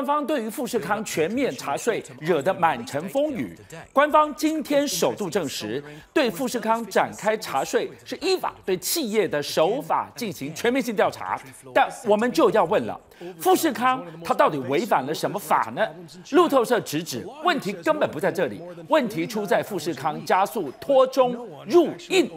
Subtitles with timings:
[0.00, 3.54] 官方对于富士康全面查税惹得满城风雨。
[3.92, 11.38] 官方今天首度证实，对富士康展开查税是依法对企业的手法进行全面性调查。
[11.74, 12.98] 但我们就要问了，
[13.38, 15.86] 富士康它到底违反了什么法呢？
[16.30, 22.30] 路透社直指，问题根本不在这里，问题出在富士康加速脱中入印。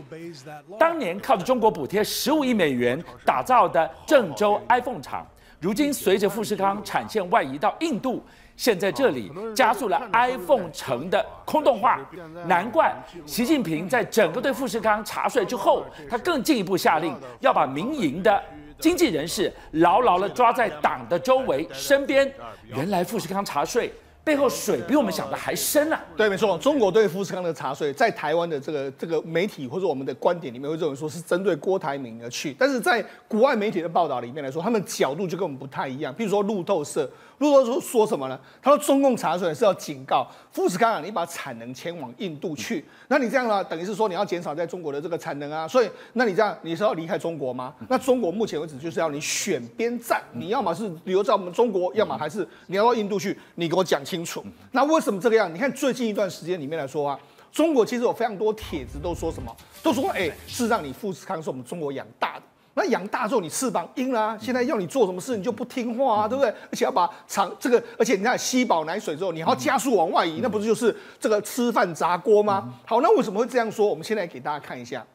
[0.78, 5.26] 当年靠着中国补贴十五亿美元打造的郑州 iPhone 厂。
[5.64, 8.22] 如今，随着富士康产线外移到印度，
[8.58, 11.98] 现在这里加速了 iPhone 城的空洞化。
[12.48, 12.94] 难怪
[13.26, 18.44] 习近平在整个对富士康查税之后，他更进一步下令要把民营的
[18.78, 22.30] 经济人士牢牢地抓在党的周围身边。
[22.68, 23.90] 原来富士康查税。
[24.24, 26.02] 背后水比我们想的还深啊！
[26.16, 36.14] 对，没错，中国对富士康的查税，在台湾的这个这个媒体或者我们的观点里面会认为说是针对郭台铭而去，但是在国外媒体的报道里面来说，他们角度就跟我们不太一样。
[36.14, 37.10] 比如说路透社。
[37.44, 38.40] 路透社说什么呢？
[38.62, 47.74] 他说中共查出来是要警告富士康啊，你把产能迁往印度去，那你这样呢，等于是说你要减少在中国的这个产能啊，所以那你这样你是要离开中国吗？
[47.90, 54.44] 那中国目前为止就是要你选边站，你要么是留在我们中国，要么还是你要到印度去，你给我讲清楚。
[54.72, 55.54] 那为什么这个样？
[55.54, 57.20] 你看最近一段时间里面来说啊，
[57.52, 62.44] 中国其实有非常多帖子都说什么，都说哎，是让你富士康是我们中国养大的。
[62.76, 66.50] 那养大之后你翅膀硬了啊，现在要你做什么事你就不听话啊，对不对？
[66.72, 72.74] 而且要把厂这个，而且你看吸饱奶水之后，你还要加速往外移，那不是就是这个吃饭砸锅吗？
[72.86, 73.88] 好，那为什么会这样说？
[73.88, 75.06] 我们现在给大家看一下，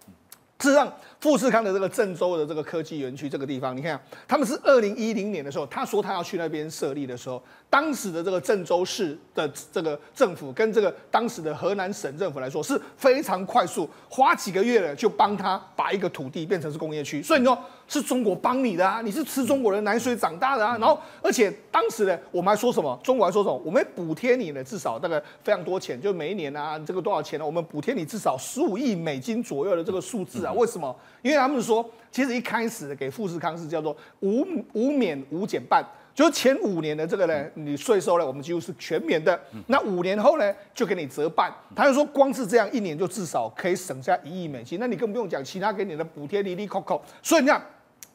[0.61, 0.92] 事实上。
[1.20, 17.22] 富士康的这个郑州的这个科技园区这个地方，你看，他们是二零一零年的时候，他说他要去那边设立的时候，当时的这个郑州市的这个政府跟这个当时的河南省政府来说是非常快速，花几个月了就帮他把一个土地变成是工业区。
[17.22, 20.78] 所以你说是中国帮你的啊，你是吃中国人奶水长大的啊。
[20.78, 22.98] 然后而且当时呢，我们还说什么？
[23.05, 23.55] 中国还说什么？
[23.64, 27.45] 我们补贴你呢，至少大概非常多钱，就每一年啊，这个多少钱呢？
[27.45, 30.52] 我们补贴你至少十五亿美金左右的这个数字啊。
[30.55, 30.95] 为什么？
[31.20, 35.85] 因为他们说，其实一开始给富士康是叫做无无免无减半，
[36.18, 39.40] 就是前五年的这个呢，你税收呢，我们几乎是全免的。
[39.68, 41.48] 那五年后呢，就给你折半。
[41.77, 44.80] 他就说，光是这样一年就至少可以省下一亿美金。
[44.80, 47.01] 那你更不用讲其他给你的补贴，哩哩扣扣。
[47.23, 47.64] 所以你看，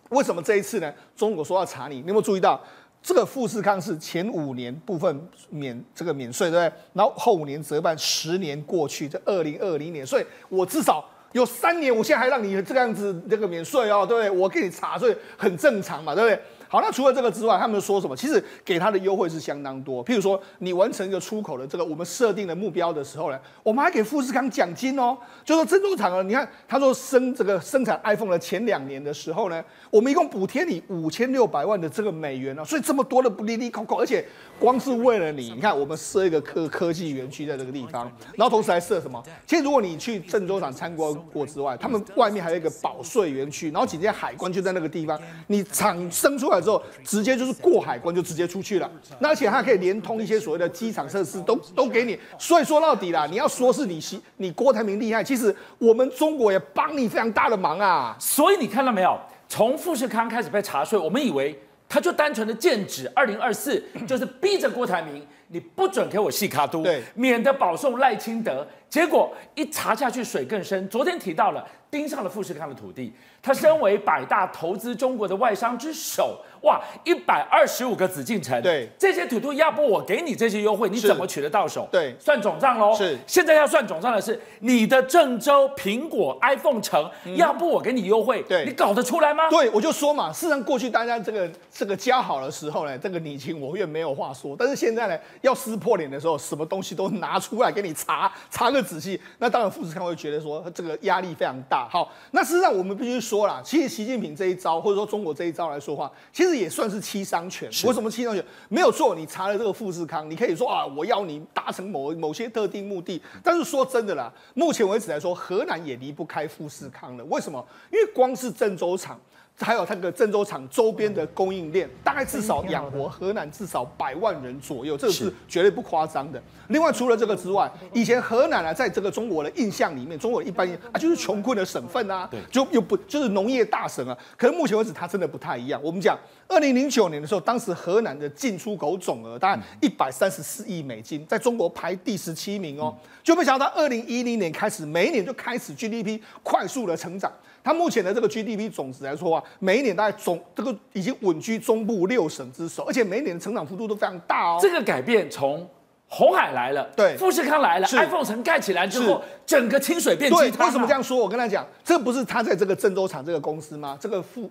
[0.09, 0.93] 为什么这一次呢？
[1.15, 2.61] 中国说要查你，你有没有注意到
[3.01, 6.79] 这个富士康是前五年部分免这个免税，对不对？
[6.91, 11.09] 然后后五年折半，十年过去，这二零二零年，所以我至少。
[11.31, 14.29] 有三年，我现在还让你这个样子这个免税哦，对不对？
[14.29, 16.39] 我给你查税很正常嘛，对不对？
[16.73, 18.17] 好，那除了这个之外，他们说什么？
[18.17, 20.03] 其实给他的优惠是相当多。
[20.03, 25.15] 譬如说，你完成一个出口的这个我们设定的目标的时候呢，我们还给富士康奖金哦。
[25.45, 32.65] 就说珍珠厂啊，你看他说生这个生产 iPhone 的前两年的时候呢，我们一共补贴你五千六百万的这个美元哦。
[32.65, 34.25] 所以这么多的不利利扣扣，而且
[34.57, 39.23] 光是为了你，你看我们设一个科科技园区在这个地方，然后同时还设什么？
[39.45, 46.62] 其实如果你去郑州厂参观过之外，他们外面还有一个保税园区，然后紧接着海关就在那个地方，你厂生出来。
[46.63, 54.01] 之后直接就是过海关就直接出去了，那而且它可以连通一些所谓的机场设施都都给你，所以说到底啦，你要说是你
[54.37, 58.15] 你郭台铭厉害，其实我们中国也帮你非常大的忙啊。
[58.19, 61.59] 所以你看到没有，从富士康开始被查税，我们以为
[61.89, 68.65] 他就单纯的剑指二零二四， 就是逼着郭台铭你不准给我细卡都，对，免得保送赖清德。
[68.89, 76.43] 结果一查下去水更深，昨天提到了盯上了富士康的土地，他身为百大投资中国的外商之首。
[76.63, 81.87] 哇，一百二十五个紫禁城，对，这些土地要不我给你这些优惠，你怎么取得到手？
[81.91, 82.95] 对，算总账喽。
[82.95, 89.49] 是，现在要算总账的是你的郑州苹果 iPhone 城，嗯、要不我给你优惠，对，你搞得出来吗？
[89.49, 101.82] 对，我就说嘛，事实上过去大家这个这个交好的时候呢，这个你情我愿没有话说，但是现在呢，要撕破脸的时候，什么东西都拿出来给你查查个仔细，那当然富士康会觉得说这个压力非常大。
[101.89, 107.23] 好，那事实上我们必须说啦，其实习近平这一招或者说中国这一招来说话，其实也算是欺。
[107.23, 108.45] 商权，为什么侵商权？
[108.67, 113.19] 没有错，你查了这个富士康，你可以说啊，我要你达成某某些特定目的。
[113.41, 117.23] 但是说真的啦，目前为止来说，河南也离不开富士康了。
[117.25, 117.65] 为什么？
[117.91, 119.17] 因为光是郑州厂。
[119.59, 126.41] 还有那个郑州厂周边的供应链，大概至少养活河南至少百万人左右，这个是绝对不夸张的。
[126.69, 134.17] 另外，除了这个之外，以前河南啊，在这个中国的印象里面，中国一般啊就是穷困的省份啊，就又不就是农业大省啊。
[134.35, 135.79] 可是目前为止，它真的不太一样。
[135.83, 136.17] 我们讲，
[136.47, 142.93] 二零零九年的时候，当时河南的进出口总额大概一百三十四亿美金，在中国排第十七名哦。
[143.23, 147.31] 就没想到，二零一零年开始，每一年就开始 GDP 快速的成长。
[147.63, 154.59] 它目前的这个 GDP 总值来说啊，每一年大概总这个已经稳居中部六省之首，而且每一年的成长幅度都非常大哦。
[154.61, 155.67] 这个改变从。
[156.15, 160.67] 鸿海来了，对，富士康来了，iPhone 城盖起来之后，整个清水变鸡汤。
[160.67, 161.17] 为什么这样说？
[161.17, 163.97] 我跟他讲，这不是他在这个郑州厂这个公司吗？
[163.99, 164.47] 这个富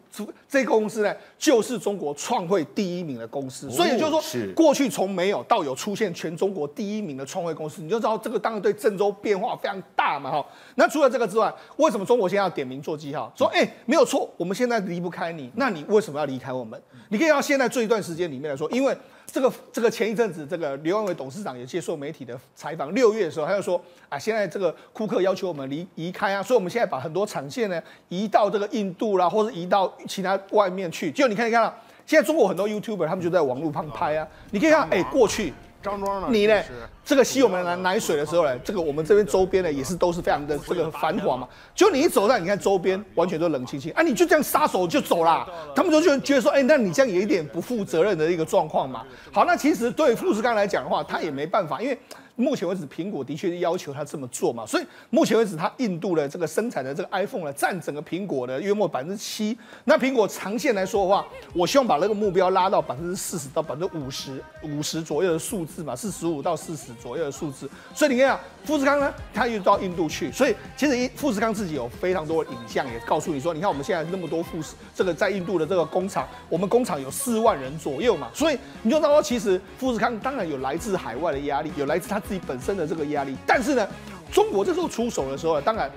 [0.48, 3.70] 这个公司呢，就是中国创汇第一名的公司。
[3.70, 10.44] 所以就是说，是过去从没有到有出现全中国第一名的创汇公司，你就知道这个当然对郑州变化非常大嘛哈。
[10.74, 13.32] 那除了这个之外，为什么中国现在要点名做记号？
[13.36, 16.82] 说哎，没有错，我们现在离不开你，那你为什么要离开我们？
[17.10, 18.96] 你可以到现在这一段时间里面来说，因为。
[19.32, 22.94] 这个这个前一阵子，这个刘安伟董事长也接受媒体的采访。
[22.94, 31.10] 六月的时候，他就说啊，现在这个库克要求我们离离开啊，所以我们现在把很多产线呢移到这个印度啦，或者移到其他外面去。
[31.10, 31.74] 就你看，你看到
[32.04, 35.54] 现在中国很多 YouTuber 他们就在网络上拍啊，你可以看，哎，过去。
[35.82, 36.28] 张庄呢？
[36.30, 36.62] 你呢？
[37.04, 41.48] 这个吸我们的奶水的时候呢，这个我们这边周边呢也是都是非常的这个繁华嘛。
[41.74, 45.46] 就你一走到，你看周边完全都冷清清，啊，你就这样撒手就走啦。
[45.74, 49.02] 他们就就觉得说，哎，那你这样有一点不负责任的一个状况嘛。
[49.32, 51.98] 好，那其实对富士康来讲的话，他也没办法，因为。
[52.36, 59.56] 目前为止，苹果的确要求他这么做嘛，所以目前为止，他印度的这个生产的这个 iPhone 呢，占整个苹果的约莫百分之七。
[59.84, 67.68] 那苹果长线来说的话，我希望把那个目标拉到百分之四十到百分之五十五十左右的数字嘛，四十五到四十左右的数字。
[67.94, 82.21] 所以你看啊，富士康呢，他又到印度去，所以其实富士康自己有非常多的影像，也告诉你说，你看我们现在那么多富士这个在印度的这个工厂，我们工厂有四万人左右嘛，所以你就知道，其实富士康当然有来自海外的压力，有来自他。
[82.26, 83.86] 自己本身的这个压力，但是呢，
[84.30, 85.90] 中国这时候出手的时候，当然，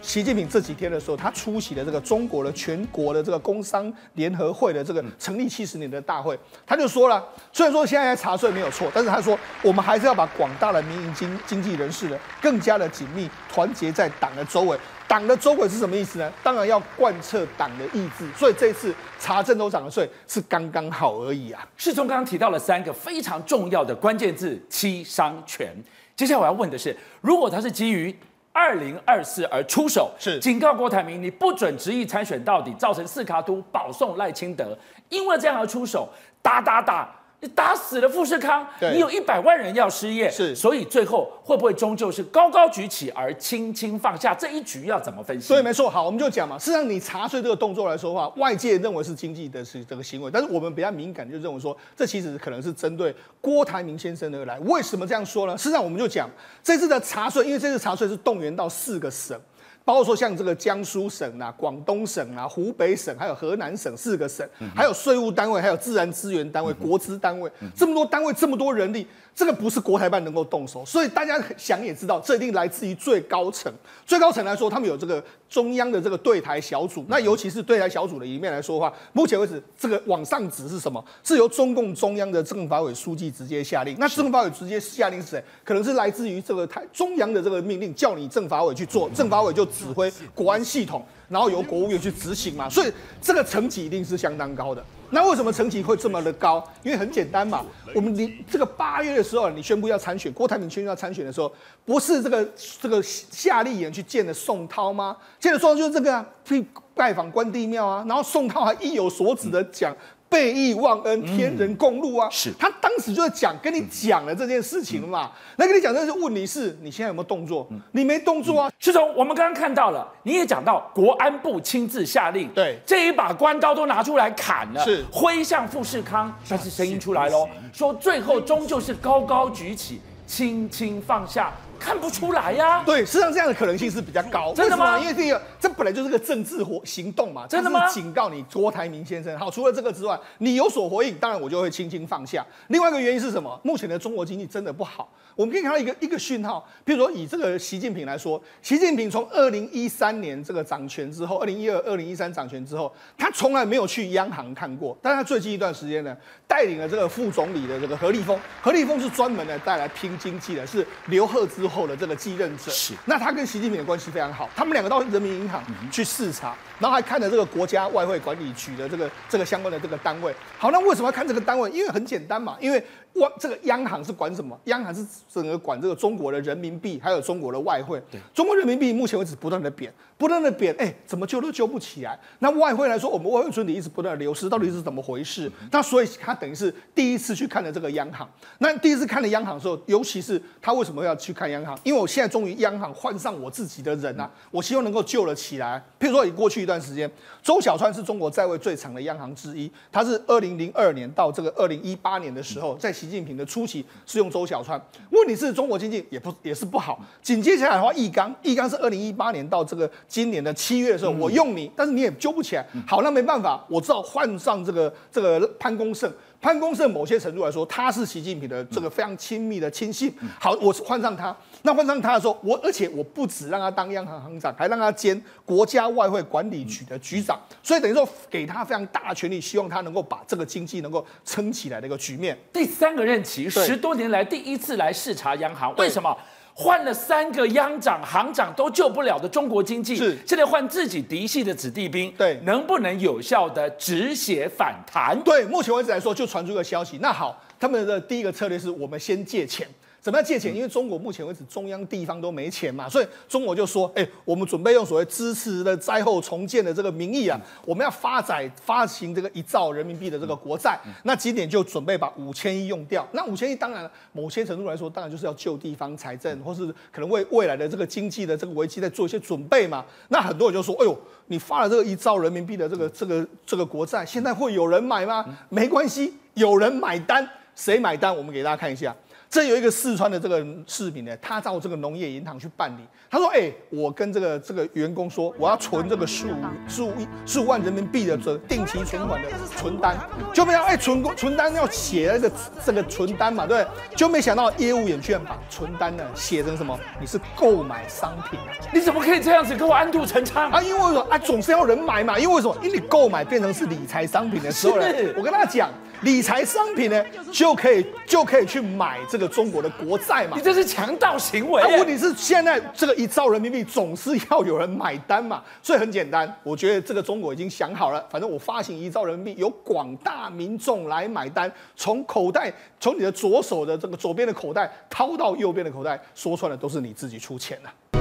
[0.00, 14.78] 习近平这几天的时候，他出席了这个中国的全国的这个工商联合会的这个成立七十年的大会，他就说了，虽然说现在查税没有错，但是他说我们还是要把广大的民营经经济人士呢，更加的紧密团结在党的周围。
[15.12, 16.32] 党的周围是什么意思呢？
[16.42, 21.68] 当然要贯彻党的意志，所以这次查郑州长的税是刚刚好而已啊。
[21.76, 25.70] 世聪刚刚提到了三个非常重要的关键字：七伤拳。
[26.16, 28.16] 接下来我要问的是，如果他是基于
[28.54, 34.74] 二零二四而出手，是警告郭台铭你不准执意参选到底，造成四卡都保送赖清德，
[35.10, 36.08] 因为这样而出手，
[36.40, 37.14] 打打打。
[37.42, 44.32] 你打死了富士康，你有一百万人要失业，是，所以最后会不会终究是高高举起而轻轻放下？
[44.32, 45.48] 这一局要怎么分析？
[45.48, 46.56] 所以没错，好，我们就讲嘛。
[46.56, 54.56] 事实上，你查税这个动作来说的话，外界认为是经济的是这个行为，但是我们比较敏感，就认为说，这其实可能是针对郭台铭先生而来。
[54.60, 55.58] 为什么这样说呢？
[55.58, 56.30] 事实上，我们就讲
[56.62, 59.36] 这次的查税，因为这次查税是动员到四个省。
[59.84, 69.06] 包括说像这个江苏省啊、广东省啊、湖北省，还有河南省四个省，还有税务单位，还有自然资源单位、国资单位，这么多单位，这么多人力。
[69.34, 73.72] 这个不是国台办能够动手，所以大家想也知道，这一定来自于最高层。
[74.04, 77.04] 最高层来说，他们有这个中央的这个对台小组。
[77.08, 81.04] 那尤其是对台小组的一面来说的话，目前为止，这个往上指是什么？
[81.22, 83.94] 是由中共中央的政法委书记直接下令。
[83.98, 85.44] 那政法委直接下令是谁？
[85.62, 92.70] 可能是来自于这个台中央的这个命令，叫你政法委去做，政法委就指挥国安系统，然后由国务院去执行嘛。
[92.70, 92.90] 所以
[93.20, 94.82] 这个层级一定是相当高的。
[95.12, 96.66] 那为什么成绩会这么的高？
[96.82, 97.64] 因为很简单嘛，
[97.94, 101.52] 我们你这个八月的时候，你宣布要参选，郭台铭宣布要参选的时候，
[101.84, 102.48] 不是这个
[102.80, 105.16] 这个夏立言去见了宋涛吗？
[105.38, 109.94] 见了宋涛就是这个啊，去拜访关帝庙啊，然后宋涛还意有所指的讲。
[110.32, 112.26] 背义忘恩，天人共怒啊！
[112.30, 115.30] 是他当时就在讲，跟你讲了这件事情嘛。
[115.56, 117.68] 那跟你讲，这是问题是，你现在有没有动作？
[117.90, 118.72] 你没动作啊。
[118.78, 131.52] 是从我们刚刚看到了，你也讲到国安部亲自下令，对，这一把关刀都拿出来砍了，是挥向富士康，但是声音出来喽，说最后终究是高高举起，轻轻放下。
[131.82, 134.54] 看不出来呀、啊，对，实际上这样的可能性是比较高。
[134.54, 134.96] 真的吗？
[135.00, 137.44] 因为第一个，这本来就是个政治活行动嘛。
[137.48, 137.88] 真的吗？
[137.88, 139.36] 警告你，郭台铭先生。
[139.36, 142.46] 好，除了这个之外，你有所回应，当然我就会轻轻放下。
[142.68, 143.60] 另外一个原因是什么？
[143.64, 145.08] 目前的中国经济真的不好。
[145.34, 154.96] 我们可以看到一个一个讯号，比如说以这个习近平来说，习近平从二零一三年这个掌权之后，二零一二、二零一三掌权之后，他从来没有去央行看过。
[155.02, 156.14] 但他最近一段时间呢，
[156.46, 162.70] 带领了这个副总理的这个何立峰，何立峰是专门的带来拼经济的，是刘鹤之后的这个继任者。
[162.70, 165.60] 是，那他跟习近平的关系非常好，他们两个到人民银行
[165.90, 170.32] 去视察，然后还看了这个国家外汇管理局的这个这个相关的这个单位。
[170.58, 171.70] 好，那为什么要看这个单位？
[171.70, 174.58] 因为很简单嘛，因为外这个央行是管什么？
[174.64, 178.02] 央行是整个管这个中国的人民币，还有中国的外汇。
[178.10, 182.18] 对，中国人民币目前为止不断的贬，不断的贬，哎，怎么救都救不起来。
[182.38, 185.50] 那外汇来说，我们外汇存底一直不断的流失，到底是怎么回事？
[185.70, 188.28] 那所以他等于是第一次去看了这个央行。
[188.58, 191.78] 那第一次看了央行的时候，尤其是他为什么要去看央行？
[191.84, 195.82] 因为我现在终于央行换上我自己的人啊，我希望能够救了起来。
[196.00, 197.10] 譬如说，以过去一段时间，
[197.42, 204.80] 周小川是中国在位最长的央行之一，他是二零零二年到这个二零一八年的时候，在习近平的初期是用周小川。
[205.10, 207.04] 问题是中国经济也不也是不好。
[207.20, 212.64] 紧接下来的话，易纲，易纲是二零一八年到这个今年的七月的时候，我用你，但是你也揪不起来。
[212.86, 216.08] 好，那没办法，我只好换上这个这个潘功胜。
[216.42, 220.12] 潘功胜某些程度来说，他是习近平的这个非常亲密的亲信。
[220.40, 221.34] 好，我换上他。
[221.62, 227.40] 那换上他的时候，我而且我不止让他当央行行长，还让他兼国家外汇管理局的局长。
[227.62, 232.36] 所以等于说给他非常大的权力，希望他能够把这个经济能够撑起来的一个局面。
[232.52, 236.12] 第三个任期，十多年来第一次来视察央行，为什么？
[236.54, 245.18] 换了三个央长、行长都救不了的中国经济，是现在换自己嫡系的子弟兵，对，能不能有效的止血反弹？
[245.22, 246.98] 对，目前为止来说，就传出一个消息。
[247.00, 249.66] 那好，他们的第一个策略是我们先借钱。
[250.02, 250.52] 怎么样借钱？
[250.52, 260.76] 因为中国目前为止中央地方都没钱嘛，所以中国就说：哎，我们准备用所谓支持的灾后重建的这个名义啊，我们要发展发行这个一兆人民币的这个国债。
[261.04, 263.06] 那今年就准备把五千亿用掉。
[263.12, 269.84] 那五千亿当然某些程度来说，当然就是要救地方财政，或是可能为未来的这个经济的这个危机在做一些准备嘛。
[270.08, 275.24] 那很多人就说：哎呦，你发了这个一兆人民币的这个这个这个国债，现在会有人买吗？
[275.48, 278.12] 没关系，有人买单，谁买单？
[278.14, 278.92] 我们给大家看一下。
[279.32, 282.82] 这有一个四川的这个市民呢，他到这个农业银行去办理。
[283.10, 286.34] 他说：“哎，我跟这个这个员工说，我要存这个十五
[286.68, 289.96] 十五亿十五万人民币的这定期存款的存单，
[290.34, 292.30] 就没想到哎，存存单要写那个
[292.62, 293.66] 这个存单嘛，对？
[293.96, 296.78] 就没想到业务员居然把存单呢写成什么？
[297.00, 298.52] 你是购买商品啊？
[298.70, 300.60] 你怎么可以这样子跟我安度陈仓啊？
[300.60, 301.16] 因为什么啊？
[301.16, 302.18] 总是要人买嘛。
[302.18, 302.54] 因为什么？
[302.62, 304.84] 因为你购买变成是理财商品的时候呢，
[305.16, 305.70] 我跟他讲。”
[306.02, 310.36] 理财商品呢，就可以就可以去买这个中国的国债嘛？
[310.36, 311.62] 你这是强盗行为。
[311.62, 315.42] 那问题是现在这个一兆人民币总是要有人买单嘛？
[315.62, 327.91] 所以很简单，我觉得这个中国已经想好了，反正我发行一兆人民币，由广大民众来买单，从口袋从你的左手的这个左边的口袋掏到右边的口袋，说穿了都是你自己出钱了。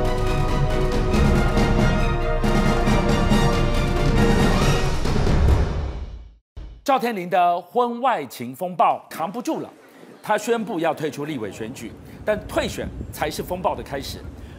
[6.83, 9.69] 赵天麟的婚外情风暴扛不住了，
[10.23, 11.91] 他宣布要退出立委选举，
[12.25, 14.17] 但退选才是风暴的开始。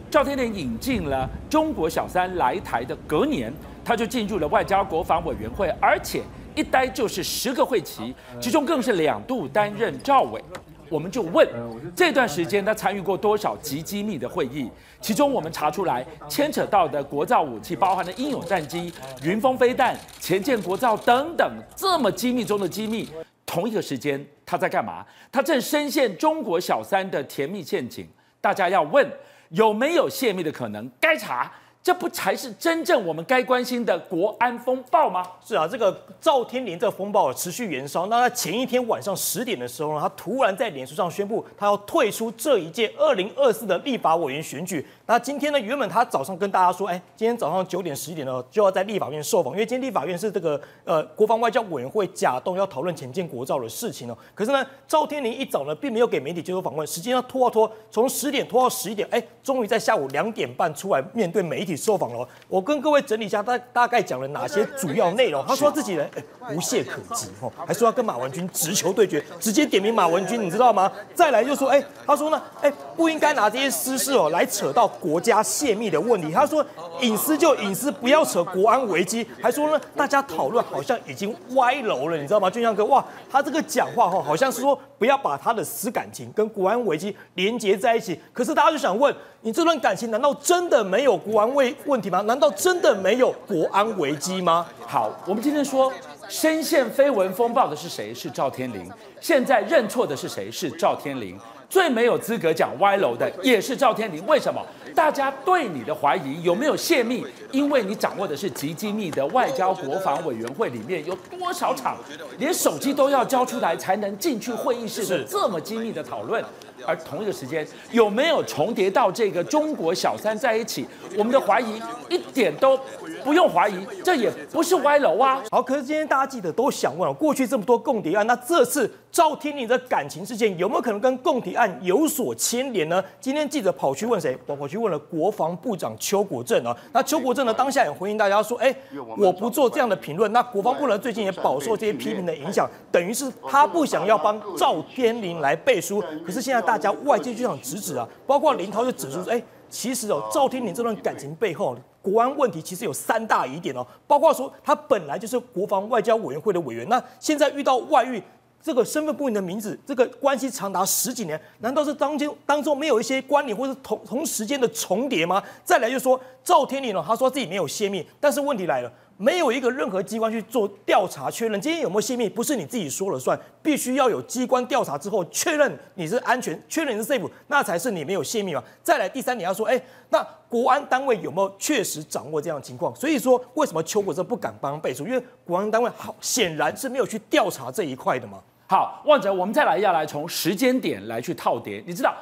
[0.08, 3.52] 赵天麟引进了中国小三来台的隔年，
[3.84, 6.22] 他就进入了外交国防委员会，而且
[6.54, 10.40] 一待就是十个会期，其中更是两度担任赵委。
[10.88, 11.48] 我们就问，
[11.96, 14.70] 这段时间他参与过多少极机密的会议？
[15.02, 18.90] 其中我们查出来牵扯到的国造武器，包含了英勇战机、
[19.24, 23.10] 云峰飞弹、前舰国造等等，这么机密中的机密。
[23.44, 25.04] 同一个时间他在干嘛？
[25.32, 28.08] 他正深陷中国小三的甜蜜陷阱。
[28.40, 29.06] 大家要问，
[29.50, 30.88] 有没有泄密的可能？
[31.00, 31.50] 该查。
[31.82, 35.26] 这不才是真正我们该关心的国安风暴吗？
[35.44, 38.06] 是啊，这个赵天麟这个风暴持续延烧。
[38.06, 44.86] 那他前一天晚上十点的时候呢，他突然在脸书上宣布，他要退出这一届二零二四的立法委员选举。
[45.06, 54.16] 那今天呢，原本他早上跟大家说，哎，今天早上九点十一点呢，就要在立法院受访，因为今天立法院是这个呃国防外交委员会甲动要讨论潜舰国造的事情哦。
[54.36, 61.71] 可是呢，赵天麟一早呢，并没有给媒体接受访问，时间要拖啊拖，从十点拖到十一点，哎，终于在下午两点半出来面对媒体。
[61.76, 65.44] 受访了，我跟各位整理一下，大大概讲了哪些主要内容。
[65.46, 66.06] 他说自己呢，
[66.50, 70.90] 无懈可击哦，还说要跟马文君直球对决，直接点名马文君，你知道吗？
[71.14, 76.30] 再来就说，哎，他说呢，哎，不应该拿这些私事哦来扯到国家泄密的问题。
[76.32, 76.64] 他说
[77.00, 79.26] 隐私就隐私，不要扯国安危机。
[79.40, 82.48] 还说呢，大家讨论好像已经歪楼了，你知道吗？
[82.48, 88.20] 俊相哥，哇，他这个讲话哈，好像是说不要把他的私感情跟国安危机连接在一起。
[88.32, 89.14] 可是大家就想问。
[89.44, 92.20] 你这段感情难道真的没有国安危问题吗？
[92.20, 94.64] 难道真的没有国安危机吗？
[94.86, 95.92] 好，我们今天说
[96.28, 98.14] 深陷绯闻风暴的是谁？
[98.14, 98.88] 是赵天麟。
[99.20, 100.48] 现在认错的是谁？
[100.48, 101.36] 是赵天麟。
[101.68, 104.24] 最没有资格讲歪楼的也是赵天麟。
[104.26, 104.64] 为什么？
[104.94, 107.26] 大家对你的怀疑有没有泄密？
[107.50, 111.96] 因为你掌握的是极机密的外交国防委员会里面有多少场
[112.38, 116.44] 连手机都要交出来才能进去会议室的这么机密的讨论？
[116.86, 120.86] 而同一个时间有没有重叠到这个中国小三在一起？
[121.16, 122.78] 我们的怀疑一点都
[123.24, 125.42] 不用怀疑，这也不是歪楼啊。
[125.50, 133.04] 好，可是今天大家记得都想问了，过去这么多共谍案，那这次赵天麟的感情事件有没有可能跟共体案有所牵连呢？
[133.20, 134.36] 今天记者跑去问谁？
[134.46, 136.74] 我跑去问了国防部长邱国正啊。
[136.94, 138.74] 那邱国正呢，当下也回应大家说，哎，
[139.18, 140.32] 我不做这样的评论。
[140.32, 146.02] 那国防部呢，最近也饱受这些批评的影响，等于是他不想要帮赵天麟来背书。
[146.24, 149.42] 可是现在大家外界就想指指啊，包括林涛就指出说，哎。
[149.68, 158.22] 其实哦，赵天麟这段感情背后，国安问题其实有三大疑点哦，包括说他本来就是国防外交委员会的委员，那现在遇到外遇，
[158.62, 165.42] 这个身份不明的名字，这个关系长达十几年，难道是当中当中没有一些关联或是同同时间的重叠吗？
[165.64, 168.92] 再来就是说赵天麟哦，他说自己没有泄密，但是问题来了。
[169.18, 178.64] 没有一个任何机关去做调查确认，今天有没有泄密，不是你自己说了算，必须要有机关调查之后确认你是安全，确认你是 safe，那才是你没有泄密嘛。
[178.82, 182.92] 再来第三点要说，哎，那国安单位有没有确实掌握这样的情况？
[182.96, 185.06] 所以说，为什么邱国正不敢帮背书？
[185.06, 188.42] 因为国安单位好显然是没有去调查这一块的嘛。
[188.72, 191.84] 好，旺仔，我们再来要来从时间点来去套叠。
[191.86, 192.14] 你知道，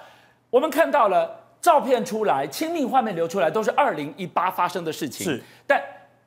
[0.50, 1.30] 我们看到了
[1.60, 5.80] 照片出来，亲密画面流出来，都是二零一八发生的事情，是，但。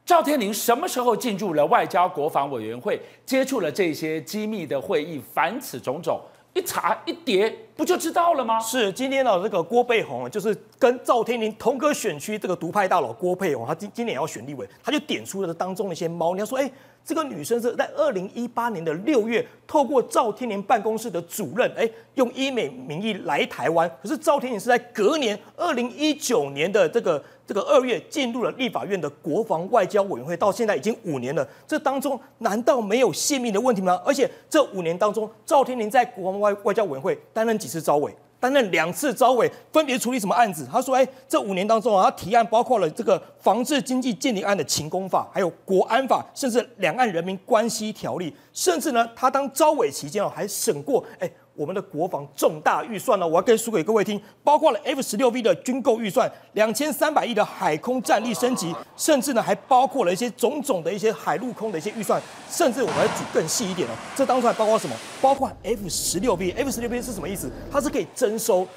[0.05, 5.21] 赵天麟什么时候进入了外交国防委员会，接触了这些机密的会议？
[5.33, 6.19] 凡此种种，
[6.53, 8.59] 一查一叠，不就知道了吗？
[8.59, 16.33] 是今天呢这个郭背红，就是跟赵天麟同个选区这个独派大佬郭背红，他今今年也要选立委，他就点出了当中的一些猫。
[16.33, 16.71] 你要说，哎。
[17.05, 23.91] 这个女生是在二零一八年的六月，透过赵天麟办公室的主任，哎，用医美名义来台湾。
[24.01, 31.47] 可是赵天麟是在隔年二零一九年的这个这个二月进入了立法院的国防外交委员会，到现在已经五年了。
[31.67, 34.01] 这当中难道没有泄密的问题吗？
[34.05, 38.15] 而且这五年当中，赵天麟在国防外外交委员会担任几次招委？
[38.39, 40.67] 担任两次招委，分别处理什么案子？
[40.69, 64.95] 他说：“哎，这五年当中啊，他提案包括了这个防治经济间谍案的勤工法，还有国安法，甚至两岸人民关系条例，甚至呢，他当招委期间哦，还审过哎。”我们的国防重大预算呢，我要跟说给各位听，包括了 F 十六 V 的军购预算，两千三百亿的海空战力升级，甚至呢还包括了一些种种的一些海陆空的一些预算，甚至我们来举更细一点哦，这当中还包括什么？
[65.21, 67.51] 包括 F 十六 V，F 十六 V 是什么意思？
[67.71, 68.67] 它是可以征收。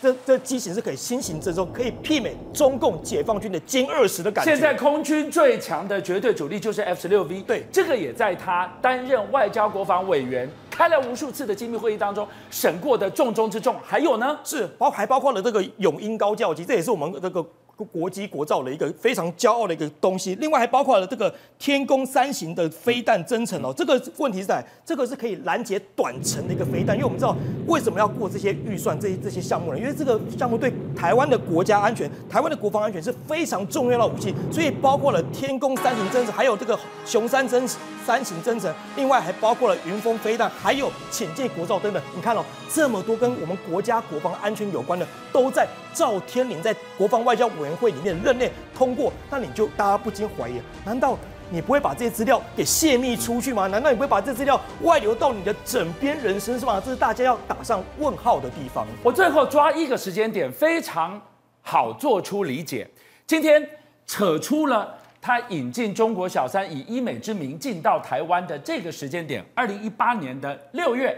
[0.00, 4.50] 这这机型是可以新型征收，可以媲美中共解放军的歼二十的感觉。
[4.50, 10.50] 现在空军最强的绝对主力就是 F 十六 V，对，这个也在他担任外交国防委员、
[10.82, 13.76] 开了无数次的机密会议当中审过的重中之重。
[13.84, 17.46] 还有呢，是包还包括了这个永英高教机，这也是我们这个。
[17.84, 23.72] 国机国造的一个非常骄傲的一个东西，另外还包括了这个天弓三型的飞弹增程哦。
[23.76, 29.78] 这个问题是在，这个是可以拦截短程的一个飞弹，因为我们知道为什么要过这些预算这些这些项目呢？
[29.78, 37.66] 因为这个项目对台湾的国家安全、台湾的国防安全是非常重要的武器，所以包括了天弓三型增程，还有这个雄三增
[38.04, 42.02] 三型增程，另外还包括了云峰飞弹，还有潜舰国造等等。
[42.14, 51.18] 你看哦，这么多跟我们国家国防安全有关的，都在赵天麟在国防外交委员会里面任内通过，那你就大家不禁怀疑：难道
[51.50, 53.66] 你不会把这些资料给泄密出去吗？
[53.66, 56.82] 难道你不会把这资料外流到你的枕边人身上吗？
[56.82, 58.86] 这是大家要打上问号的地方。
[59.02, 61.20] 我最后抓一个时间点，非常
[61.60, 62.88] 好做出理解。
[63.26, 63.68] 今天
[64.06, 71.14] 扯出了他引进中国小三，以医美之名进到台湾的这个时间点，二零一八年的六月，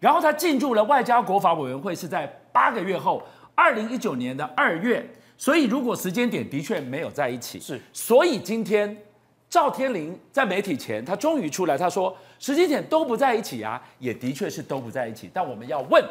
[0.00, 3.22] 然后他进入了外交国防委员会是在八个月后，
[3.54, 5.06] 二零一九年的二月。
[5.44, 7.78] 所以，如果时间点的确没有在一起，是。
[7.92, 8.96] 所以今天
[9.50, 15.28] 赵天麟在媒体前，他终于出来，他说时间点都不在一起啊，也的确是都不在一起。
[15.34, 16.02] 但我们要问，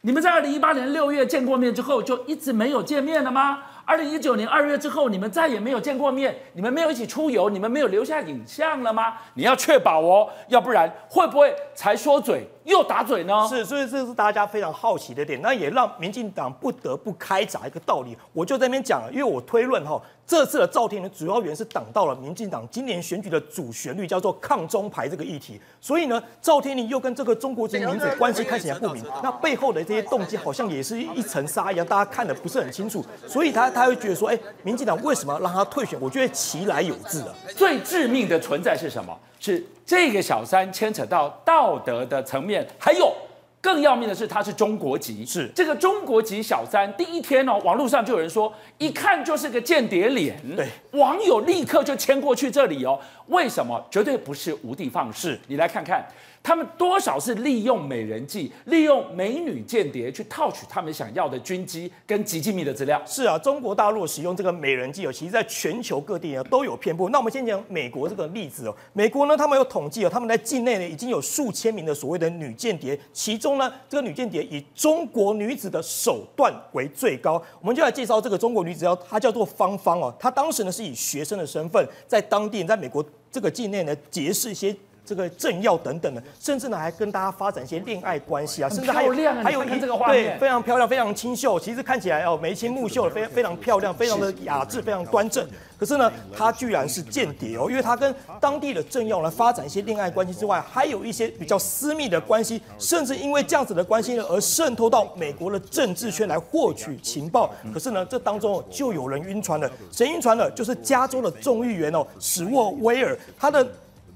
[0.00, 3.62] 你们在二零一八年六月见过面之后，就一直没有见面了吗？
[3.84, 9.14] 二零一九年二月之后，你们再也没有见过面，你们没有一起出游，你们没有留下影像了吗？
[9.34, 13.46] 你要确保哦，要不然会不会才说嘴又打嘴呢？
[13.48, 18.16] 是，所以这是大家非常好奇的点，那也让民进党不得不开闸一个道理。
[18.32, 25.60] 我就在那边讲了，因为我推论哈，这次的赵天麟主要原因是挡到了民进党今年选举的主旋律，叫做抗中牌这个议题。
[25.80, 33.04] 所以呢，赵天麟又跟这个中国籍民主关系看起来不明，那背后的这些动机好像也是一层纱一样，大家看的不是很清楚。
[33.26, 35.98] 所以他他会觉得说，哎，民进党为什么要让他退选？
[36.00, 37.34] 我觉得其来有自啊。
[37.56, 39.18] 最致命的存在是什么？
[39.40, 43.12] 是这个小三牵扯到道德的层面，还有
[43.60, 45.26] 更要命的是，他是中国籍。
[45.26, 50.36] 是这个中国籍小三，第一天哦，网络上就有人说，一看就是个间谍脸。
[50.56, 52.98] 对，网友立刻就牵过去这里哦。
[53.26, 53.84] 为什么？
[53.90, 55.38] 绝对不是无的放矢。
[55.48, 56.06] 你来看看，
[56.42, 63.00] 他们多少是利用美人计，利用美女间谍去套取他们想要的军机跟极机密的资料。
[63.06, 67.08] 是啊，中国大陆使用这个美人计哦，其实在全球各地呢都有遍布。
[67.10, 77.40] 那我们先讲美国这个例子哦，美国呢他们有统计哦，他们在境内呢已经有数千名的所谓的女间谍，其中呢这个女间谍以中国女子的手段为最高。
[77.60, 84.74] 我们就来介绍这个中国女子哦，她叫做芳芳哦，她当时呢是以学生的身份在当地在美国这个境内呢结识一些。
[85.04, 89.12] 这个政要等等的，甚至呢还跟大家发展一些恋爱关系啊，甚至还有
[89.42, 95.46] 还有一这个画面，对，非常漂亮，非常清秀，其实看起来哦眉清目秀的，非非常漂亮，非常的雅致，非常端正。
[95.78, 107.52] 可是呢，他居然是间谍哦，因为他跟当地的政要呢发展一些恋爱关系之外，还有一些比较私密的关系，甚至因为这样子的关系呢而渗透到美国的政治圈来获取情报。
[107.74, 110.48] 可是呢，这当中就有人晕船了，谁晕船了？
[110.52, 113.66] 就是加州的众议员哦，史沃威尔，他的。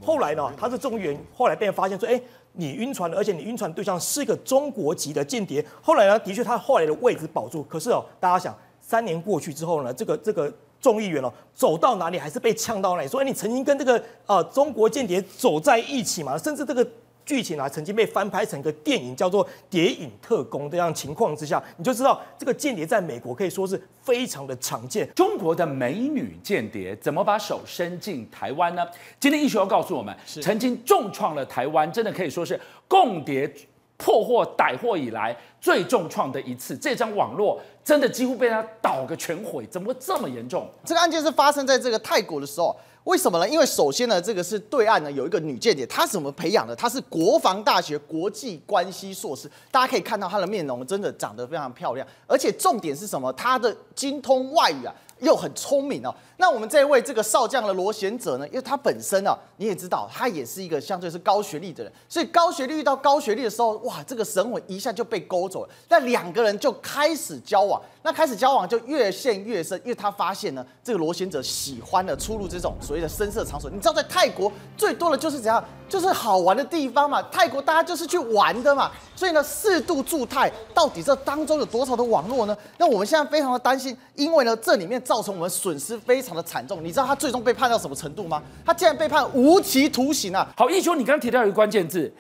[0.07, 2.19] 后来呢，他是众议员，后来被人发现说，哎，
[2.53, 5.65] 你晕船了，而且你晕船对象是一个中国籍的间谍。
[5.83, 7.65] 后来呢，的确他后来的位置保住。
[7.65, 13.09] 可是哦，大家想，三年过去之后呢，这个这个众议员哦，走到哪里还是被呛到哪里。
[13.09, 16.39] 说，哎，你曾经跟这个呃中国间谍走在一起嘛？
[16.39, 16.87] 甚至这个。
[17.27, 20.67] 剧情啊，曾经被翻拍成一个电影，叫做《谍影特工》。
[20.71, 25.11] 这样情况之下，你就知道这个间谍在美国可以说是非常的常见。
[25.17, 28.87] 中国的美女间谍怎么把手伸进台湾呢？
[29.19, 33.53] 今天一休要告诉我们，曾经重创了台湾，真的可以说是共谍
[33.97, 36.77] 破获逮获以来最重创的一次。
[36.77, 40.71] 这张网络真的几乎被他捣个全毁，怎么会这么严重？
[40.85, 42.77] 这个案件是发生在这个泰国的时候。
[43.07, 43.49] 为什么呢？
[43.49, 46.75] 因为首先呢，这个是对岸呢有一个女间谍，她怎么培养的？
[46.75, 53.33] 她是国防大学国际关系硕士，大家可以看到她的面容真的长得非常漂亮，而且重点是什么？
[53.35, 54.93] 她的精通外语啊。
[55.21, 65.71] 又很聪明哦，那我们这位这个少将的罗贤哲呢，因为他本身啊，你也知道，他也是一个相对是高学历的人，所以高学历遇到高学历的时候，哇，这个神魂一下就被勾走了。
[65.89, 73.71] 那两个人就开始交往，那开始交往就越陷越深，因为他发现呢，这个罗贤哲喜欢的出入这种所谓的声色场所。
[73.71, 77.23] 你知道，在泰国最多的就是怎样，就是好玩的地方嘛。
[77.33, 82.57] 泰国大家就是去玩的嘛，所以呢，四度驻泰，到底这当中有多少的网络呢？
[82.77, 85.03] 那我们现在非常的担心，因为呢，这里面。
[85.07, 88.43] 造成我们损失非常的惨重，你知道他最终被判到什么程度吗？
[88.65, 90.53] 他竟然被判无期徒刑啊！
[90.57, 92.13] 好，一休，你刚提到一个关键字，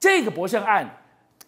[0.00, 0.98] 这个博胜案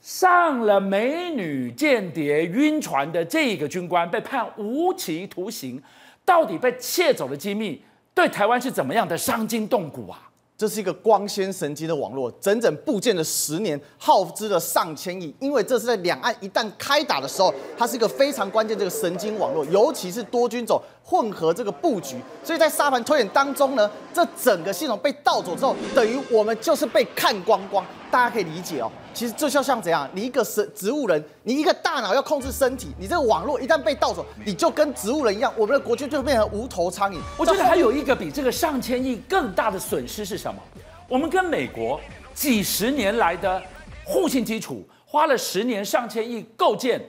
[0.01, 5.83] 上了美女间谍晕船的这个军官被判无期徒刑，
[6.25, 7.83] 到底被窃走的机密
[8.15, 10.31] 对台湾是怎么样的伤筋动骨啊？
[10.57, 15.35] 这是一个光纤神经的网络，整整布建了十年，耗资了上千亿。
[15.41, 22.17] 因为这是在两岸一旦开打的时候，它是一个非常关键这个神经网络，尤其是多军种混合这个布局。
[22.45, 27.85] 所以在沙盘推演当中呢，这整个系统被盗走之后，等于我们就是被看光光。
[28.15, 28.89] 大家可以理解哦。
[29.13, 30.09] 其实这就像怎样？
[30.13, 37.19] 你一个是植物人，你一个大脑要控制身体，你这个网络一旦被盗走，你就跟植物人一样，我们的国军就会变成无头苍蝇。
[37.37, 40.63] 我觉得还有一个比这个上千亿更大的损失是什么？
[41.09, 42.01] 我们跟美国
[42.33, 43.61] 几十年来的
[44.05, 47.05] 互信基础，花了十年上千亿构建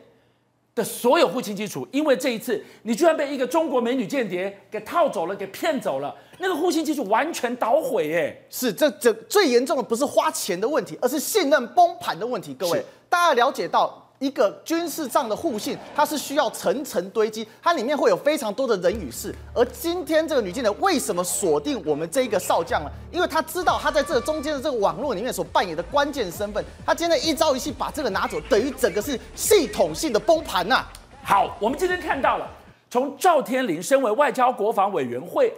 [0.74, 6.16] 的所有互信基础，因为这一次你居然被一个中国美女间谍给套走了，给骗走了。
[6.38, 8.46] 那个互信基础完全捣毁，耶！
[8.50, 12.54] 是这这最严重的不是花钱的问题，而是信任崩盘的问题。
[12.54, 14.02] 各位，大家了解到。
[14.18, 19.36] 一个军事上的互信，它是需要层层堆积，它里面会有非常多的人与事。
[19.54, 22.90] 而今天这个女间谍为什么锁定我们这一个少将呢？
[23.12, 26.64] 因为他知道他在这个中间的这个网络里面所扮演的关键身份。
[26.86, 30.94] 他今天一朝一夕把这个拿走，等于整个是系统性的崩盘呐、啊。
[31.22, 32.50] 好，我们今天看到了，
[32.90, 35.54] 从赵天麟身为外交国防委员会，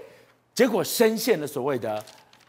[0.57, 2.03] 结果深陷了所谓的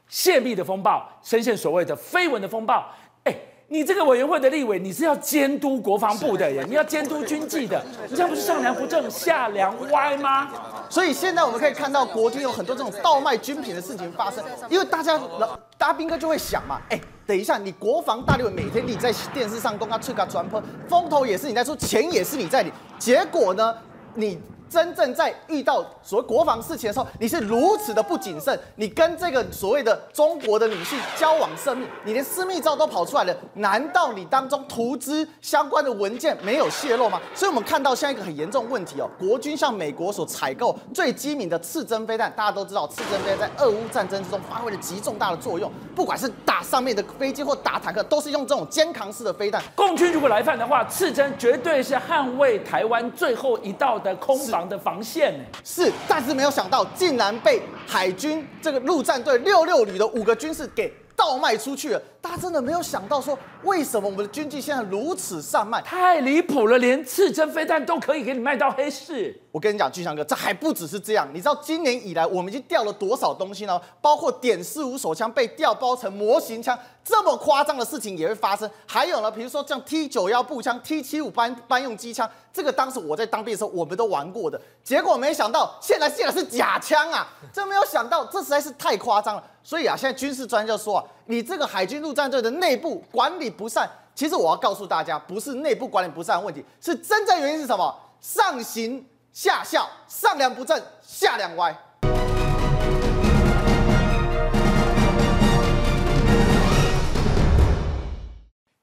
[0.09, 2.91] 泄密的风暴，深陷所谓的绯闻的风暴。
[3.25, 3.37] 哎。
[3.71, 10.51] 你这个委员会的立委，你是要监督国防部的耶，你要监督军纪的，你这样不是上梁不正下梁歪吗？
[10.89, 23.77] 所以现在我们可以看到国军有很多这种倒卖军品的事情发生，因为大家老大兵哥就会想嘛，哎，等一下你国防大立委每天你在电视上公开吹个传播，风头也是你在出，钱也是你在领，结果呢，
[24.15, 24.41] 你。
[24.69, 37.21] 真正在遇到所谓国防事情的时候，你是如此的不谨慎，你跟这个所谓的中国的女性交往甚密，你连私密照都跑出来了，难道你当中图资相关的文件没有泄露吗？
[37.35, 49.63] 所以，我们看到现在一个很严重问题哦，国军向美国所采购最机敏的刺针飞弹，大家都知道，刺针飞弹在俄乌战争之中发挥了极重大的作用，不管是打上面的飞机或打坦克，都是用这种肩扛式的飞弹。
[49.75, 62.03] 共军如果来犯的话，刺针绝对是捍卫台湾最后一道的空防的防线，是，但是没有想到，竟然被海军这个陆战队六六旅的五个军士给倒卖出去了。
[62.21, 65.81] 大家真的没有想到说，为什么我们的军机现在如此散卖？
[65.83, 69.37] 太离谱了，连刺针飞弹都可以给你卖到黑市。
[69.51, 71.29] 我跟你讲，巨翔哥，这还不只是这样。
[71.33, 73.81] 你知道今年以来我们已经掉了多少东西呢？
[74.01, 78.71] 包括点四五手枪被调包成模型枪，这么夸张的事情也会发生。
[78.87, 87.27] 还有呢，比如说像 T 九幺步枪、T 七五班班用机枪，这个当时我在当兵的时候我们都玩过的，结果没想到现在竟然是假枪啊！
[87.53, 89.43] 真没有想到，这实在是太夸张了。
[89.65, 97.95] 所以啊，现在军事专家说啊，你这个海军陆战队的内部管理不善，其实我要告诉大家，不是内部管理不善的问题，是真正原因是什么？
[98.19, 101.77] 上行下效，上梁不正下梁歪。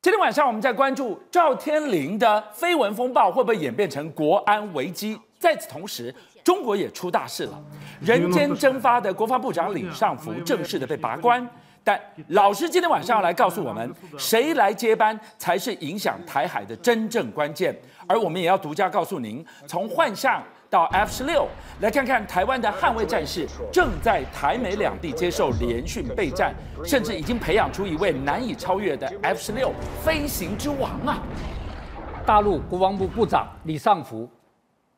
[0.03, 5.19] 今天晚上我们在关注赵天麟的绯闻风暴会不会演变成国安危机？
[5.39, 7.59] 在此同时，中国也出大事了，
[8.01, 11.43] 人间蒸发的国防部长李尚福正式的被拔关。
[11.85, 11.97] 但
[12.29, 17.73] 老师今天晚上要来告诉我们，谁来接班才是影响台海的真正关键。
[18.07, 21.47] 而我们也要独家告诉您，从幻象到 F 十六，
[21.81, 29.71] 来看看台湾的捍卫战士正在台美两地接受联训备战，甚至已经培养出一位难以超越的 F 十六
[30.03, 31.21] 飞行之王啊！
[32.25, 34.27] 大陆国防部部长李尚福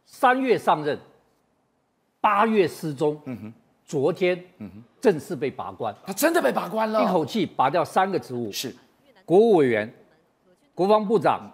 [0.06, 0.98] 三月上任，
[2.22, 8.76] 八月失踪，嗯哼，昨天，嗯哼，正式被拔关，他真的被拔关了，一口气拔掉三个职务，是。
[9.24, 9.90] 国务委员、
[10.76, 11.50] 国防部长、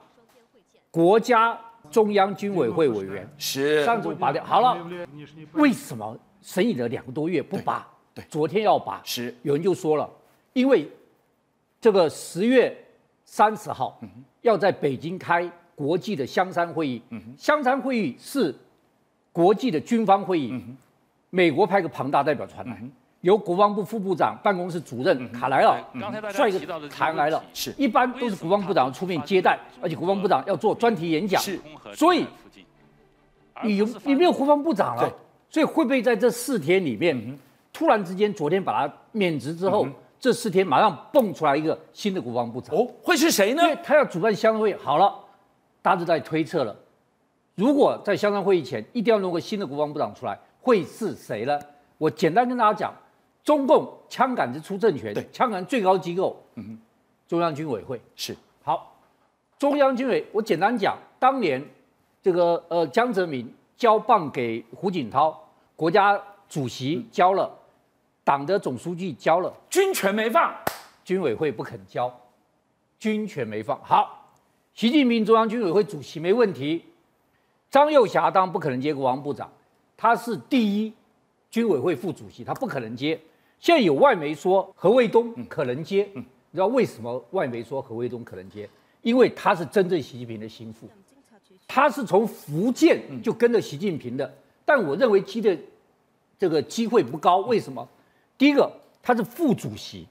[0.90, 1.56] 国家
[1.92, 3.86] 中央军委会委员，是。
[3.86, 4.44] 三组拔掉。
[4.44, 4.84] 好了，
[5.52, 7.88] 为什么审议了两个多月不拔？
[8.16, 9.36] 对，昨天要拔，是。
[9.44, 10.10] 有人就说了，
[10.54, 10.90] 因为
[11.80, 12.76] 这个十月
[13.24, 14.02] 三十号
[14.42, 17.00] 要在北京开国际的香山会议，
[17.38, 18.56] 香山会议是。
[19.32, 20.78] 国际的军方会议，嗯、
[21.32, 22.92] 美国派个庞大代表团来，嗯、
[23.24, 25.82] 由国防部副部长办公室主任、嗯、卡莱尔
[26.34, 27.42] 率个团来了。
[27.54, 31.42] 是，一般都是国防部长出面接待，而且国防部长要做专题演讲。
[31.42, 31.58] 是，
[31.96, 32.26] 所以
[33.64, 35.10] 你有你没有国防部长了，
[35.50, 37.40] 所以会不会在这四天里面，嗯、
[37.72, 42.76] 突然之间昨天把他免职之后，嗯、这四天马上蹦出来一个新的国防部长？
[42.76, 43.64] 哦，会是谁呢？
[43.64, 45.16] 因为他要主办相会，好了，
[45.82, 46.76] 大家都在推测了。
[47.56, 51.58] 如果在香山会议前一定要弄个新的国防部长出来，会是谁呢？
[51.98, 52.94] 我简单跟大家讲，
[53.44, 56.80] 中共枪杆子出政权，对，枪杆最高机构，嗯哼，
[57.28, 58.00] 中央军委会。
[58.16, 58.36] 是。
[58.64, 58.96] 好，
[59.60, 61.62] 中央军委，我简单讲，当年
[62.22, 65.38] 这个呃江泽民交棒给胡锦涛，
[65.76, 67.54] 国家主席交了，
[68.24, 70.56] 党的总书记交了，军权没放，
[71.04, 72.10] 军委会不肯交，
[72.98, 74.30] 军权没放，好，
[74.74, 76.86] 习近平中央军委会主席没问题。
[77.70, 79.52] 张又侠当然不可能接国防部长，
[79.98, 80.94] 他是第一
[81.50, 83.20] 军委会副主席，他不可能接。
[83.64, 86.22] 现在有外媒说何卫东可能接，你
[86.52, 88.70] 知道为什么外媒说何卫东可能接？
[89.02, 90.86] 因为他是真正习近平的心腹，
[91.66, 94.30] 他是从福建就跟着习近平的。
[94.66, 95.58] 但我认为接的
[96.38, 97.88] 这个机会不高，为什么？
[98.38, 98.70] 第一个
[99.02, 100.06] 他是副主席，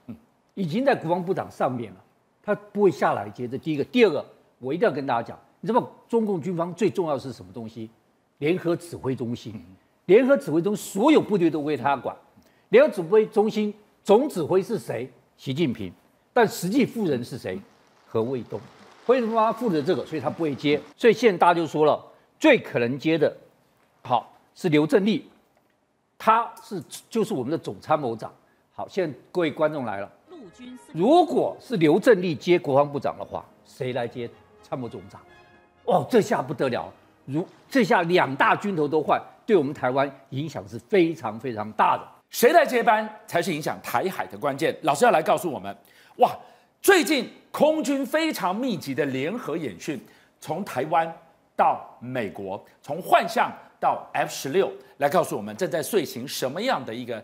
[0.55, 2.03] 已经在国防部长上面了，
[2.41, 3.47] 他不会下来接。
[3.47, 4.25] 这第一个，第二个，
[4.57, 5.39] 我一定要跟大家讲。
[5.61, 7.87] 你知道中共军方最重要的是什么东西？
[8.39, 9.63] 联合指挥中心。
[10.07, 12.17] 联合指挥中所有部队都归他管。
[12.73, 13.71] 联合指挥中心
[14.03, 15.07] 总指挥是谁？
[15.37, 15.93] 习近平。
[16.33, 17.61] 但实际负责人是谁？
[18.07, 18.59] 何卫东。
[19.05, 20.03] 为什么他负责这个？
[20.07, 20.81] 所以他不会接。
[20.97, 22.03] 所以现在大家就说了，
[22.39, 23.31] 最可能接的，
[24.01, 25.29] 好是刘振立，
[26.17, 28.33] 他是就是我们的总参谋长。
[28.73, 30.11] 好，现在各位观众来了，
[30.93, 34.27] 如果是刘振立接国防部长的话，谁来接
[34.63, 35.21] 参谋总长？
[35.85, 36.91] 哦，这下不得了！
[37.25, 42.03] 如这下两大军头都换，对我们台湾影响是非常非常大的。
[42.33, 44.75] 谁来接班才是影响台海的关键？
[44.81, 45.73] 老师要来告诉我们。
[46.17, 46.35] 哇，
[46.81, 50.03] 最近空军非常密集的联合演训，
[50.41, 51.07] 从台湾
[51.55, 57.23] 到美国，从幻象到 F 十六，来告诉我们正在遂行什么样的一个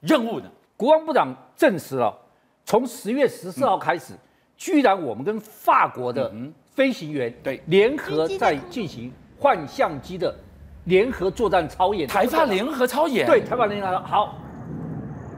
[0.00, 0.50] 任务呢？
[0.74, 2.18] 国防部长证实了，
[2.64, 4.18] 从十月十四号开始，嗯、
[4.56, 6.52] 居然我们跟法国的、嗯。
[6.74, 10.34] 飞行员对联合在进行幻象机的
[10.84, 14.36] 联合作战操演，台法联合操演，对台法联合好。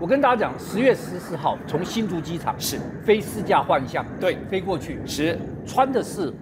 [0.00, 2.78] 我跟大家讲，十月十四号从新竹机场是。
[3.04, 5.36] 飞四架幻象，对，飞过去是。
[5.66, 6.32] 穿的是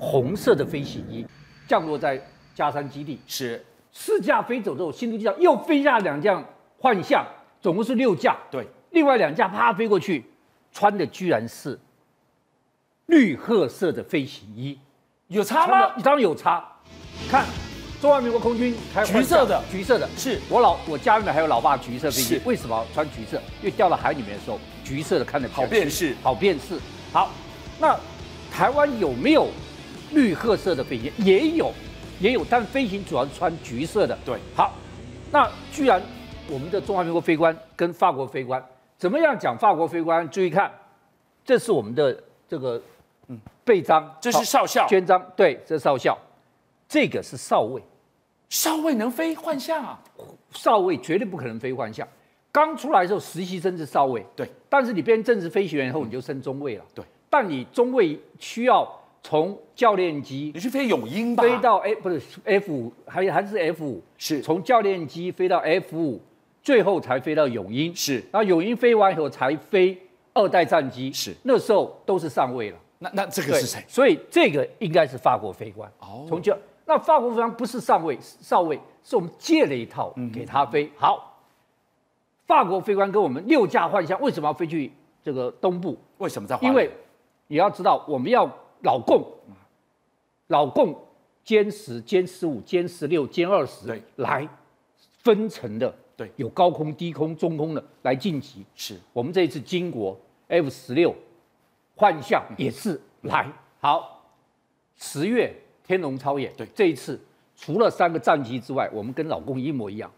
[0.00, 1.24] 红色的飞行衣，
[1.68, 2.20] 降落在
[2.56, 3.20] 加山基地。
[3.28, 3.64] 是。
[3.92, 6.42] 四架飞走之后，新竹机场又飞下两架
[6.76, 7.24] 幻象，
[7.60, 10.24] 总共是六架，对，另外两架啪飞过去，
[10.72, 11.78] 穿的居然是。
[13.06, 14.80] 绿褐色的飞行衣，
[15.28, 15.94] 有差吗？
[16.02, 16.66] 当然有差。
[17.30, 17.44] 看
[18.04, 23.38] 中华民国空军开橘色的，橘色的，是我老我家里面还有老爸橘色飞机是，为什么要穿橘色？
[23.62, 26.78] 因为掉到海里面的时候，橘色的看得好辨识好辨识。
[27.14, 27.30] 好，
[27.80, 27.98] 那
[28.52, 29.48] 台湾有没有
[30.12, 31.10] 绿褐色的飞机？
[31.16, 31.72] 也有，
[32.20, 34.14] 也有，但飞行主要是穿橘色的。
[34.22, 34.74] 对，好，
[35.30, 35.98] 那居然
[36.50, 38.62] 我们的中华民国飞官跟法国飞官
[38.98, 39.56] 怎么样讲？
[39.56, 40.70] 法国飞官注意看，
[41.42, 42.14] 这是我们的
[42.46, 42.78] 这个
[43.28, 46.14] 嗯背章，这是少校捐章，对，这是少校，
[46.86, 47.82] 这个是少尉。
[48.54, 50.00] 少尉能飞幻象啊？
[50.52, 52.06] 少尉绝对不可能飞幻象。
[52.52, 54.48] 刚出来的时候，实习生是少尉，对。
[54.68, 57.04] 但是你变正式飞行员以后，你就升中尉了，对。
[57.28, 58.88] 但你中尉需要
[59.24, 66.22] 从教练机，你去飞永鹰吧，飞到哎，不是 F 五，还还是 F 五，是从教练机飞到 F 五，
[66.62, 68.22] 最后才飞到永鹰，是。
[68.30, 70.00] 然后永鹰飞完以后才飞
[70.32, 71.34] 二代战机，是。
[71.42, 72.78] 那时候都是上尉了。
[73.00, 73.84] 那那这个是谁？
[73.88, 75.90] 所以这个应该是法国飞官。
[75.98, 76.24] 哦。
[76.28, 78.80] 从教那法国飞官不是上尉，少尉。
[79.06, 80.90] 是我们借了一套给他飞。
[80.96, 81.38] 好，
[82.46, 84.90] 法国飞官跟我们六架幻象，为什么要飞去
[85.22, 85.98] 这个东部？
[86.16, 86.58] 为什么在？
[86.62, 86.90] 因为
[87.48, 89.22] 你要知道，我们要老共，
[90.46, 90.98] 老共
[91.44, 94.48] 歼十、歼十五、歼十六、歼二十，来
[95.18, 98.64] 分层的，对，有高空、低空、中空的来晋级。
[98.74, 100.18] 是我们这一次金国
[100.48, 101.14] F 十六
[101.94, 103.52] 幻象也是来。
[103.80, 104.24] 好，
[104.96, 105.54] 十月
[105.86, 107.20] 天龙超演，对，这一次。
[107.56, 110.10] 除了三个战机之外，我们跟老公一模一样。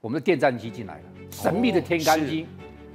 [0.00, 2.44] 我们的电战机进来了，神秘的天干机，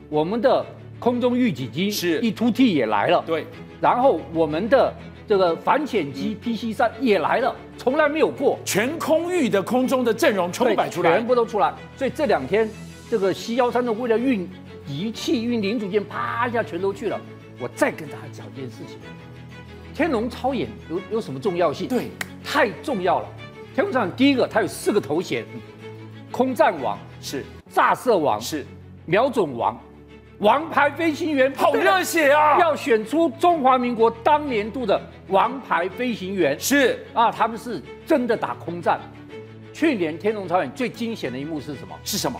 [0.09, 0.65] 我们的
[0.99, 3.23] 空中预警机是 E-2T 也来了。
[3.25, 3.45] 对，
[3.79, 4.93] 然后我们的
[5.25, 8.59] 这个反潜机 PC 三也来了，从来没有过。
[8.65, 11.73] 全空域的空中的阵容全部摆出来，全部都出来。
[11.95, 12.69] 所以这两天，
[13.09, 14.49] 这个 C 幺三的为了运
[14.85, 17.19] 仪器、运零组件，啪一下全都去了。
[17.57, 18.97] 我再跟大家讲一件事情：
[19.93, 21.87] 天龙超演有有什么重要性？
[21.87, 22.09] 对，
[22.43, 23.27] 太重要了。
[23.75, 25.45] 天龙超演第一个，它有四个头衔：
[26.31, 28.65] 空战王是，炸射王是，
[29.05, 29.79] 瞄准王，
[30.39, 31.53] 王牌飞行员。
[31.55, 32.57] 好热血啊！
[32.59, 36.59] 要选出中华民国当年度的王牌飞行员。
[36.59, 38.99] 是啊，他们是真的打空战。
[39.73, 41.95] 去年天龙超演最惊险的一幕是什么？
[42.03, 42.39] 是什么？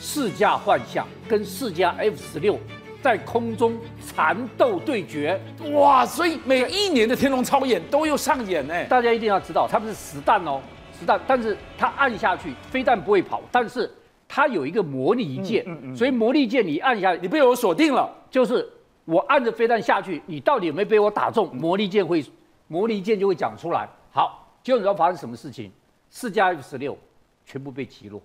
[0.00, 2.58] 四架幻象跟四架 F 十六
[3.02, 5.40] 在空中缠斗对决。
[5.72, 6.04] 哇！
[6.04, 8.84] 所以每一年的天龙超演都有上演呢。
[8.86, 10.60] 大家一定要知道，它不是实弹哦。
[10.98, 13.90] 实弹，但是它按下去，飞弹不会跑，但是
[14.28, 18.68] 它有一个模拟键，嗯嗯嗯、所以模拟键你按下去，你被我锁定了，就是
[19.06, 21.48] 我按着飞弹下去，你到底有没有被我打中？
[21.56, 22.22] 模拟键会，
[22.68, 23.88] 模拟键就会讲出来。
[24.12, 25.72] 好，结果你知道发生什么事情？
[26.10, 26.98] 四架 F 十六
[27.46, 28.20] 全部被击落，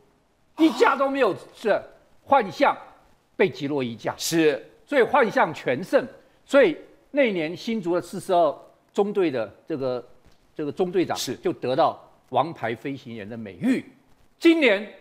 [0.57, 1.81] 一架都没有是
[2.23, 2.75] 幻象
[3.35, 6.07] 被击落一架，是，所以幻象全胜。
[6.45, 6.77] 所以
[7.11, 8.57] 那一年新竹的四十二
[8.93, 10.07] 中队的这个
[10.55, 12.01] 这个中队长是就得到。
[12.29, 13.85] 王牌飞行员的美誉，
[14.39, 14.91] 今年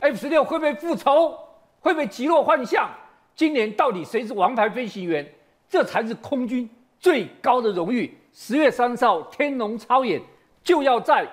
[0.00, 1.38] F 十六会不会复仇？
[1.78, 2.90] 会不会击落幻象？
[3.36, 5.26] 今年到底谁是王牌飞行员？
[5.68, 8.12] 这才是空军最高的荣誉。
[8.32, 10.20] 十月三十号天龙超演
[10.64, 11.26] 就要在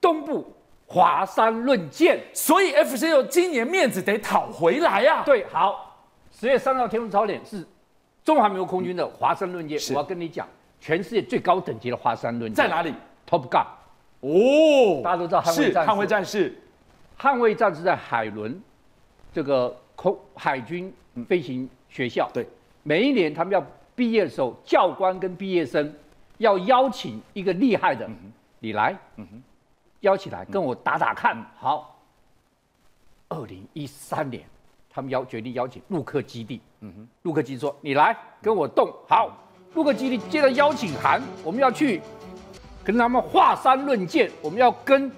[0.00, 0.55] 东部
[0.86, 5.22] 华山论剑，所以 FCU 今年面子得讨回来呀、啊。
[5.24, 5.98] 对，好，
[6.30, 7.66] 十月三十号天龙操演是
[8.24, 9.78] 中华民国空军的华山论剑。
[9.90, 10.46] 我要跟你讲，
[10.80, 12.64] 全世界最高等级的华山论剑。
[12.64, 12.94] 在哪里
[13.28, 13.66] ？Top Gun。
[14.20, 16.58] 哦，大家都知道捍卫战士，捍卫战士，
[17.18, 18.60] 捍卫战士在海伦
[19.32, 20.92] 这个空海军
[21.28, 22.30] 飞行学校。
[22.32, 22.46] 对，
[22.82, 25.92] 每一年他们要毕业的时候，教官跟毕业生
[26.38, 28.08] 要邀请一个厉害的，
[28.60, 28.96] 你来，
[30.00, 31.36] 邀起来跟我打打看。
[31.58, 31.98] 好，
[33.28, 34.44] 二零一三年，
[34.90, 36.60] 他们邀决定邀请陆克基地。
[36.80, 39.30] 嗯哼，陆克基地说：“你来跟我动。”好，
[39.74, 42.00] 陆克基地接到邀请函，我们要去。
[42.84, 45.10] 跟他们华山论剑，我们要跟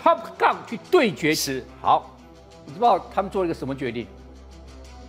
[0.00, 2.16] Top Gun 去对决时，好，
[2.64, 4.06] 你知道他们做了一个什么决定？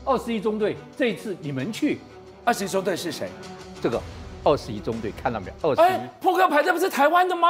[0.03, 1.99] 二十一中队这一次你们去，
[2.43, 3.29] 二十一中队是谁？
[3.79, 4.01] 这个
[4.43, 5.69] 二十一中队看到没有？
[5.69, 7.49] 二十一，扑克牌这不是台湾的吗？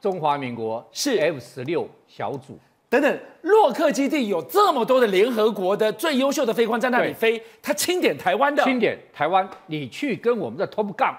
[0.00, 1.18] 中华民国是。
[1.18, 2.58] F 十六小组。
[2.88, 11.14] 等等，洛克基地有这么多的联合国的最优秀的飞官在那里飞，他清点台湾的，清点台湾，你去跟我们的 Top Gun。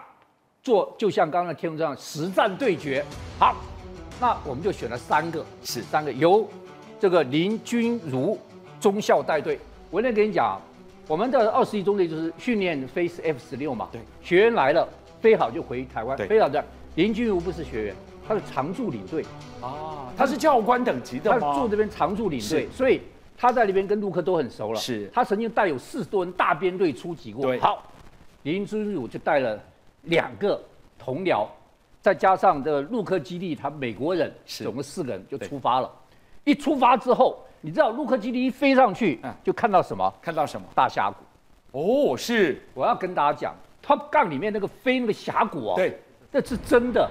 [0.62, 3.04] 做就像刚刚的天龙这样实战对决，
[3.40, 3.56] 好，
[4.20, 5.82] 那我们就选了三个，是。
[5.82, 6.48] 三个由
[7.00, 8.38] 这个林君如
[8.80, 9.58] 中校带队。
[9.90, 10.62] 我那跟你讲，
[11.08, 14.88] 我们的二十一中队就是训练飞 F 十六嘛，对，学员来了
[15.20, 16.64] 飞好就回台湾，飞好的。
[16.96, 17.96] 林君如不是学员，
[18.32, 19.26] 他是常驻领队
[19.62, 21.40] 啊，他是教官等级的吗？
[21.42, 23.02] 他住这边常驻领队，所以
[23.38, 24.80] 他在那边跟陆克都很熟了。
[24.80, 27.46] 是，他曾经带有四十多人大编队出击过。
[27.46, 27.84] 对，好，
[28.44, 29.60] 林之儒就带了。
[30.06, 30.60] 两个
[30.98, 31.46] 同僚，
[32.02, 35.88] 再加上这个陆克基地，他美国人是总共四个人就出发了。
[36.44, 40.12] 一出发之后，你知道陆克基地一飞上去，嗯就看到什么？
[40.20, 40.66] 看到什么？
[40.74, 41.78] 大峡谷。
[41.78, 43.56] 哦，是，我要跟大家讲
[43.86, 46.00] ，Top Gun 里面那个飞那个峡谷哦，对，
[46.32, 47.08] 这是真的。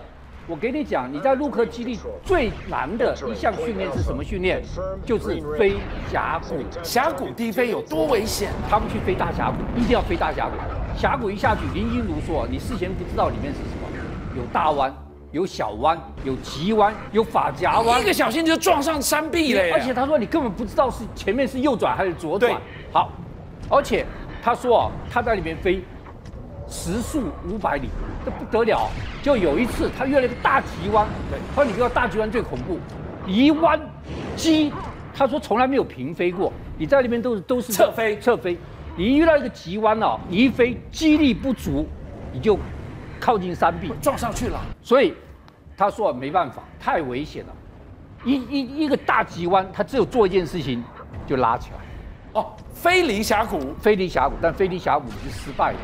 [0.51, 4.61] 我给你讲，你在陆克基地最难的一项训练是什么训练？
[5.07, 5.77] 就是飞
[6.11, 6.57] 峡谷。
[6.83, 8.51] 峡谷低飞有多危险？
[8.69, 10.99] 他们去飞大峡谷，一定要飞大峡谷。
[10.99, 14.93] 峡谷一下去，林心如说，你事先不知道里面是什么，有大弯，
[15.31, 19.63] 有小弯，有急弯，有发夹弯，一个小心就撞上山壁了。
[19.73, 22.61] 而且他说你根本不知道是前面是右转还是左转对。
[22.93, 23.13] 好，
[23.69, 24.05] 而且
[24.43, 25.81] 他说啊，他在里面飞
[26.71, 27.89] 时速五百里，
[28.25, 28.89] 这不得了。
[29.23, 31.07] 就有一次他遇了一个大急弯，
[31.55, 32.79] 他说你知道大急弯最恐怖，
[33.27, 33.79] 一弯
[34.37, 34.73] 机，
[35.13, 38.57] 他说从来没有平飞过，你在那边都是都是侧飞侧飞，
[38.97, 41.87] 你一遇到一个急弯哦，你一飞机力不足，
[42.33, 42.59] 你就
[43.19, 44.59] 靠近山壁撞上去了。
[44.81, 45.13] 所以
[45.77, 47.53] 他说没办法，太危险了。
[48.25, 50.85] 一一一个大急弯，他只有做一件事情，
[51.27, 51.79] 就拉起来，
[52.33, 55.79] 哦，飞离峡谷，飞离峡谷，但飞离峡谷你是失败的。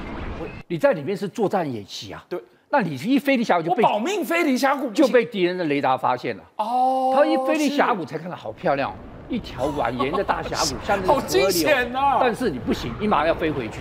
[0.68, 2.40] 你在里面是作战演习啊，对，
[2.70, 6.42] 那你一飞离峡谷就被保命飞离峡谷就被敌人的雷达发现了。
[6.56, 8.94] 哦，他一飞离峡谷才看到好漂亮哦，
[9.28, 12.18] 一条蜿蜒的大峡谷，下面是好惊险啊。
[12.20, 13.80] 但是你不行，你马上要飞回去，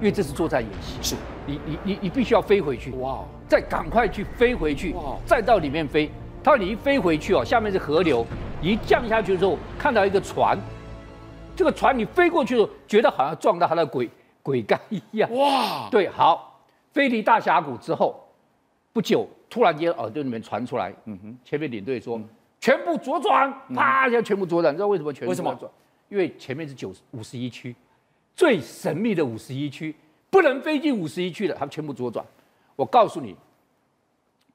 [0.00, 0.96] 因为这是作战演习。
[1.02, 1.16] 是。
[1.46, 3.20] 你你你你必须要飞回去，哇。
[3.46, 6.10] 再赶快去飞回去哇，再到里面飞。
[6.42, 8.26] 他说你一飞回去哦，下面是河流，
[8.60, 10.58] 你一降下去之后看到一个船，
[11.56, 14.08] 这个船你飞过去的时候，觉得好像撞到它的鬼
[14.42, 15.28] 鬼杆一样。
[15.34, 16.60] 哇，对，好，
[16.92, 18.22] 飞离大峡谷之后，
[18.92, 22.20] 不久突然间耳朵里面传出来，嗯哼，前面领队说、
[22.60, 25.70] 全部左转，啪一下全部左转，你知道为什么全部左转？
[26.08, 27.74] 因为前面是九五十一区，
[28.36, 29.94] 最神秘的五十一区，
[30.30, 32.24] 不能飞进五十一区的，他们全部左转。
[32.76, 33.34] 我告诉你，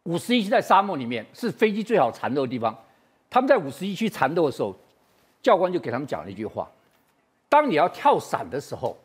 [0.04, 2.74] 五十一区在沙漠里面是飞机最好缠斗的地方。
[3.30, 4.74] 他们在五十一区缠斗的时候，
[5.42, 6.70] 教官就给他们讲了一句话：
[7.52, 8.98] 当你要跳伞的时候，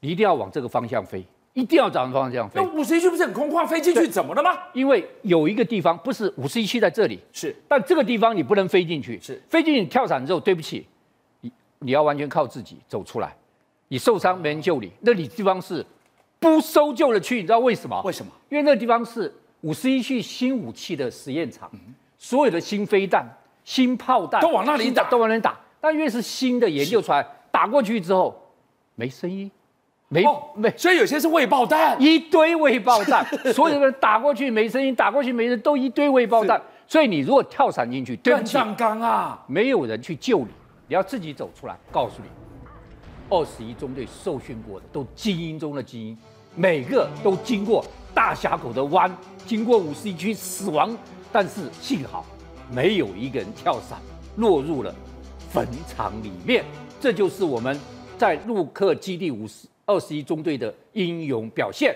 [0.00, 1.22] 你一定要往这个方向飞，
[1.52, 4.56] 一定要找方向飞那，五十一区不是很空旷，飞进去怎么了吗？
[4.72, 10.86] 因为有一个地方不是五十一区在这里，是但这个地方你不能飞进去，是飞进去跳伞之后，对不起，
[11.42, 13.36] 你你要完全靠自己走出来，
[13.88, 15.84] 你受伤没人救你，那里地方是
[16.38, 18.00] 不搜救的区，你知道为什么？
[18.00, 18.32] 为什么？
[18.48, 19.30] 因为那个地方是
[19.60, 21.70] 五十一区新武器的实验场，
[22.16, 23.28] 所有的新飞弹、
[23.62, 25.60] 新炮弹都往那里打都往那里打。
[25.82, 28.36] 但越是新的研究出来，打过去之后
[28.96, 29.48] 没声音，
[30.08, 31.96] 没、哦，没所以有些是未爆弹。
[32.02, 33.24] 一堆未爆弹，
[33.54, 36.60] 所有的人打过去没声音，打过去没人，都一堆未爆弹。
[36.88, 39.44] 所以你如果跳伞进去，对不起，乱葬岗啊！
[39.46, 40.48] 没有人去救你，
[40.88, 41.76] 你要自己走出来。
[41.92, 42.28] 告诉你，
[43.30, 46.18] 二十一中队受训过的都精英中的精英，
[46.56, 49.08] 每个都经过大峡谷的弯，
[49.46, 50.90] 经过五十一区死亡，
[51.30, 52.26] 但是幸好
[52.68, 54.00] 没有一个人跳伞
[54.38, 54.92] 落入了
[55.50, 56.64] 坟场里面。
[57.04, 57.78] 这就是我们
[58.16, 61.94] 在陆克基地五十二十一中队的英勇表现。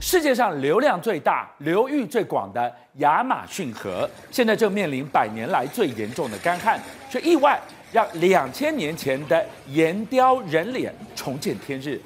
[0.00, 6.80] 世界上流量最大、流域最广的亚马逊河，现在正面临百年来最严重的干旱，
[7.10, 7.60] 却意外
[7.92, 12.00] 让两千年前的岩雕人脸重见天日。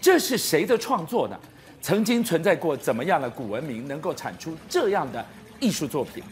[0.00, 1.36] 这是谁的创作呢？
[1.82, 5.22] 曾经存在过怎么样的古文明能够产出这样的
[5.58, 6.22] 艺术作品？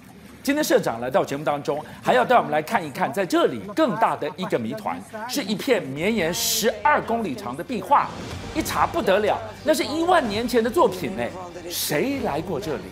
[0.45, 4.97] 今天社长来到节目当中，还要带我们来看一看，在这里更大的一个谜团，
[5.29, 8.09] 是一片绵延十二公里长的壁画。
[8.55, 11.25] 一查不得了，那是一万年前的作品呢。
[11.69, 12.85] 谁来过这里？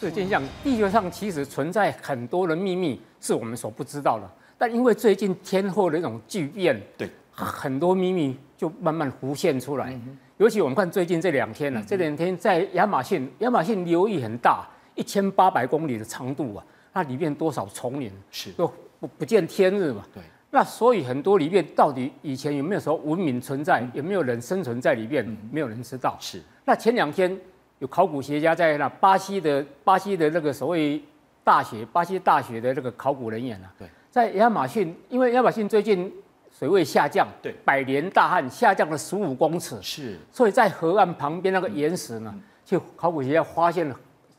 [0.00, 9.94] 这现象，地球上其实存在很多的秘密是我们所不知道的，但因为最近天后的一种巨变，对，很多秘密就慢慢浮现出来。
[10.38, 14.64] 尤其我们看最近这两天呢、啊，这两天在亚马逊，亚马逊流域很大，
[14.94, 18.10] 一千八百公里的长度啊，那里面多少丛林？
[18.30, 18.52] 是。
[18.52, 20.04] 都不不见天日嘛。
[20.14, 26.16] 对，那所以很多里面到底以前有没有什么文明存在，有没有人生存在里面，没有人知道。
[26.20, 26.40] 是。
[26.64, 27.36] 那前两天
[27.80, 31.02] 有考古学家在那巴西的巴西的那个所谓
[31.42, 36.12] 大学，巴西大学的那个考古人员啊，对，在亚马逊，因为亚马逊最近
[36.58, 42.34] 水位下降，对，百年大旱下降了十五公尺，是，所以在河岸旁边那个岩石呢，
[42.64, 43.94] 就考古学家发现了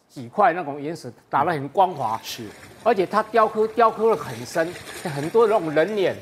[0.09, 2.47] 几块那种岩石，打得很光滑，是，
[2.83, 4.67] 而且它雕刻雕刻得很深，
[5.03, 6.15] 很多那种人脸，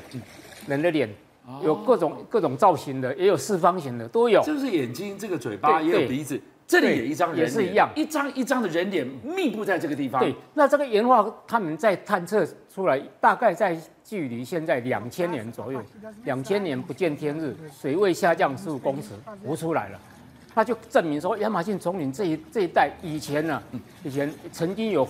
[0.66, 1.08] 人的脸。
[1.62, 4.42] 有各种各种造型的，也有四方形的，都有。
[4.42, 6.38] 就是眼睛，这个嘴巴，对也有鼻子，
[6.68, 10.20] 这里也一张人也是一样，一张一张的人脸密布在这个地方。
[10.20, 15.82] 对，那这个岩画他们在探测出来，大概在距离现在两千年左右，
[16.24, 19.08] 两千年不见天日，水位下降十五公尺，
[19.42, 19.98] 浮出来了，
[20.54, 23.62] 那就证明说亚马逊丛林这一这一带以前呢、啊，
[24.04, 25.08] 以前曾经有。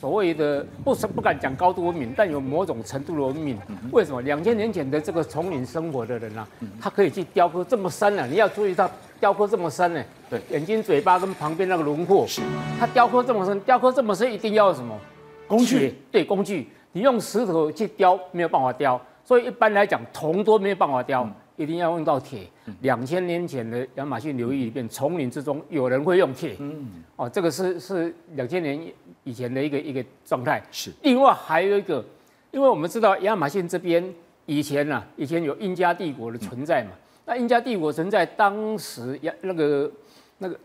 [0.00, 3.58] 所谓的不是不敢讲高度文明，但有某种程度的文明。
[3.90, 6.48] 为什么两千年前的这个丛林生活的人啊，
[6.80, 8.26] 他可以去雕刻这么深呢、啊？
[8.30, 8.88] 你要注意到
[9.20, 10.06] 雕刻这么深呢、欸？
[10.30, 12.42] 对，眼睛、嘴巴跟旁边那个轮廓，是。
[12.78, 14.98] 它雕刻这么深，雕刻这么深，一定要什么
[15.46, 15.94] 工具？
[16.10, 16.68] 对，工具。
[16.92, 21.24] 你用石头去雕没有办法雕，所以一般来讲铜都没有办法雕。
[21.24, 22.46] 嗯一定要用到铁。
[22.82, 26.54] 两千年前的亚马逊流域里面，丛林之中有人会用铁。
[26.60, 28.80] 嗯，哦，这个是是两千年
[29.24, 30.62] 以前的一个一个状态。
[30.70, 30.92] 是。
[31.02, 32.04] 另外还有一个，
[32.52, 34.14] 因为我们知道亚马逊这边
[34.46, 36.92] 以前呐、啊，以前有印加帝国的存在嘛。
[37.28, 39.92] 那印加帝国曾在当时，亚那个
[40.38, 40.58] 那个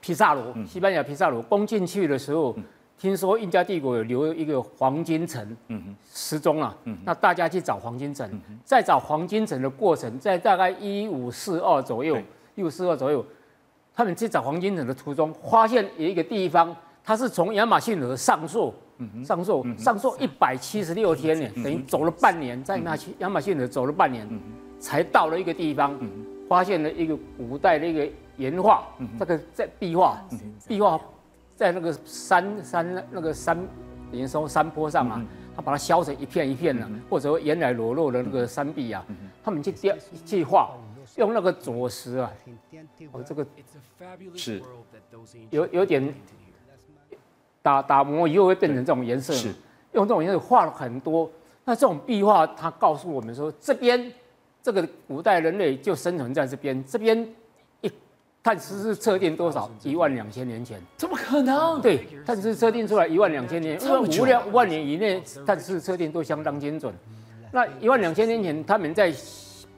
[0.00, 2.54] 皮萨罗，西班牙皮萨罗攻进去的时候。
[2.96, 5.44] 听说印加帝国有留一个黄金城，
[6.10, 6.74] 失踪了。
[7.04, 12.16] 那大家去找黄金城，在找黄金城的过程，在大概一五四二左右，
[12.54, 13.22] 一五四二左右，
[13.92, 18.72] 他们去找黄金城的途中，发现有一个地方，它是从亚马逊河上溯，
[19.24, 24.26] 上溯上溯一百七十六天呢，等于走了半年，在那去亚马逊河走了半年，
[24.84, 25.98] 才到了一个地方，
[26.46, 28.06] 发现了一个古代的一个
[28.36, 28.86] 岩画，
[29.18, 30.22] 这个在壁画，
[30.68, 31.00] 壁画。
[31.56, 33.56] 在那个山山那个山，
[34.10, 35.24] 等于说山坡上啊，
[35.54, 39.02] 他把它削成一片一片的，或者说原来裸露的那个山壁啊，
[39.42, 40.72] 他们去雕去画，
[41.16, 42.30] 用那个左石啊，
[43.12, 43.46] 哦，这个
[44.34, 44.60] 是。
[45.50, 46.12] 有有点
[47.62, 49.54] 打打磨以后会变成这种颜色，是。
[49.92, 51.30] 用这种颜色画了很多。
[51.64, 54.12] 那这种壁画，它告诉我们说，这边
[54.64, 57.28] 这个古代人类就生存在这边，这边
[57.82, 57.92] 一。
[58.42, 59.70] 碳十四测定多少？
[59.82, 60.80] 一万两千年前？
[60.96, 61.80] 怎么可能？
[61.82, 66.94] 对，碳十四测定出来一万两千年，因为五两万年以内，碳十四测定都相当精准。
[67.52, 69.12] 那一万两千年前，他们在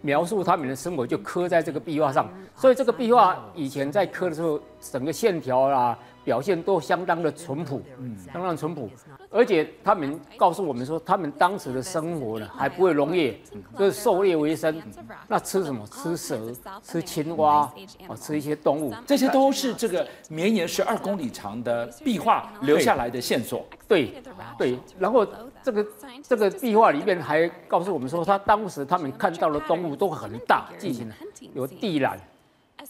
[0.03, 2.29] 描述他们的生活，就刻在这个壁画上。
[2.55, 5.99] 所以这个壁画以前在刻的时候，整个线条啦。
[6.27, 8.91] 表现都相当的淳朴，嗯，相当淳朴，
[9.31, 13.39] 而且他们告诉我们说，他们当时的生活呢，还不会农业，
[13.79, 14.83] 就是狩猎为生，
[15.29, 15.87] 那吃什么？
[15.87, 16.53] 吃蛇，
[16.83, 17.73] 吃青蛙，
[18.09, 23.65] 啊，吃一些动物，这些都是这个绵延十二公里长的壁画留下来的线索。
[23.87, 24.21] 对，
[24.59, 25.25] 对，然后
[25.63, 25.87] 这个
[26.25, 31.15] 这个壁画里面还告诉我们说，他当时他们看到的动物都很大，进行了
[31.55, 32.19] 有地懒。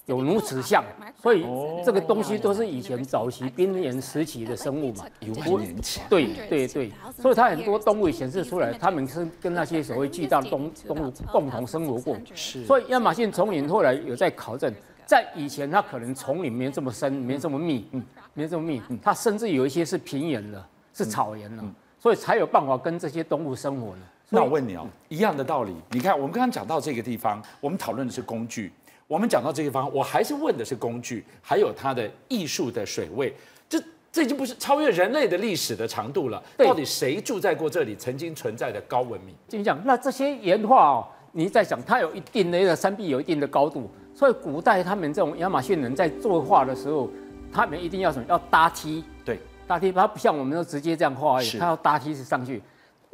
[0.07, 0.85] 有如此像，
[1.21, 1.45] 所以
[1.85, 6.05] 这个东西都是以前早期冰原时期的生物嘛，一万年前。
[6.09, 12.17] 对对对，所以它很多动物显示出来，它们是跟那些所谓巨大的动动物共同生活过。
[12.35, 12.65] 是。
[12.65, 14.73] 所以亚马逊丛林后来有在考证，
[15.05, 18.03] 在以前它可能丛林没这么深，没这么密，嗯，
[18.33, 21.65] 没这么密，它甚至有一些是平原的，是草原的，
[21.99, 24.03] 所以才有办法跟这些动物生活呢。
[24.29, 28.71] 那我问你哦，一样的道理，你看我们刚刚讲到这个地方，我们讨论的是工具。
[29.09, 33.33] 我们讲到这个地方，我还是问的是工具，还有它的艺术的水位，
[33.69, 33.81] 这
[34.11, 36.43] 这已经不是超越人类的历史的长度了。
[36.57, 39.35] 到底谁住在过这里，曾经存在的高文明？
[39.49, 47.09] 就讲那这些岩画哦，你在想它有一定的那个山壁，有一定的高度，所以古代他们这种亚马逊人在作画的时候，
[47.53, 48.25] 他们一定要什么？
[48.29, 49.05] 要搭梯。
[49.25, 49.39] 对，
[49.69, 52.61] 搭梯，它不像我们都直接这样画而已，它要搭梯子上去，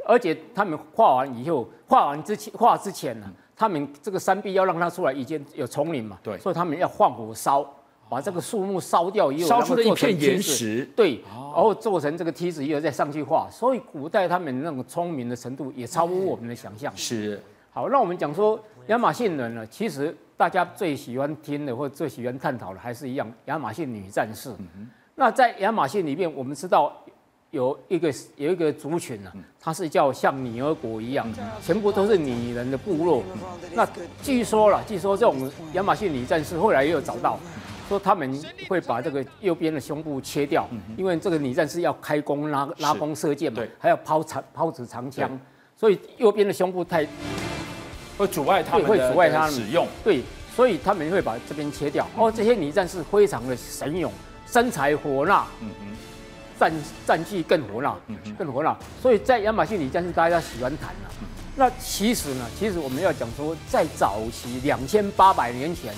[0.05, 3.31] 而且他们画完以后，画完之前画之前呢？
[3.55, 7.63] 他们这个山壁要让它出来，已经有丛林嘛，对，所以他们要放火烧，
[8.09, 13.47] 把这个树木烧掉以后，烧出了一片岩石，对，然后做成这个梯子以后再上去画。
[13.51, 16.91] 所以古代他们那种聪明的程度也超乎我们的想象。
[16.97, 17.39] 是，
[17.71, 24.51] 好，那我们讲说亚马逊人呢，其实大家最喜欢听的或最喜欢探讨的还是一样亚马逊女战士。
[25.15, 26.91] 那在亚马逊里面，我们知道。
[27.53, 31.31] 有一个有一个族群呢、啊，它是叫像尼尔国一样，
[31.63, 33.21] 全部都是女人的部落。
[33.73, 33.87] 那
[34.23, 37.39] 据说了，据说这种亚马逊女战士后来也有找到，
[37.87, 45.29] 说他们会把这个右边的胸部切掉，因为这个女战士要开弓拉拉弓射箭嘛，还要抛长抛掷长枪，
[45.77, 47.07] 所以右边的胸部太
[48.17, 49.87] 会阻碍他们会阻碍他们使用。
[50.03, 50.23] 对，
[50.55, 52.07] 所以他们会把这边切掉。
[52.17, 54.11] 哦，这些女战士非常的神勇，
[54.47, 55.45] 身材火辣。
[55.61, 55.93] 嗯嗯。
[56.59, 56.73] 战
[57.05, 57.95] 战绩更火辣，
[58.37, 61.11] 更火辣，所以在亚马逊里战士大家喜欢谈了。
[61.55, 65.93] 那其实呢，其实我们要讲说，在早期两千八百年前，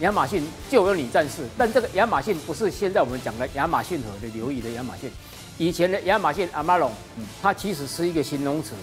[0.00, 5.10] 亚马逊就有女战士，但这个亚马逊不是现在我们讲的亚马逊河的流域的亚马逊，
[5.58, 6.92] 以前的亚马逊阿玛龙，
[7.42, 8.74] 它其实是一个形容词，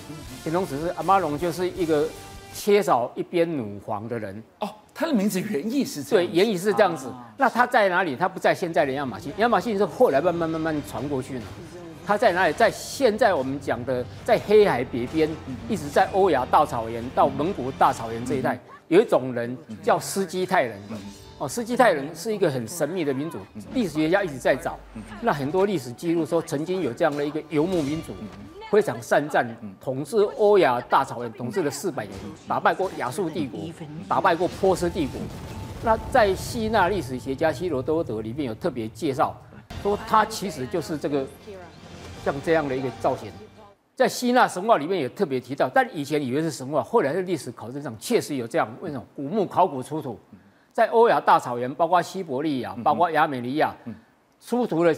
[0.43, 2.07] 形容词是阿玛龙就是一个
[2.53, 4.43] 缺少一边乳房的人。
[4.59, 7.11] 哦，它的名字原意是这样，对，原意是这样子。
[7.37, 8.15] 那他在哪里？
[8.15, 11.41] 他不在现在的亚马逊，亚马逊是后来慢慢慢慢传过去的。
[12.05, 12.53] 他在哪里？
[12.53, 15.29] 在现在我们讲的，在黑海北边，
[15.69, 20.79] 一直在欧亚大草原到蒙古大草原这一带，有一种人叫斯基泰人。
[21.39, 23.39] 哦，斯基泰人是一个很神秘的民族，
[23.73, 24.77] 历史学家一直在找。
[25.21, 28.13] 那很多历史记录说，曾经有这样的一个游牧民族，
[28.71, 29.45] 非常善战，
[29.79, 32.17] 统治欧亚大草原，统治了四百年，
[32.47, 33.59] 打败过亚述帝国，
[34.07, 35.21] 打败过波斯帝国。
[35.83, 39.35] 那在希腊历史学家希罗多德里面有特别介绍，
[39.83, 41.27] 说他其实就是这个。
[42.23, 43.31] 像这样的一个造型，
[43.95, 48.71] 在希腊神话里面也特别提到，但以前以为是神话，后来在历史考证上确实有这样。
[48.79, 49.03] 为什么？
[49.15, 50.19] 古墓考古出土，
[50.71, 53.75] 在欧亚大草原，包括西伯利亚，包括亚美尼亚，
[54.39, 54.93] 出土了，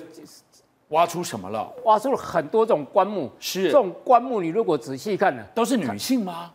[0.94, 1.70] 挖出什么了？
[1.84, 3.30] 挖出了很多种棺木。
[3.40, 6.52] 是这种棺木，你如果仔细看呢，都是女性吗？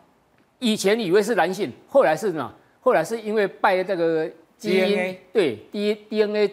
[0.57, 2.51] 以前以为是男性，后来是呢？
[2.81, 5.19] 后来是因为拜这个基因，DNA?
[5.31, 6.51] 对 D DNA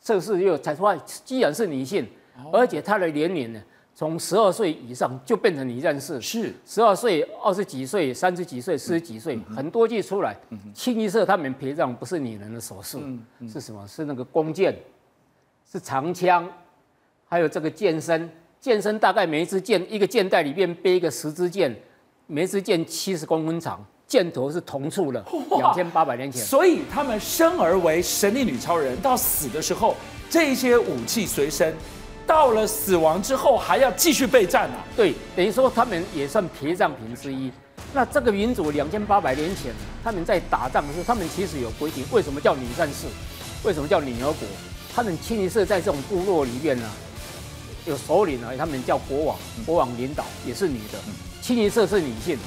[0.00, 2.06] 测试又才发现，既然是女性。
[2.52, 3.60] 而且她的年龄呢，
[3.94, 10.36] 从十二岁以上就变成女战士，是十二岁、二十几岁、三十几岁、四十几岁，嗯、很多就出来。
[10.50, 13.84] 嗯、清一色他们陪葬不是女人的首饰，嗯嗯、是什么？
[13.88, 14.76] 是那个弓箭，
[15.70, 16.48] 是长枪，
[17.28, 18.28] 还有这个健身。
[18.60, 21.74] 健身大概每一支箭一个箭袋里面背一个十支箭，
[22.26, 25.24] 每一支箭七十公分长，箭头是铜铸的，
[25.56, 26.42] 两千八百年前。
[26.42, 29.94] 所以他们生而为神力女超人，到死的时候，
[30.28, 31.72] 这些武器随身。
[32.26, 34.84] 到了死亡之后还要继续备战啊？
[34.94, 37.50] 对，等于说他们也算陪葬品之一。
[37.94, 39.72] 那这个民族两千八百年前，
[40.04, 43.06] 他们在打仗的时候，他们其实有规定，为什么叫女战士？
[43.64, 44.46] 为什么叫女儿国？
[44.94, 46.90] 他们清一色在这种部落里面呢，
[47.88, 49.36] 有首领啊，他们叫国王，
[49.66, 50.98] 国王领导也是女的，
[51.40, 52.38] 清一色是女性。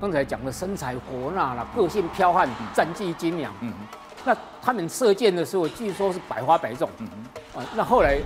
[0.00, 3.52] 刚才讲的身材火辣啦，个性剽悍，战绩精良。
[4.24, 6.88] 那他们射箭的时候，据说是百发百中。
[7.54, 8.18] 啊，那后来。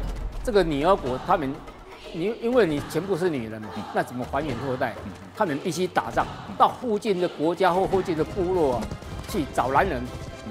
[0.47, 1.51] 这个女儿国，他们，
[2.13, 4.95] 你因为你全部是女人嘛，那怎么繁衍后代？
[5.35, 6.27] 他们必须打仗，
[6.59, 8.83] 到附近的国家或附近的部落啊，
[9.27, 10.03] 去找男人，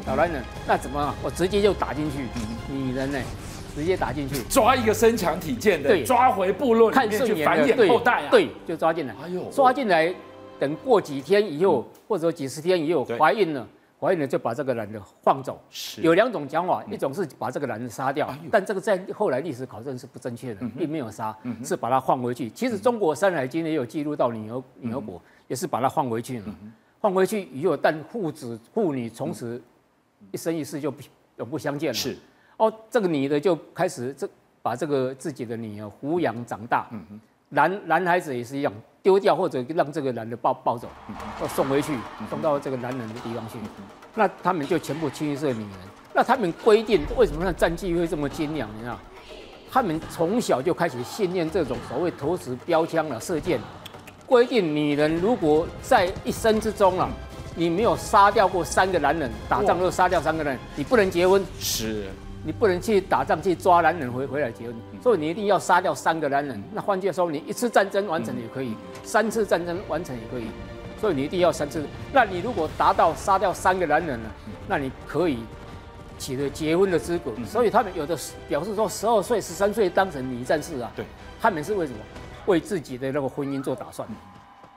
[0.04, 1.14] 找男人，那怎么？
[1.22, 2.28] 我直接就打进去，
[2.74, 3.20] 女人呢，
[3.76, 10.14] 直接打进去，抓一个身强体健的，对，抓回部落里面去繁衍后代啊，对，就抓进来，哎呦，抓进来，
[10.60, 13.68] 等过几天以后，或者几十天以后怀孕了。
[14.00, 16.02] 怀孕了就把这个男的放走，是。
[16.02, 22.50] 有两种讲法，一种是把这个男的杀掉，但这个在后来历史考证是不正确的，并没有杀，是把他放回去。
[22.50, 26.46] 其实中国《山海经》也有记录到女儿女儿国也是把他放回去了，
[27.00, 29.62] 放回去以后，但父子父女从此
[30.34, 30.94] 一生一世就
[31.38, 31.94] 永不相见了。
[31.94, 32.18] 是
[32.58, 34.28] 哦，这个女的就开始这
[34.62, 36.88] 把这个自己的女儿抚养长大，
[37.50, 38.74] 男男孩子也是一样。
[39.02, 40.88] 丢掉或者让这个男的抱抱走，
[41.42, 41.94] 要送回去，
[42.30, 43.58] 送到这个男人的地方去。
[44.16, 45.72] 那他们就全部清一色女人。
[46.14, 48.70] 那他们规定为什么那战绩会这么精良？
[48.78, 48.98] 你知道，
[49.70, 53.60] 他们从小就开始训练这种所谓投石标枪了射箭。
[54.26, 57.10] 规定女人如果在一生之中啊，
[57.58, 61.46] 你没有杀掉过三个男人，打仗都杀掉三个人，你不能结婚。
[61.60, 62.06] 是。
[62.46, 66.62] 你不能去打仗去抓男人回回来结婚，所以你一定要杀掉三个男人。
[66.74, 70.48] 那换句话说，你一次战争完成也可以，三次战争完成也可以，
[71.00, 71.86] 所以你一定要三次。
[72.12, 74.30] 那你如果达到杀掉三个男人了，
[74.68, 75.40] 那你可以
[76.20, 77.32] 取得结婚的资格。
[77.46, 78.18] 所以他们有的
[78.50, 81.06] 表示说，十二岁、十三岁当成女战士啊，对，
[81.40, 82.00] 他们是为什么？
[82.46, 84.06] 为自己的那个婚姻做打算，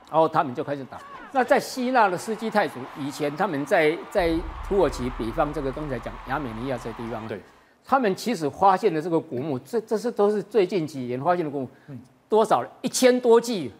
[0.09, 0.99] 然后他们就开始打。
[1.33, 4.33] 那在希腊的斯基泰族以前，他们在在
[4.69, 7.43] 土耳其北方这个刚才讲亚美尼亚这个地方，对。
[7.87, 11.69] 他们其实发现的这个古墓，这这是都是最近几年发现的古墓，
[12.29, 12.65] 多少？
[12.83, 13.71] 一千多具，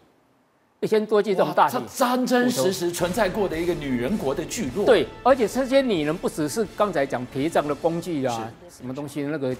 [0.79, 4.85] 一千多具这么大它，真真实实存在过的一个女人国的聚落。
[4.85, 9.53] 对，而且这些女人不只是刚才讲陪葬的工具啊，什么东西那个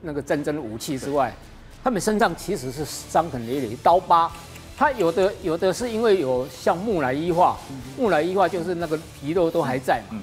[0.00, 1.34] 那个战争武器之外，
[1.82, 4.30] 他们身上其实是伤痕累累，刀疤。
[4.76, 7.56] 他有的有的是因为有像木乃伊化，
[7.96, 10.16] 木乃伊化就是那个皮肉都还在嘛，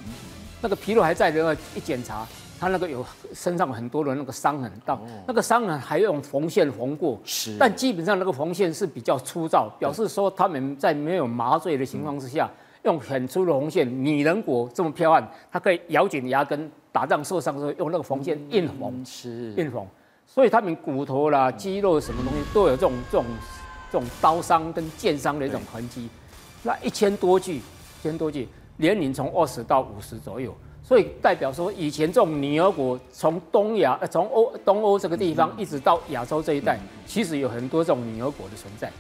[0.62, 2.26] 那个皮肉还在的话，一检查。
[2.60, 12.50] 他那个有身上很多的那个伤痕，到那个伤痕还用缝线缝过，是，但基本上那个缝线是比较粗糙，表示说他们在没有麻醉的情况之下，
[12.84, 13.86] 用很粗的缝线。
[14.04, 19.86] 女人国这么剽悍，他可以咬紧牙根，打仗受伤的时候用那个缝线硬缝，是硬缝，
[20.26, 23.26] 所以他们骨头啦、肌肉什么东西都有这种这种
[23.92, 26.10] 这种刀伤跟剑伤的一种痕迹。
[26.64, 27.62] 那一千多具，一
[28.02, 28.48] 千多具，
[28.78, 30.56] 年龄从二十到五十左右。
[30.88, 36.78] 所以代表说，以前这种女儿国从东亚、呃，从欧东欧这个地方一直到亚洲这一带，
[37.08, 38.92] 其实有很多这种女儿国的存在。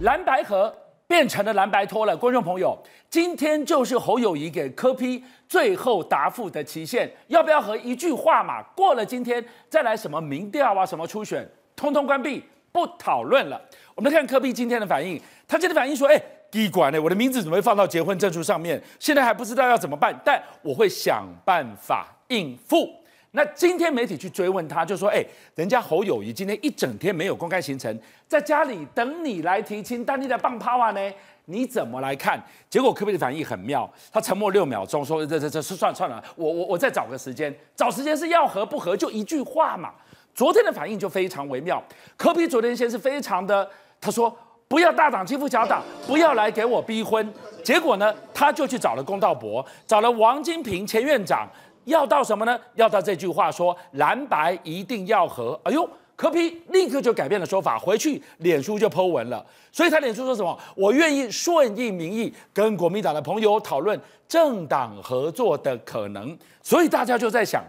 [0.00, 0.74] 蓝白河
[1.06, 2.16] 变成了蓝白拖了。
[2.16, 2.76] 观众朋友，
[3.08, 8.60] 今天就是侯友宜给柯批最后答复的期限，要不要和一句话嘛？
[8.74, 12.42] 过了今天再来什么民调啊，什么初选，通通关闭，
[12.78, 13.60] 不讨论了。
[13.96, 18.80] 我们来看科比今天的反应，他今天反应说：“哎，机关呢，我的名字怎么会放到结婚证书上面？
[19.00, 22.88] 现在还不知道要怎么办，但我会想办法应付。”
[23.32, 25.24] 那今天媒体去追问他，就说：“哎，
[25.56, 27.98] 人家侯友宜今天一整天没有公开行程，
[28.28, 31.12] 在家里等你来提亲，但你的棒趴啊呢？
[31.46, 39.92] 你怎么来看？”结果科比的反应很妙，他沉默六秒钟，说：“这这这是算了算了，我我我再找个时间，找时间是要合不合，就一句话嘛。”
[40.38, 41.82] 昨天的反应就非常微妙，
[42.16, 43.68] 柯比昨天先是非常的。
[44.00, 44.32] 他说
[44.68, 47.28] ：“不要大党欺负小党，不要来给我逼婚。”
[47.64, 51.48] 结果呢，他就去找了公道伯，找了王金平前院长，
[51.86, 52.56] 要到什么呢？
[52.76, 55.60] 要到这句话说蓝白一定要合。
[55.64, 59.44] 哎呦，柯比立刻就改变了说法，回去脸书就 po 文了。
[59.72, 60.56] 所以他脸书说什么？
[60.76, 66.38] 我愿意顺应民意，跟国民党的朋友讨论政党合作的可能。
[66.62, 67.60] 所以大家就在想。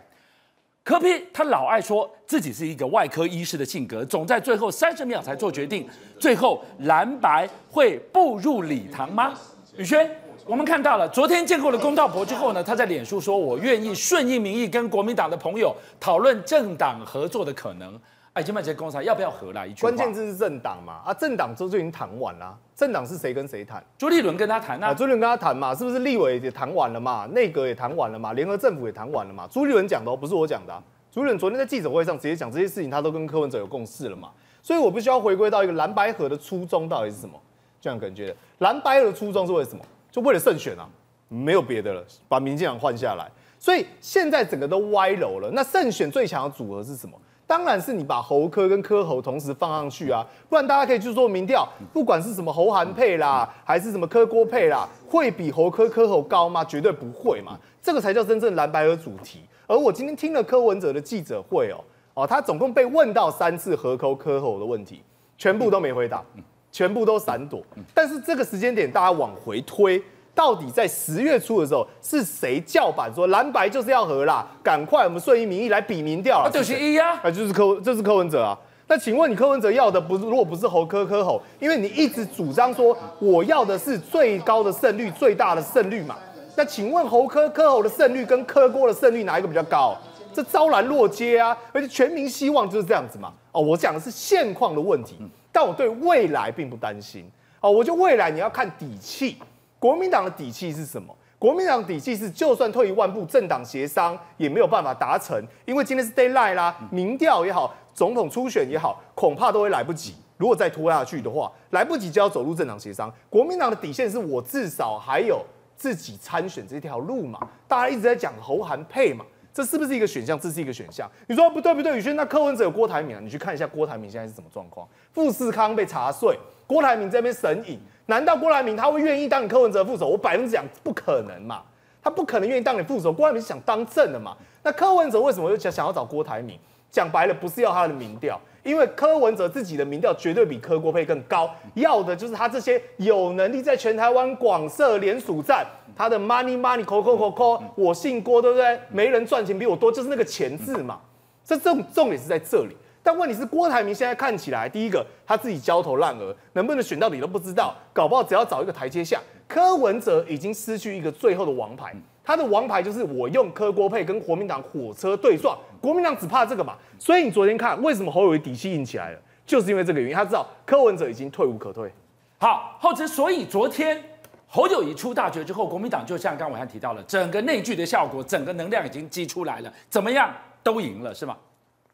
[0.90, 5.88] 柯比他老爱说自己是一个外科医师的性格，总在最后三十秒才做决定。
[6.18, 9.36] 最后蓝白会步入礼堂吗？
[9.78, 10.10] 宇轩，
[10.48, 17.94] 我们看到了，昨天见过了公道伯之后呢，他在脸书说：“我愿意顺应民意，跟国民党的朋友讨论政党合作的可能。”
[18.40, 19.66] 哎，金麦杰公司要不要合啦？
[19.66, 21.02] 一句关键字是政党嘛？
[21.06, 22.58] 啊，政党周就已经谈完了。
[22.74, 23.84] 政党是谁跟谁谈？
[23.98, 27.28] 朱立伦跟他谈啊，朱立伦跟他谈嘛，是不是立委也谈完了嘛？
[27.34, 28.32] 内阁也谈完了嘛？
[28.32, 29.46] 联合政府也谈完了嘛？
[29.52, 30.82] 朱立伦讲的哦，不是我讲的啊。
[31.12, 34.30] 朱立伦昨天在记者会上直接讲这些事情，他都跟柯文哲有共识了嘛？
[34.62, 37.38] 所以我必须要回归到一个蓝白合的初衷到底是什么？
[37.82, 39.84] 这样感觉蓝白合的初衷是为什么？
[40.10, 40.88] 就为了胜选啊，
[41.28, 43.30] 没有别的了，把民进党换下来。
[43.62, 45.52] 所以现在整个都歪楼了。
[45.52, 47.20] 那胜选最强的组合是什么？
[47.50, 56.64] 当然是你把侯科跟科侯同时放上去啊，不然大家可以去做民调，不管是什么侯韩配啦，还是什么科郭配啦，会比侯科科侯高吗？
[56.64, 59.40] 绝对不会嘛，这个才叫真正蓝白的主题。
[59.66, 61.82] 而我今天听了柯文哲的记者会哦，
[62.14, 65.02] 哦，他总共被问到三次侯柯柯侯的问题，
[65.36, 66.24] 全部都没回答，
[66.72, 67.64] 全部都闪躲。
[67.96, 70.00] 但是这个时间点大家往回推。
[70.40, 74.48] 到底在十月初的时候，是谁叫板说蓝白就是要和啦？
[74.64, 76.50] 赶快我们顺应民意来比民调啊！
[76.50, 78.58] 就是一呀，啊就是柯，这是柯文哲啊。
[78.88, 86.16] 那请问你柯文哲要的不是，如果不是侯科科侯，因为你一直主张说我要的是最高的胜率、最大的胜率嘛？
[86.56, 89.94] 那请问侯科科侯的胜率跟柯郭的胜率哪一个比较高？
[90.34, 91.58] 这昭然若揭啊！
[91.74, 93.34] 而且全民希望就是这样子嘛。
[93.52, 95.18] 哦，我讲的是现况的问题，
[95.52, 97.30] 但我对未来并不担心。
[97.60, 99.36] 哦，我就未来你要看底气。
[99.80, 101.16] 国民党的底气是什么？
[101.40, 110.14] 国民党底气是，就算退一万步，政党协商也没有办法达成，因为今天是 d a y l i g h t 啦，民调也好，总统初选也好，恐怕都会来不及。
[110.36, 113.10] 如果再拖下去的话，来不及就要走入政党协商。
[113.30, 115.42] 国民党的底线是我至少还有
[115.78, 117.40] 自己参选这条路嘛？
[117.66, 120.38] 大家一直在讲侯韩配嘛，这是不是一个选项？
[120.38, 121.10] 这是一个选项。
[121.28, 123.22] 你说不对不对，宇轩，那柯文哲有郭台铭啊？
[123.24, 124.86] 你去看一下郭台铭现在是什么状况？
[125.14, 127.80] 富士康被查税，郭台铭这边神隐。
[128.10, 130.08] 难道郭台铭他会愿意当你柯文哲副手？
[130.08, 131.62] 我百分之讲不可能嘛，
[132.02, 133.14] 他不可能愿意当你副手。
[133.14, 134.36] 郭台铭是想当正的嘛？
[134.64, 136.58] 那柯文哲为什么又想想要找郭台铭？
[136.90, 145.64] 讲白了，不是要他的民调，因为柯文哲自己的民调绝对比柯郭配更高，要的就是他这些有能力在全台湾广设联署站，
[145.96, 148.80] 他的 money money call call call，，我姓郭，对不对？
[148.90, 151.00] 没人赚钱比我多，就是那个钱字嘛。
[151.46, 152.76] 这重重点是在这里。
[153.10, 159.20] 但问题是，郭台铭现在看起来，第一个他自己焦头烂额，能不能选到底都不知道，搞不好只要找一个台阶下。
[159.48, 161.92] 柯文哲已经失去一个最后的王牌，
[162.24, 166.76] 他的王牌就是我用柯郭配跟国民党火车对撞，国民党只怕这个嘛。
[167.00, 171.92] 所以你昨天看为什么侯友谊底气硬起来了，就是因为这个原因，他知道柯文哲已经退无可退。
[172.38, 174.00] 好，后之所以昨天
[174.46, 180.32] 侯友谊出大绝之后，国民党就像刚刚暐瀚提到了，整个内聚的效果，整个能量已经激出来了，怎么样
[180.62, 181.36] 都赢了，是吗？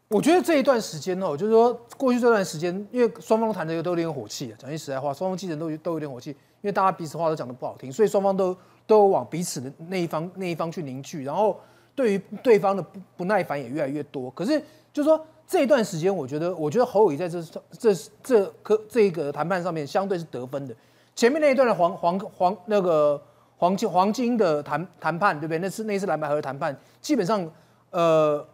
[0.07, 11.59] 我觉得这一段时间哦，就是说过去这段时间，因为双方谈的都有点火气，讲句实在话，双方基层都都有点火气，因为大家彼此话都讲得不好听，所以双方都都往彼此的那一方那一方去凝聚，然后
[11.95, 14.29] 对于对方的不不耐烦也越来越多。
[14.29, 14.61] 可是
[14.93, 17.41] 就是说这一段时间，我觉得我觉得侯友在这
[17.71, 20.75] 这这个这一个谈判上面相对是得分的。
[21.15, 23.19] 前面那一段的黄黄黄那个
[23.57, 25.57] 黄金黄金的谈谈判，对不对？
[25.57, 27.51] 那是那次蓝白河的谈判，基本上
[27.89, 28.45] 呃。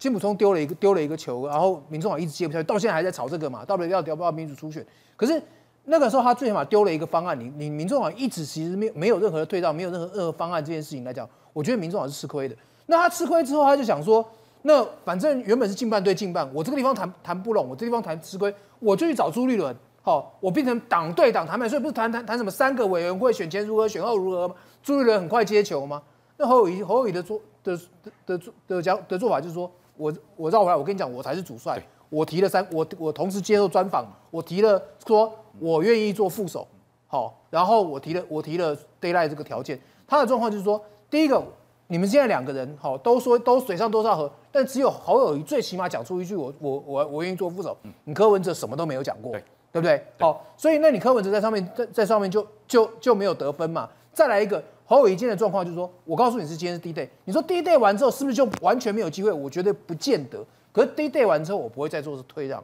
[0.00, 3.64] 金溥聪丢了一个丢了一个球，然后民众党一直接不下去，到现在还在吵这个嘛？
[3.64, 4.84] 到底要要不要民主初选？
[5.14, 5.40] 可是
[5.84, 12.56] 那个时候他最起码丢了一个方案，你你民众党一直其实没有没有任何的退让，没有任何任何方案这件事情来讲，我觉得民众党是吃亏的。
[12.86, 14.26] 那他吃亏之后，他就想说，
[14.62, 24.54] 那反正原本是进办对进办，我这个地方谈谈不拢，我这地方谈吃亏，我就去找朱立伦，好，我变成党对党谈判，所以不是谈谈谈什么三个委员会选前如何，选后如何吗？
[24.82, 26.02] 朱立伦很快接球吗？
[26.36, 27.78] 那侯友宜侯友宜的做的
[28.26, 29.70] 的的的讲的做法就是说，
[30.00, 36.66] 我我绕回来，我跟你讲，我才是主帅，我提了三，我我同时接受专访，我提了说我愿意做副手，
[37.06, 41.42] 好，然后我提了我提了 d a y l i g h t 这个条件，他的状况就是说，第一个。
[41.92, 50.06] 你们现在两个人好，都说都水上都是河，但只有侯友谊最起码讲出一句我我我我愿意做副手，你柯文哲什么都没有讲过，对，对不对？
[50.20, 53.90] 好，所以那你柯文哲在上面在在上面就就就没有得分嘛。
[54.12, 59.30] 再来一个侯友宜今天的状况就是说，我告诉你是今天是 D day，你说 D day 完之后是不是就完全没有机会？
[59.30, 60.44] 我觉得不见得。
[60.72, 62.60] 可是 D day 完之后，我不会再做是退让。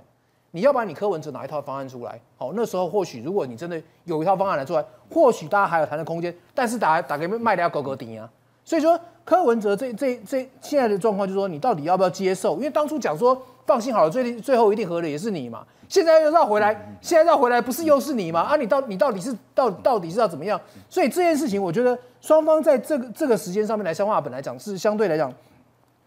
[0.50, 6.36] 你要把你柯文哲拿一套方案出来，好，那时候或许如果你真的有一套方案来出来，或许大家还有谈的空间。
[6.52, 8.28] 但是打打给卖的要狗狗顶啊，
[8.64, 8.98] 所以说。
[9.26, 12.54] 柯文哲这这这现在的状况就是说，你到底要不要接受？
[12.58, 13.36] 因为当初讲说
[13.66, 15.64] 放心好了，最最后一定合的也是你嘛。
[15.88, 18.40] 现在又绕回来，现在绕回来不是又是你吗？
[18.40, 20.60] 啊，你到你到底是到到底是要怎么样？
[20.88, 25.32] 所以这件事情，我觉得双方在这个这个时间上面来消化，本来讲是相对来讲，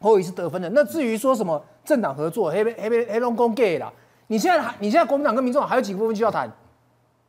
[0.02, 0.70] 侯友宜是得分的。
[0.72, 3.92] 那至于说什么政党合作，黑黑黑龙江 gay 啦，
[4.28, 6.52] 你现在还你现在国民党跟民众还有几个部分需要谈？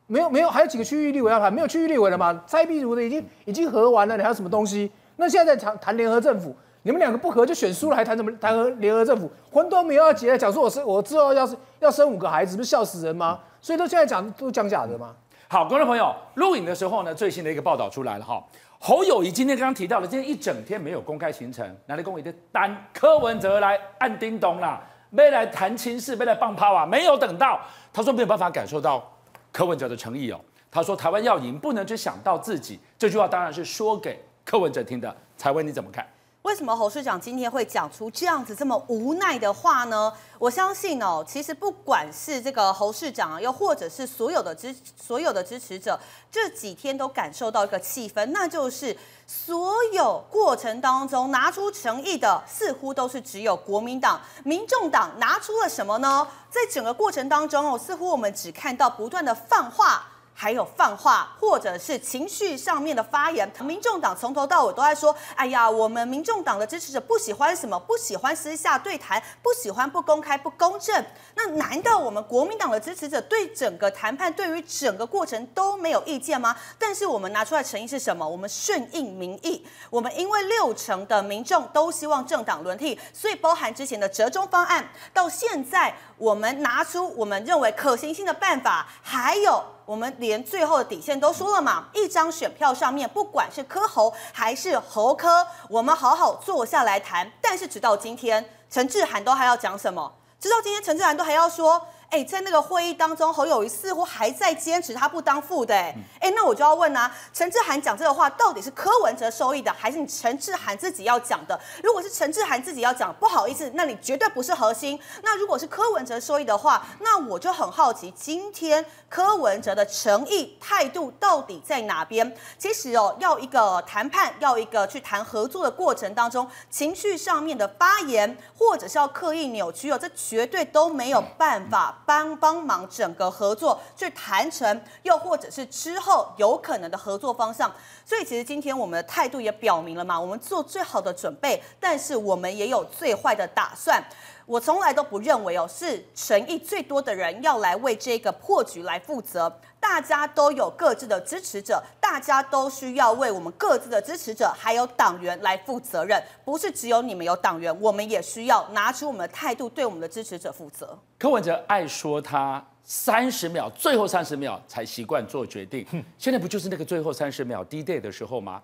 [0.07, 1.53] 没有没有，还有几个区域立委要谈？
[1.53, 2.43] 没有区域立委了嘛？
[2.45, 4.91] 蔡壁如的已经已经合完了，你还有什么东西？
[5.15, 6.53] 那现在在谈谈联合政府，
[6.83, 9.29] 你们两个不合就选输了，还谈什么谈和联合政府？
[9.51, 13.39] 婚都没有要结，讲说我生我之后要是要生五个孩子，不是笑死人吗？
[13.61, 15.15] 所以都现在讲都讲假的吗？
[15.47, 18.43] 好，观众朋友，录影的时候呢，最新的一个报道出来了哈。
[18.79, 27.59] 侯友宜今天刚刚提到了，今天一整天没有公开行程，哪里公宜的单柯文哲来按叮咚啦，没来谈亲事，没来放炮啊，没有等到，
[27.93, 29.07] 他说没有办法感受到
[29.51, 30.41] 柯文哲的诚意哦。
[30.71, 34.19] 他说台湾要赢，不能只想到自己，这句话当然是说给。
[34.43, 36.03] 柯文哲听的，采薇你怎么看？
[36.41, 40.11] 为什么侯市长今天会讲出这样子这么无奈的话呢？
[40.39, 45.99] 我相信哦，其实不管是这个侯市长，又或者是所有的支所有的支持者，
[46.31, 56.27] 这几天都感受到一个气氛，那就是所有过程当中拿出诚意的，似乎都是只有国民党、民众党拿出了什么呢？
[56.49, 60.07] 在整个过程当中哦，似乎我们只看到不断的放话。
[60.41, 67.79] 还有放话，或者是情绪上面的发言，民众党从头到尾都在说：“哎呀，我们民众党的支持者不喜欢什么？
[67.81, 71.05] 不喜欢私下对谈，不喜欢不公开、不公正。
[71.35, 76.57] 那难道我们国民党的支持者对整个谈判、对于整个过程都没有意见吗？
[76.79, 78.27] 但是我们拿出来诚意是什么？
[78.27, 79.63] 我们顺应民意。
[79.91, 97.29] 我们因为六成的民众都希望政党轮替，所以包含之前的折中方案，到现在我们拿出我们认为可行性的办法，还有。”我们连最后的底线都说了嘛，一张选票上面，不管是科侯还是侯科，我们好好坐下来谈。
[97.41, 100.13] 但是直到今天，陈志涵都还要讲什么？
[100.39, 101.85] 直到今天，陈志涵都还要说。
[102.11, 105.73] 哎，在那个会议当中，侯友谊似乎还在坚持他不当副的。
[105.73, 111.57] 哎，哎，那我就要问啊，陈志涵讲这个话，到底是柯文哲受益的，还是你陈志涵自己要讲的？
[111.81, 114.99] 如果是陈志涵自己要讲，不好意思，那你绝对不是核心。
[115.23, 122.35] 那如果是柯文哲受益的话，那我就很好奇，今天柯文哲的诚意态度到底在哪边？
[122.57, 131.99] 其实哦，要一个谈判，要一个去谈合作的过程当中，情绪上面的发言，或者是要刻意扭曲哦，这绝对都没有办法。
[132.05, 137.71] 帮帮忙整个合作去谈成，又或者是之后有可能的合作方向。
[138.05, 144.03] 所以其实今天我们的态度也表明了嘛，我们做最好的准备，但是我们也有最坏的打算。
[144.45, 149.61] 我从来都不认为哦，是诚意最多的人要来为这个破局来负责。
[149.81, 156.21] 大家都有各自的支持者，大家都需要为我们各自的支持者还有党员来负责任。
[156.45, 160.97] 不是只有你们有党员，我们也需要拿出我们的态度，对我们的支持者负责。
[161.17, 165.85] 柯文哲爱说他三十秒，最后三十秒才习惯做决定。
[166.17, 168.61] 现在不就是那个最后三十秒 D day 的时候吗？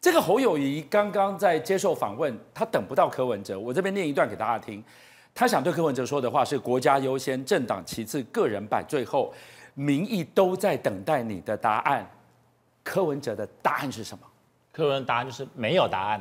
[0.00, 3.58] 这个侯友谊刚刚在接受访问，他等不到柯文哲。
[3.58, 4.82] 我这边念一段给大家听，
[5.34, 9.34] 他想对柯文哲说的话是：国家优先，政党其次，个人摆最后。
[9.80, 12.06] 民意都在等待你的答案，
[12.84, 14.26] 柯文哲的答案是什么？
[14.70, 16.20] 柯文哲答案就是没有答案。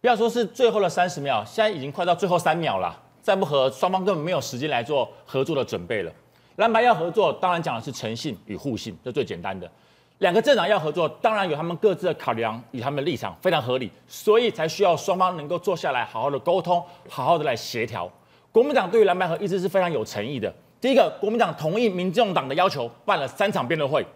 [0.00, 6.12] 不要说是最后的三十秒，现在已经快到最后三秒了，再不合，双方根本没有时间来做合作的准备了。
[6.58, 9.68] 蓝白要合作，当然讲的是诚信与互信，这最简单的。
[10.18, 18.08] 两个政党要合作，当然有他们各自的考量与他们的立场，非常合理，所以才需要双方能够坐下来，好好的沟通，好好的来协调。
[18.52, 20.54] 国民党对于蓝白合一直是非常有诚意的。
[20.86, 24.06] 第一个，国民党同意民众党的要求，办了三场辩论会。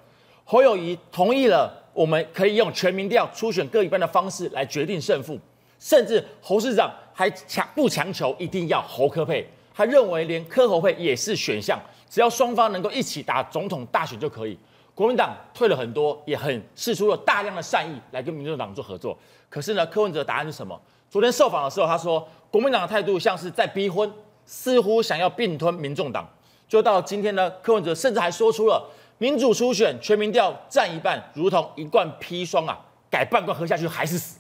[0.45, 5.37] 侯友宜同意了，我们可以用全民调初选各一半的方式来决定胜负。
[5.81, 9.45] 甚至侯市长还强不强求一定要侯科配，
[9.75, 11.77] 他认为连科侯配也是选项。
[12.09, 14.57] 只要双方能够一起打总统大选就可以。
[14.95, 19.19] 国民党退了很多，也很释出了大量的善意来跟民众党做合作。
[19.49, 20.81] 可是呢，柯文哲的答案是什么？
[21.11, 24.09] 昨天受访的时候，他说国民党的态度像是在逼婚，
[24.47, 26.25] 似乎想要并吞民众党。
[26.71, 28.81] 就到今天呢，柯文哲甚至还说出了
[29.19, 32.79] 民主初选全民调占一半，如同一罐砒霜啊，
[33.11, 34.39] 改半罐喝下去还是死，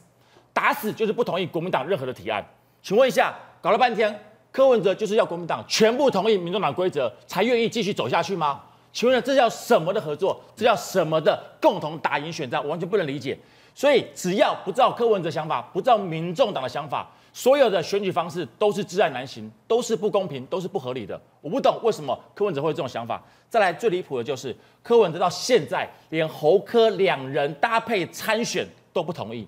[0.52, 2.40] 打死就是不同意国民党任何的提案。
[2.80, 4.16] 请问一下，搞了半天，
[4.52, 8.62] 柯文哲就是要国民党全部同意民众党规则才愿意继续走下去吗？
[8.92, 10.40] 请问这叫什么的合作？
[10.54, 12.64] 这叫什么的共同打赢选战？
[12.68, 13.36] 完全不能理解。
[13.74, 21.20] 所以只要不照柯文哲想法，不照民众党的想法，所有的选举方式都是自爱难行，都是不公平，都是不合理的。
[21.40, 23.22] 我不懂为什么柯文哲会有这种想法。
[23.48, 29.46] 再来最离谱的就是柯文哲到现在连侯柯两人搭配参选都不同意。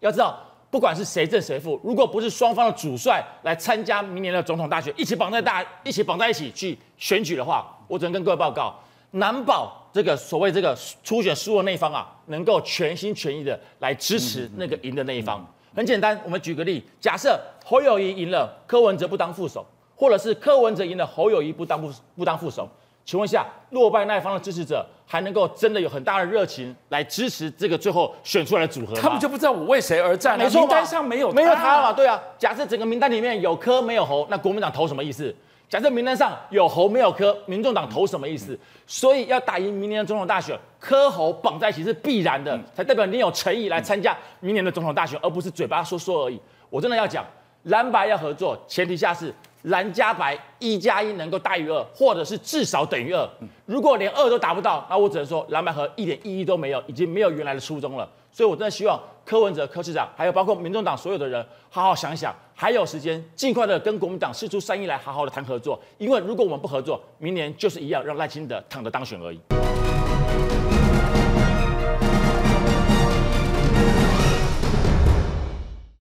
[0.00, 0.38] 要知道，
[0.70, 7.74] 不管是谁胜谁负，如果不是双方的主帅来参加明年的总统大选，一起绑在大，一起绑在一起去选举的话。
[7.88, 8.74] 我只能跟各位报告，
[9.12, 15.46] 难保这个所谓这个初选输的那一方啊，能够全心全意的来支持那个赢的那一方。
[15.74, 19.66] 很简单，我们举个例，假设侯友谊赢了，柯文哲不当副手，
[19.96, 22.68] 或者是柯文哲赢了，侯友谊不当不不当副手，
[23.04, 29.00] 请问一下，落败那一方的支持者还能够真的有很大的热情来支持这个最后选出来的组合吗？
[29.02, 31.92] 他们就不知道我为谁而战，没错，名单上没有没有他嘛？
[31.92, 35.34] 对啊，假设整个名单里面有柯没有侯，那国民党投什么意思？
[35.68, 38.56] 假设名单上有侯没有柯，民众党投什么意思？
[38.86, 46.40] 所以要打赢明年的总统大选，柯侯绑在一起是必然的，才代表你有诚意来参加明年的总统大选，而不是嘴巴说说而已。
[46.70, 47.24] 我真的要讲，
[47.64, 49.34] 蓝白要合作，前提下是
[49.64, 53.26] 蓝加白一加一能够大于二，或者是至少等于二。
[53.66, 58.08] 如果连二都达不到，那我只能说蓝白合一点意义都没有，已经没有原来的初衷了。
[58.30, 62.34] 所以我真的希望柯文哲柯市长，还有包括民众党所有的人，好好想想。
[62.52, 65.80] 还有时间，尽快的跟国民党释出善意来，好好的谈合作。
[65.98, 69.40] 因为如果我们不合作，明年就是一样让赖清德躺着当选而已。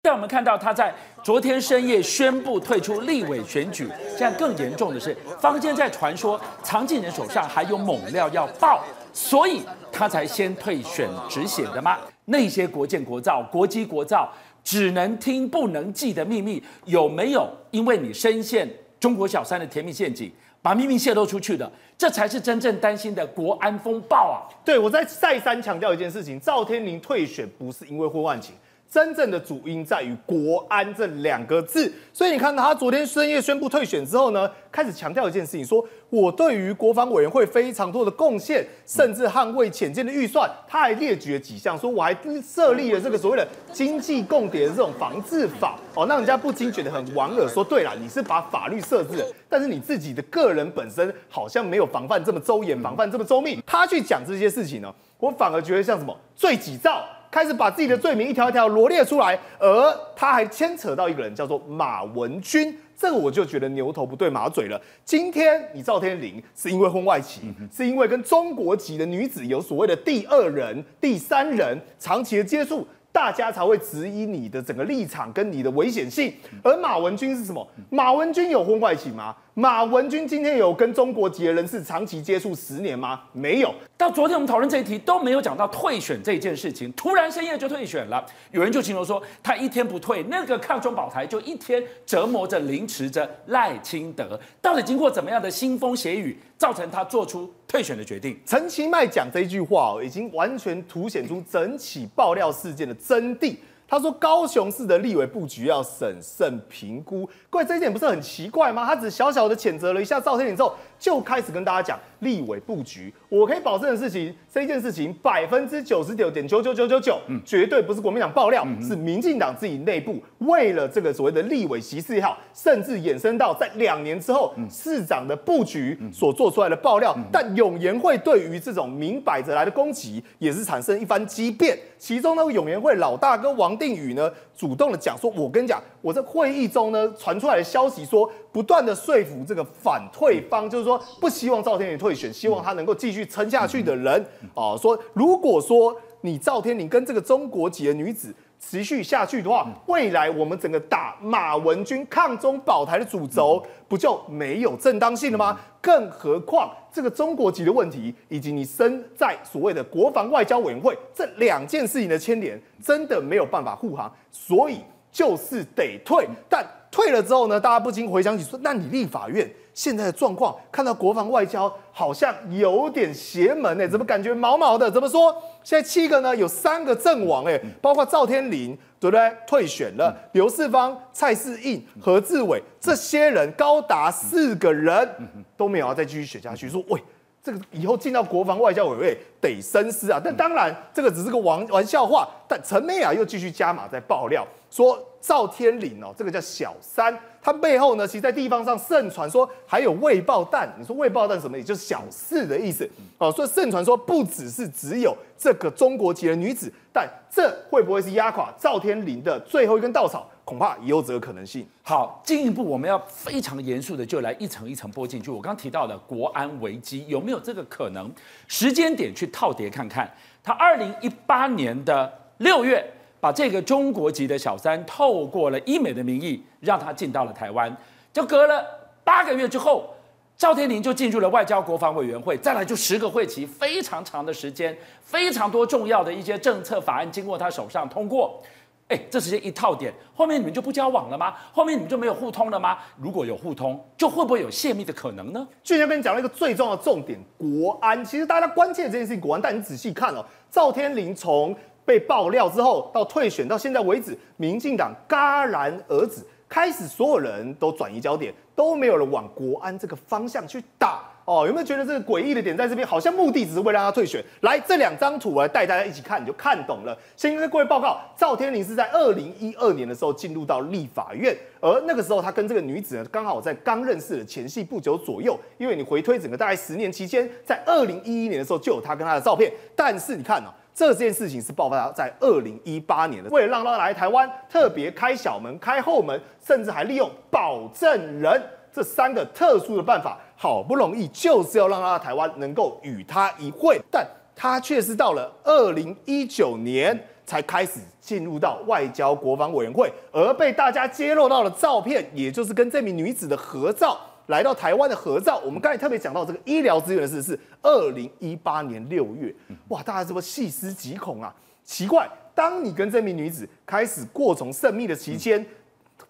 [0.05, 3.89] 让我们看到他在昨天深夜宣布退出立委选举。
[4.11, 8.85] 现在更严重的是，坊间在传说藏进人手上还有猛料要爆，
[9.15, 11.97] 所以他才先退选止血的吗？
[12.27, 14.31] 那些国建国造、国机国造。
[14.63, 17.47] 只能听不能记的秘密有没有？
[17.71, 18.67] 因为你深陷
[18.99, 20.33] 中国小三的甜蜜陷阱，
[20.63, 24.49] 把秘密泄露出去的，这才是真正担心的国安风暴啊！
[24.65, 28.55] 对，我再再三强调一件事情：赵天麟退选不是因为婚外情。
[28.95, 57.05] 真正的主因在于“国安”这两个字，所以你看到他昨天深夜宣布退选之后呢，开始强调一件事情，说我对于国防委员会非常多的贡献，甚至捍卫浅见的预算，他还列举了几项，说我还设立了这个所谓的经济共谍的这种防治法，哦，让人家不禁觉得很莞尔，说对了，你是把法律设置了，但是你自己的个人本身好像没有防范这么周严，防范这么周密，他去讲这些事情呢，我反而觉得像什么罪己造。
[57.35, 64.81] 开始把自己的罪名一条一条罗列出来，而他还牵扯到一个人，叫做马文君，这个我就觉得牛头不对马嘴了。
[65.05, 72.87] 今天你赵天麟是因为婚外情，是因为跟中国籍的女子有所谓的第二人、第三人长期的接触。
[73.11, 77.65] 大家才会质疑你的整个立场跟你的危险性，而马文君是什么？
[77.89, 79.37] 马文君有婚外情吗？
[79.57, 83.21] 马文君今天有跟中国籍的人士长期接触十年吗？
[83.33, 83.73] 没有。
[83.97, 88.27] 到昨天我们讨论这一题都没有讲到退选这件事情，突然深夜就退选了。
[88.51, 94.39] 有人就形容说，他一天不退，那个抗中保台就一天折磨着、凌迟着赖清德。
[94.61, 98.37] 到底经过怎么样的腥风血雨，造成他做出退选的决定？
[98.45, 103.55] 陈其迈讲这一句话哦，已经完全凸显出整起爆料事件的真谛。
[103.87, 108.85] 他说高雄市的立委布局要审慎评估，各位这一点不是很奇怪吗？
[108.85, 110.75] 他只小小的谴责了一下赵天麟之后，
[111.05, 113.13] 就开始跟大家讲立委布局。
[113.29, 127.15] 我可以保证的事情，这件事情百分之九十九点九九九九九，绝对不是国民党爆料，是民进党自己内部为了这个所谓的立委席次也好，甚至衍生到在两年之后市长的布局所做出来的爆料。
[127.31, 131.79] 但永延会对于这种明摆着来的攻击，也是产生一番激辩。
[131.99, 148.35] 其中呢，永延会老大哥王定宇呢，主动的讲说：“我跟你讲，我在会议中呢传出来的消息说，不断的说服这个反退方，就是说不希望赵天麟退选，希望他能够继续撑下去的人，哦，说如果说你赵天麟跟这个中国籍的女子。”
[148.67, 155.61] 持续下去的话，未来我们整个打马文军抗中保台的主轴，不就没有正当性了吗？
[155.83, 164.79] 更何况这个中国籍的问题，以及你身在所谓的国防外交委员会这两件事情的牵连，真的没有办法护航，所以
[165.15, 166.29] 就是得退。
[166.49, 174.91] 但退了之后呢，大家不禁回想起说，那你立法院现在的状况，看到国防外交好像有点邪门哎，怎么感觉毛毛的？
[174.91, 175.33] 怎么说？
[175.63, 179.33] 现在七个呢，有三个阵亡哎，包括赵天麟，对不对？
[179.47, 185.09] 退选了，刘世芳、蔡世应、何志伟这些人高达四个人
[185.57, 187.01] 都没有要再继续选下去，说喂。
[187.43, 190.19] 这个以后进到国防外交委员会得深思啊！
[190.25, 192.27] 但当然，这个只是个玩玩笑话。
[192.49, 200.69] 但陈美雅又继续加码在爆料，说赵天麟哦，这个叫小三，他背后呢，其实在地方上盛传说还有未爆弹。
[200.77, 201.57] 你说未爆弹什么？
[201.57, 203.31] 也就是小四的意思哦。
[203.31, 210.29] 所以盛传说不只是只有这个中国籍的女子，但这会不会是压垮赵天麟的最后一根稻草？
[210.45, 211.65] 恐怕也有这个可能性。
[211.85, 215.31] 好，进一步我们要非常严肃的就来一层一层剥进去。
[215.31, 218.11] 我刚提到的国安危机有没有这个可能？
[218.49, 220.13] 时间点去套叠看看。
[220.43, 222.85] 他二零一八年的六月，
[223.25, 227.75] 把这个中国籍的小三透过了医美的名义让他进到了台湾，
[228.13, 228.63] 就隔了
[229.03, 229.89] 八个月之后，
[230.37, 238.43] 赵天麟就进入了外交国防委员会，再来就十个会期，非常长的时间，非常多重要的一些政策法案经过他手上通过。
[238.89, 241.35] 哎，这时间一套点，后面你们就不交往了吗？
[241.51, 242.77] 后面你们就没有互通了吗？
[243.01, 245.49] 如果有互通，就会不会有泄密的可能呢？
[245.63, 248.05] 俊相跟你讲了一个最重要的重点，国安。
[248.05, 261.03] 其实大家关切这件事情，国安，但你仔细看哦，赵天麟从被爆料之后到退选到现在为止，民进党戛然而止，开始所有人都转移焦点，都没有人往国安这个方向去打。
[261.27, 262.87] 哦，有没有觉得这个诡异的点在这边？
[262.87, 264.23] 好像目的只是为了让他退选。
[264.43, 266.95] 来，这两张图我来带大家一起看，你就看懂了。
[267.17, 275.35] 先跟各位报告，赵天麟是在二零一二年的时候进入到立法院，而那个时候他跟这个女子呢，刚好在刚认识的前夕不久左右。
[275.57, 279.51] 因为你回推整个大概十年期间，在二零一一年的时候就有他跟他的照片。
[279.75, 290.19] 但是你看哦，这件事情是爆发在二零一八年的，为了让他来台湾，特别开小门、开后门，甚至还利用保证人这三个特殊的办法。
[290.37, 294.05] 好不容易就是要让他台湾能够与他一会，但
[294.35, 303.97] 他却是到了二零一九年才开始进入到外交国防委员会，而被大家揭露到的照片，也就是跟这名女子的合照，
[304.27, 305.41] 来到台湾的合照。
[305.45, 309.35] 我们刚才特别讲到这个医疗资源的事，是二零一八年六月，
[309.69, 311.35] 哇，大家这么细思极恐啊？
[311.65, 315.45] 奇怪，当你跟这名女子开始过从甚密的期间，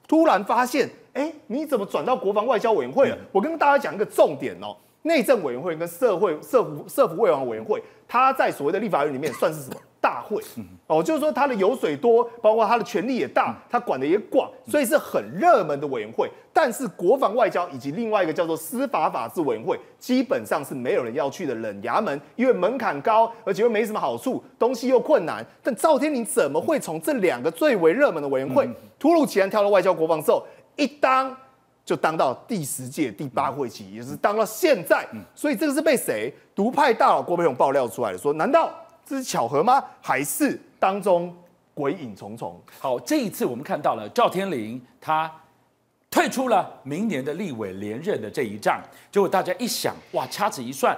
[0.09, 0.89] 突然发现。
[1.15, 3.17] 哎，你怎么转到国防外交委员会了？
[3.31, 10.39] 我跟大家讲一个重点哦，内政委员会跟社会社福社福卫生委员会，它在所谓的立法院里面算是什么大会？
[10.87, 16.31] 哦，就是说他的油水多，包括他的权力也大，他管的也广，所以是很热门的委员会。
[16.53, 25.43] 但是国防外交以及另外一个叫做司法法制委员会，基本上是没有人要去的冷衙门，因为门槛高，而且又没什么好处，东西又困难。
[25.63, 30.47] 但赵天麟怎么会从这两个最为热门的委员会，突如其然跳到外交国防之后？
[30.77, 31.35] 一当
[31.85, 38.19] 就当到第十届第八会期，也是当到现在，所以这个是被谁独派大佬郭培荣爆料出来的？
[38.19, 38.71] 说难道
[39.07, 39.85] 这是巧合吗？
[40.01, 41.35] 还是当中
[41.75, 42.61] 鬼影重重？
[42.79, 45.31] 好，这一次我们看到了赵天麟他
[46.11, 48.81] 退出了明年的立委连任的这一仗，
[49.11, 50.97] 结果大家一想，哇，掐指一算。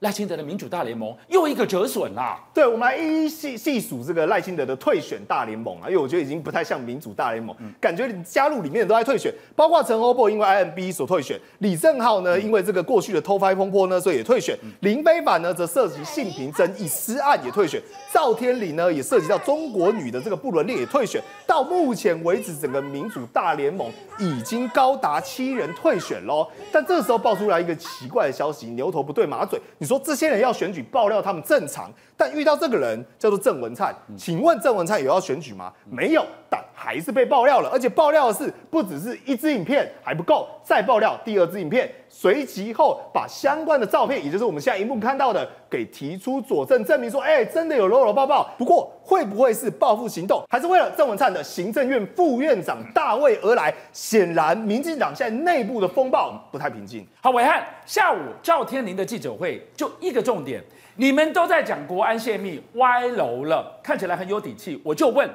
[0.00, 2.38] 赖清德的民主大联盟又一个折损啦。
[2.52, 17.80] 对，我们来一一细细数这个赖清德的退选大联盟啊，因为我觉得已经不太像民主大联盟，感觉你加入里面都在退选，包括陈欧珀因为 IMB 所退选，李正浩呢因为这个过去的偷拍风波呢，所以也退选，林飞帆呢则涉及性平争议私案也退选，
[18.12, 26.46] 赵天麟呢也涉及到中国女的这个不伦恋也退选，到目前为止整个民主大联盟已经高达七人退选喽。
[26.70, 29.58] 但这时候爆出来一个奇怪的消息，牛头不对马嘴。
[29.86, 35.72] 你说这些人要选举爆料他们正常，但遇到这个人叫做郑文灿，请问郑文灿有要选举吗？
[35.88, 41.88] 没有，但还是被爆料了，而且爆料的是不只是一支影片还不够，再爆料第二支影片，
[42.18, 48.48] 随即后把相关的照片，也就是我们现在荧幕看到的，给提出佐证，证明说，哎，真的有搂搂抱抱。
[48.56, 53.72] 不过会不会是报复行动，还是为了郑文灿的行政院副院长大卫而来？
[53.92, 57.06] 显然，民进党现在内部的风暴不太平静。
[57.20, 60.64] 好，暐瀚，下午赵天麟的记者会就一个重点，
[60.94, 64.80] 你们都在讲国安泄密歪楼了，看起来很有底气。
[64.82, 65.28] 我就问，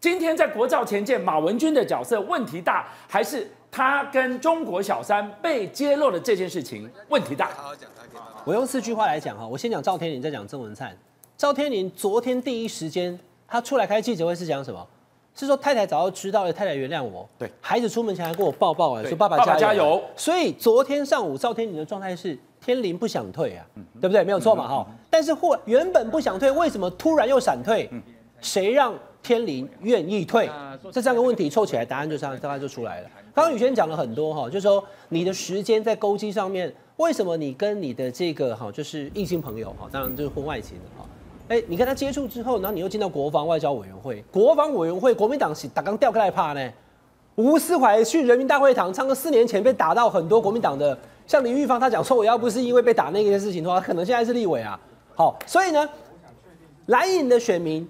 [0.00, 7.50] 今天在国造前舰马文君的角色问题大，还是他跟中国小三被揭露的这件事情问题大？
[8.44, 10.96] 我用四句话来讲哈，我先讲赵天麟，再讲郑文灿。
[11.36, 13.18] 赵天麟昨天第一时间
[13.48, 14.86] 他出来开记者会是讲什么？
[15.34, 17.28] 是说太太早就知道了，太太原谅我。
[17.36, 19.58] 对，孩子出门前还跟我抱抱，说爸爸加油。
[19.60, 20.00] 加油。
[20.14, 23.66] 所以昨天上午赵天麟的状态是天麟不想退啊，
[24.00, 24.22] 对不对？
[24.22, 24.86] 没有错嘛哈。
[25.10, 27.90] 但是或原本不想退，为什么突然又闪退？
[28.40, 30.48] 谁让天麟愿意退？
[30.92, 33.10] 这三个问题凑起来，答案就这样，答案就出来了。
[33.34, 41.04] 刚刚宇轩讲了很多哈，就是说你的时间在勾机上面，为什么你跟你的这个哈，就是异性朋友哈，当然就是婚外情的哈，
[41.48, 46.72] 哎，你跟他接触之后，然后你又进到国防外交委员会，国防委员会国民党是打刚掉开来怕呢，
[47.34, 50.96] 吴思怀去人民大会堂唱歌，四年前被打到很多国民党的，
[51.26, 54.78] 像林玉芳他讲说，我要不是因为被打那件事情的话，可能现在是立委啊，
[55.16, 55.88] 好，所以呢，
[56.86, 57.84] 蓝营的选民。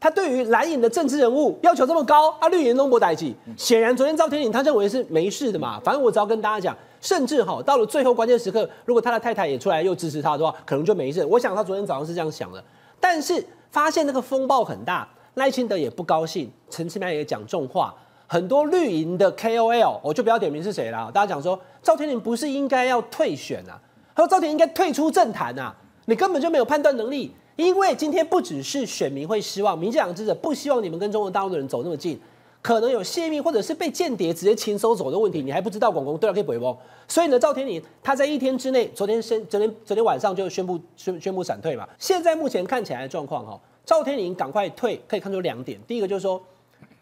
[0.00, 3.34] 他对于蓝营的政治人物要求这么高，啊，绿营都不待见。
[3.56, 11.24] 显然，昨天赵天麟他认为是没事的嘛，反正我只要跟大家讲，甚至哈到了最后关键时刻，如果他的太太也出来又支持他的话，可能就没事。
[11.24, 12.62] 我想他昨天早上是这样想的，
[13.00, 17.92] 但是发现那个风暴很大，赖清德也不高兴，陈其迈也讲重话，
[18.28, 23.74] 很多绿营的 KOL 我就不要点名是谁了，大家讲说赵天麟不是应该要退选啊，
[24.14, 25.74] 他说赵天麟应该退出政坛啊，
[26.06, 27.34] 你根本就没有判断能力。
[27.58, 32.16] 因为今天不只是选民会失望，民进党支持者不希望你们跟中国大陆的人走那么近，
[32.62, 36.78] 可能有泄密或者是被间谍直接情收走的问题，你还不知道，广东对了可以回报。
[37.08, 41.84] 所以呢，赵天麟他在一天之内，昨天宣，昨天昨天晚上就宣布宣宣布闪退嘛。
[41.98, 45.80] 现在目前看起来的状况哈，赵天麟赶快退，可以看出两点。
[45.84, 46.40] 第一个就是说，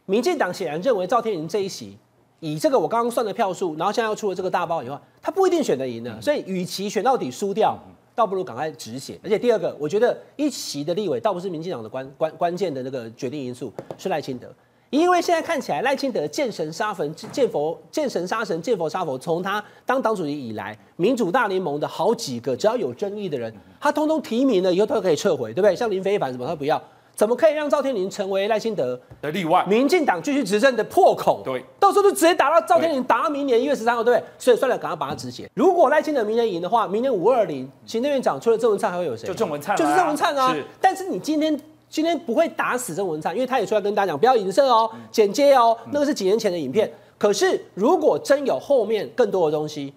[0.07, 1.99] 民进党显然认为赵天麟这一席，
[2.41, 7.79] 以这个我刚刚算的票数，然后现在又出了这个大包以后，他不一定选得赢的，所以与其选到底输掉。
[8.17, 14.51] 倒不如赶快止血，而且第二个，我觉得一席的立委倒不是民进党的关关关键的那个决定因素，是赖清德，
[14.89, 19.19] 因为现在看起来赖清德见神杀佛，见佛见神杀神，见佛杀佛。
[19.19, 25.77] 从他当党主席以来，民主大联盟的好几个只要有争议的人，他通通提名了以后，他都可以撤回，对不对？
[25.77, 26.83] 像林非凡什么他不要。
[27.17, 29.65] 怎么可以让赵天麟成为赖清德的例外？
[29.67, 31.41] 民进党继续执政的破口。
[31.43, 34.27] 对，到时候就直接打到赵天麟，打到明年一月十三号，对不对？
[34.39, 35.51] 所以算了，赶快把它止血。
[35.55, 39.27] 如果赖清德明年赢的话，明年五二零行政院长除了郑文灿还会有谁？
[39.27, 40.53] 就郑文灿，就是郑文灿啊。
[40.53, 40.63] 是。
[40.79, 46.93] 但是你今天今天不会打死郑文灿，因为他也出来跟大家讲不要影射哦，剪接哦，那个是几年前的影片。
[47.17, 49.91] 可是如果真有后面更多的东西，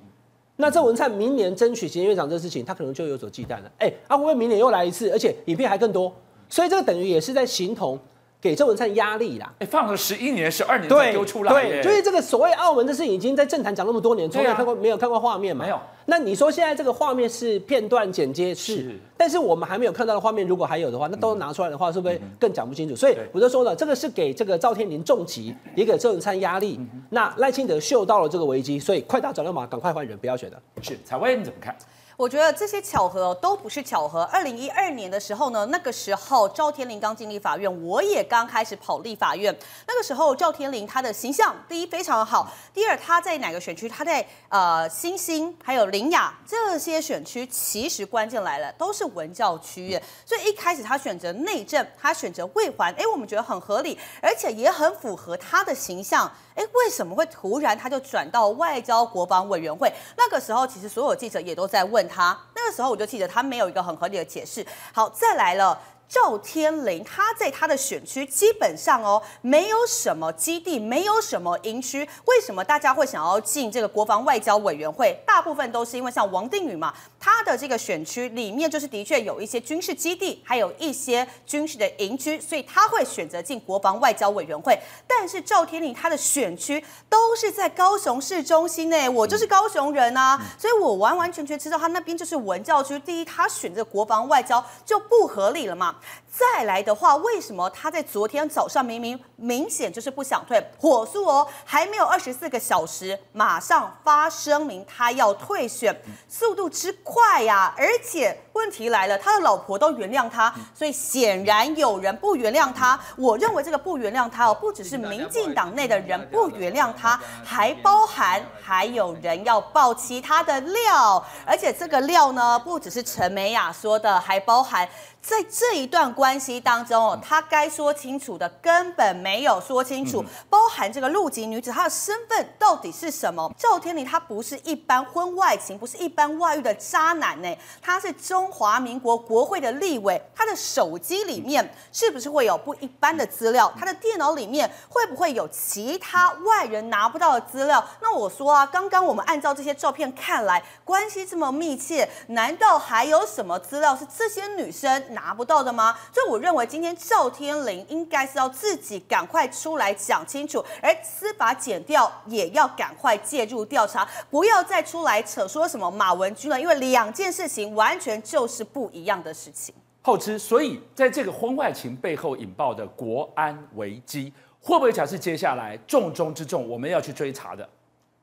[0.55, 3.69] 那郑文灿明年争取行政院长这事情，他可能就有所忌惮了。
[3.77, 5.11] 哎，他会不会明年又来一次？
[5.11, 6.09] 而且影片还更多？
[6.49, 7.97] 所以这个等于也是在形同
[8.41, 9.53] 给郑文灿压力啦。
[9.59, 11.51] 哎，放了十一年、十二年才丢出来。
[11.53, 15.65] 对，所以这个所谓澳门的事情已经在政坛讲那么多年，从来看过没有看过画面嘛？
[15.65, 15.79] 没有。
[16.05, 22.95] 那你说现在这个画面是片段剪接是，但是我们还没有看到的画面，如果还有的话，那都拿出来的话，是不是更讲不清楚？
[22.95, 26.79] 所以我就说了，这个是给这个赵天麟重击，也给郑文灿压力。
[27.11, 30.59] 那赖清德嗅到了这个危机，所以快打早亮马，赶快换人，不要选了。
[30.81, 31.75] 是，采薇你怎么看？
[32.19, 34.23] 我觉得这些巧合都不是巧合。
[34.23, 39.57] 二零一二年的时候呢，那个时候赵天麟刚进立法院，我也刚开始跑立法院。
[39.87, 43.87] 那个时候赵天麟他的形象，第一非常好，第二他在哪个选区？
[43.87, 49.97] 他在呃新兴还有林雅这些选区，其实关键来了，都是文教区域。
[50.25, 56.29] 所以一开始他选择内政，他选择卫环，哎，我们觉得很合理，而且也很符合他的形象。
[56.55, 59.89] 哎，为什么会突然他就转到外交国防委员会？
[60.17, 64.65] 那个时候其实所有记者也都在问他，那个时候我就记得他没有一个很合理的解释。
[64.91, 65.79] 好，再来了。
[66.09, 71.99] 赵天麟他在他的选区基本上哦，没有什么基地，没有什么营区。
[72.25, 75.15] 为什么大家会想要进这个国防外交委员会？
[75.23, 84.79] 大部分都是因为像王定宇嘛，他的这个选区里面就是的确有一些军事基地，还有一些军事的营区，所以他会选择进国防外交委员会。
[85.05, 92.97] 但是赵天麟他的选区都是在高雄市中心呢，我就是高雄人啊，所以我完完全全知道他那边就是文教区。
[93.01, 95.97] 第一，他选择国防外交就不合理了嘛。
[96.31, 107.73] 再来的话，为什么他在昨天早上明明明显就是不想退，火速哦，还没有二十四个小时，马上发声明他要退选，速度之快呀！
[107.77, 112.99] 而且问题来了，他的老婆都原谅他，所以显然有人不原谅他。
[113.15, 124.87] 我认为这个不原谅他哦，不只是民进党内的人不原谅他，还包含还有人要爆其他的料，而且这个料呢，不只是陈美雅说的，还包含。
[125.21, 133.53] 在这一段关系当中哦，他该说清楚的根本没有说清楚，包含这个陆籍女子她的身份到底是什么？
[133.57, 143.71] 赵天麟他不是一般婚外情，不是一般外遇的渣男呢，他是中中华民国国会的立委，他的手机里面是不是会有不一般的资料？
[143.77, 147.85] 他的电脑里面会不会有其他外人拿不到的资料？
[148.01, 155.95] 那我说啊，刚刚我们按照这些照片看来，关系这么密切，难道还有什么资料是这些女生拿不到的吗？
[156.11, 169.73] 所以我认为今天赵天麟应该是要自己赶快出来讲清楚，而司法检调也要赶快介入调查，不要再出来扯说什么马文君了，因为两件事情完全就是不一样的事情。
[170.03, 174.31] 后知，所以在这个婚外情背后引爆的国安危机，
[174.61, 177.67] 会不会才是接下来重中之重，我们要去追查的？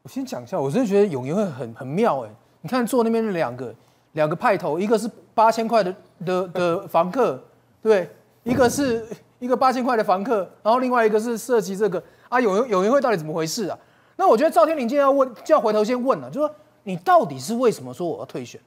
[0.03, 2.31] 我先讲一下，我真的觉得永延会很很妙哎！
[2.61, 3.75] 你看坐那边的两个
[4.13, 7.43] 两个派头，一个是八千块的的的房客，
[7.83, 8.09] 对？
[8.45, 9.05] 一个是
[9.41, 13.77] 一个八千块的房客，然后另外一个是涉及这个啊，永永延会到底怎么回事啊？
[14.17, 16.55] 那我觉得赵天林今天要问，就要回头先问了，就说
[16.85, 18.61] 你到底是为什么说我要退选？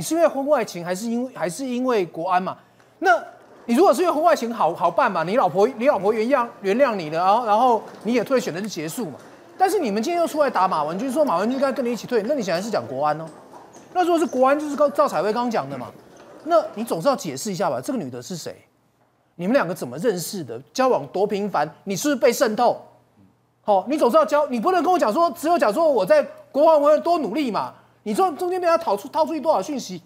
[0.00, 2.56] 你是因为婚外情，还是因为还是因为国安嘛？
[3.00, 3.22] 那
[3.66, 9.18] 你如果是因为婚外情好好办嘛，你老婆你老婆原谅原谅你了，然后然后你也退选了就结束嘛？
[9.58, 13.26] 但是你们今天又出来打马文君，说马文君应该跟你一起退，那你显然是讲国安哦。
[13.92, 15.88] 那如果是国安，就是刚赵采薇刚讲的嘛？
[16.44, 17.78] 那你总是要解释一下吧？
[17.78, 18.56] 这个女的是谁？
[19.34, 20.58] 你们两个怎么认识的？
[20.72, 21.70] 交往多频繁？
[21.84, 22.80] 你是不是被渗透？
[23.60, 27.74] 好、你总是要交，你不能跟我讲说只有讲说我在国防委多努力嘛？
[28.02, 30.02] 你说中间被他掏出掏出去多少讯息？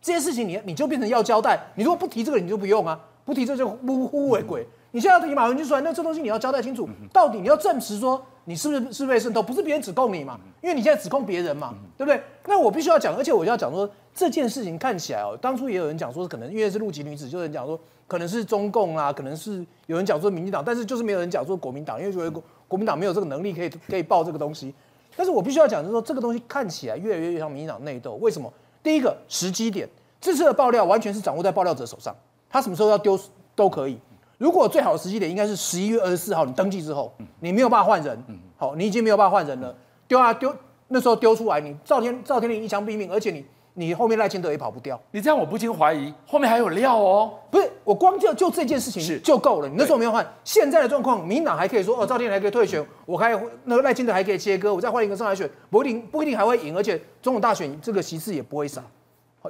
[0.00, 1.60] 这些事情你你就变成要交代。
[1.74, 4.66] 你如果不提这个，你就不用啊，不提这就呼呼为鬼。
[4.92, 9.42] 你现在要提马文君出来，那这东西你要交代清楚，到底你要证实说你是不是是被渗透？
[9.42, 10.38] 不是别人指控你嘛？
[10.62, 12.22] 因为你现在指控别人嘛，对不对？
[12.46, 17.78] 那我必须要讲，而且我要讲说这件事情看起来哦，当初也有人讲说可能因为是陆籍女子，就有人讲说。
[18.08, 24.72] 可能是中共啊，可能是有人讲说民进党，但是就是没有人讲说国民党，因为觉得国国民党没有这个能力可以可以报这个东西。
[25.16, 28.12] 但是我必须要讲，就是说这个东西看起来越来越像民进党内斗。
[28.20, 28.52] 为什么？
[28.82, 29.88] 第一个时机点，
[30.20, 32.14] 这次的爆料完全是掌握在爆料者手上，
[32.50, 33.18] 他什么时候要丢
[33.54, 33.98] 都可以。
[34.38, 38.22] 如果最好的时机点应该是十一月二十四号你登记之后，你没有办法换人，
[38.56, 39.74] 好，你已经没有办法换人了，
[40.06, 40.54] 丢啊丢，
[40.88, 43.44] 那时候丢出来，你赵天赵天林一枪毙命，而且你。
[43.78, 47.34] 你后面赖清德也跑不掉，你这样我不禁怀疑后面还有料哦。
[47.50, 49.68] 不是，我光就就这件事情就够了。
[49.68, 58.82] 你那时候没有换，现在的状况，民党还可以说哦，赵天麟还可以退选，我还那个赖清德还可以切割，我再换一个上来选，不一定不一定还会赢，而且总统大选这个席次也不会少，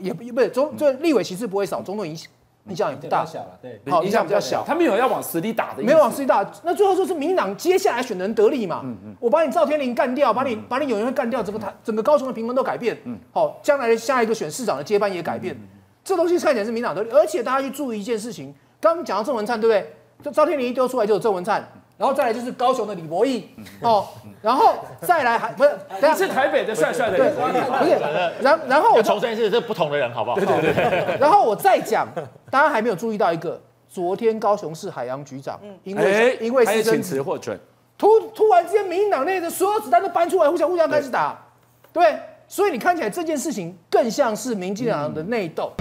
[0.01, 2.29] 也不不是总这立委席次不会少，总统影响。
[2.69, 4.65] 影响也不大，小了，对，好，影响比较小。
[4.67, 6.45] 他没有要往死里打的，没有往死里打。
[6.65, 8.81] 那最后就是民进党接下来选的人得利嘛。
[8.85, 9.17] 嗯嗯。
[9.21, 12.97] 我把你赵天麟干掉，把你把你永延干掉，整个台整个高雄的评分都改变。
[13.05, 13.19] 嗯。
[13.33, 15.57] 好，将来的下一个选市长的接班也改变。
[16.03, 19.93] 这东西看起来是民进党得利，而且大家去注意一件事情，刚刚讲到郑文灿，对不对？
[20.23, 21.69] 就赵天麟一丢出来就有郑文灿。
[21.99, 23.49] 然后再来就是高雄的李博毅，
[23.81, 24.07] 哦，
[24.43, 25.71] 然后再来还不是，
[26.03, 30.37] 你是台北的帅帅的，对，不是，然然后我重申一次，是不同的人，好不好？
[30.37, 31.17] 对对对。
[31.19, 32.07] 然后我再讲，
[32.51, 33.59] 大家还没有注意到一个，
[33.89, 37.59] 昨天高雄市海洋局长，因为因为是请辞获准，
[37.97, 41.35] 突突然之间，民进党内的所有子弹都搬出来，互相互相开始打，
[41.95, 45.73] 对，所以你看起来这件事情更像是民进党的内斗。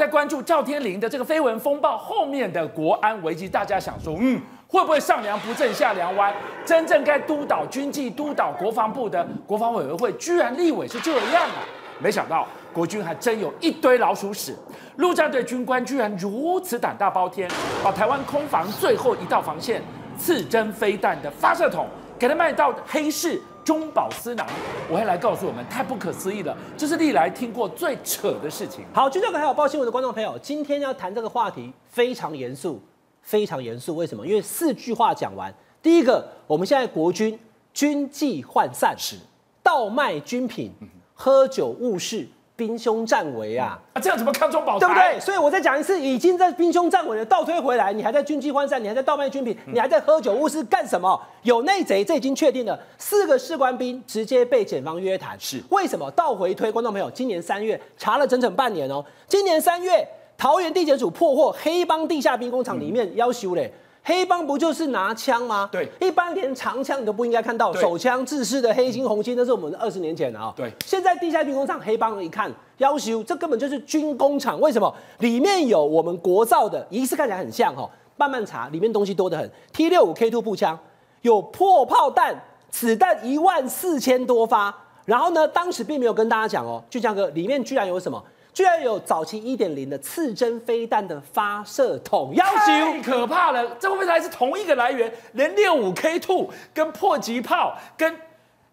[0.00, 6.34] 在关注赵天麟的这个绯闻风暴后面的国安危机，大家想说，嗯，会不会上梁不正下梁歪？
[6.64, 11.60] 真正该督导军纪、督导国防部的国防委员会，居然立委是这样啊！
[11.98, 14.56] 没想到国军还真有一堆老鼠屎，
[14.96, 17.46] 陆战队军官居然如此胆大包天，
[17.84, 19.82] 把台湾空防最后一道防线——
[20.16, 21.86] 刺针飞弹的发射筒，
[22.18, 23.38] 给他卖到黑市。
[23.64, 24.46] 中饱私囊，
[24.88, 28.84] 我会来告诉我们，太不可思议了，这是历来听过最扯的事情。
[28.92, 32.80] 好，军教课还有报新闻的观众朋友，今天要谈这个话题非常严肃，
[33.22, 33.94] 非常严肃。
[33.94, 34.26] 为什么？
[34.26, 37.38] 因为四句话讲完，第一个，我们现在国军
[37.72, 39.16] 军纪涣散，是
[39.62, 40.72] 倒卖军品，
[41.14, 42.26] 喝酒误事。
[42.60, 43.80] 兵凶战危啊！
[43.94, 44.80] 啊，这样怎么抗中保台？
[44.80, 45.18] 对不对？
[45.18, 51.18] 所以我再讲一次，已经在兵凶战危了，倒推回来，你还在军机涣散，你还在倒卖军品，你还在喝酒误事干什么？
[51.44, 52.78] 有内贼，这已经确定了。
[52.98, 56.10] 四个士官兵直接被检方约谈，是为什么？
[56.10, 59.02] 倒回推，观众朋友，今年三月查了整整半年哦。
[59.26, 60.06] 今年三月，
[60.36, 63.72] 桃园地检署破获黑帮地下兵工厂里面要修嘞。
[64.02, 65.68] 黑帮不就是拿枪吗？
[65.70, 70.52] 对，一般连长枪你都不应该看到，手枪制式的黑心红心，那是我们二十年前的啊。
[70.56, 74.58] 对，现在地下军工厂黑帮一看，要求这根本就是军工厂。
[74.58, 74.92] 为什么？
[75.18, 79.50] 里面有我们国造的，疑似看起来很像哈，慢慢查，里面东西多得很。
[79.72, 80.78] T 六五 K two 步枪，
[81.20, 84.74] 有破炮弹，子弹一万四千多发。
[85.04, 88.22] 然后呢，当时并没有跟大家讲哦，就这样个里面居然有什么？
[88.52, 93.64] 居然有早期一点零的刺针飞弹的发射筒，要求太可怕了！
[93.78, 95.12] 这会不会还是同一个来源？
[95.32, 98.14] 连六五 K two 跟迫击炮跟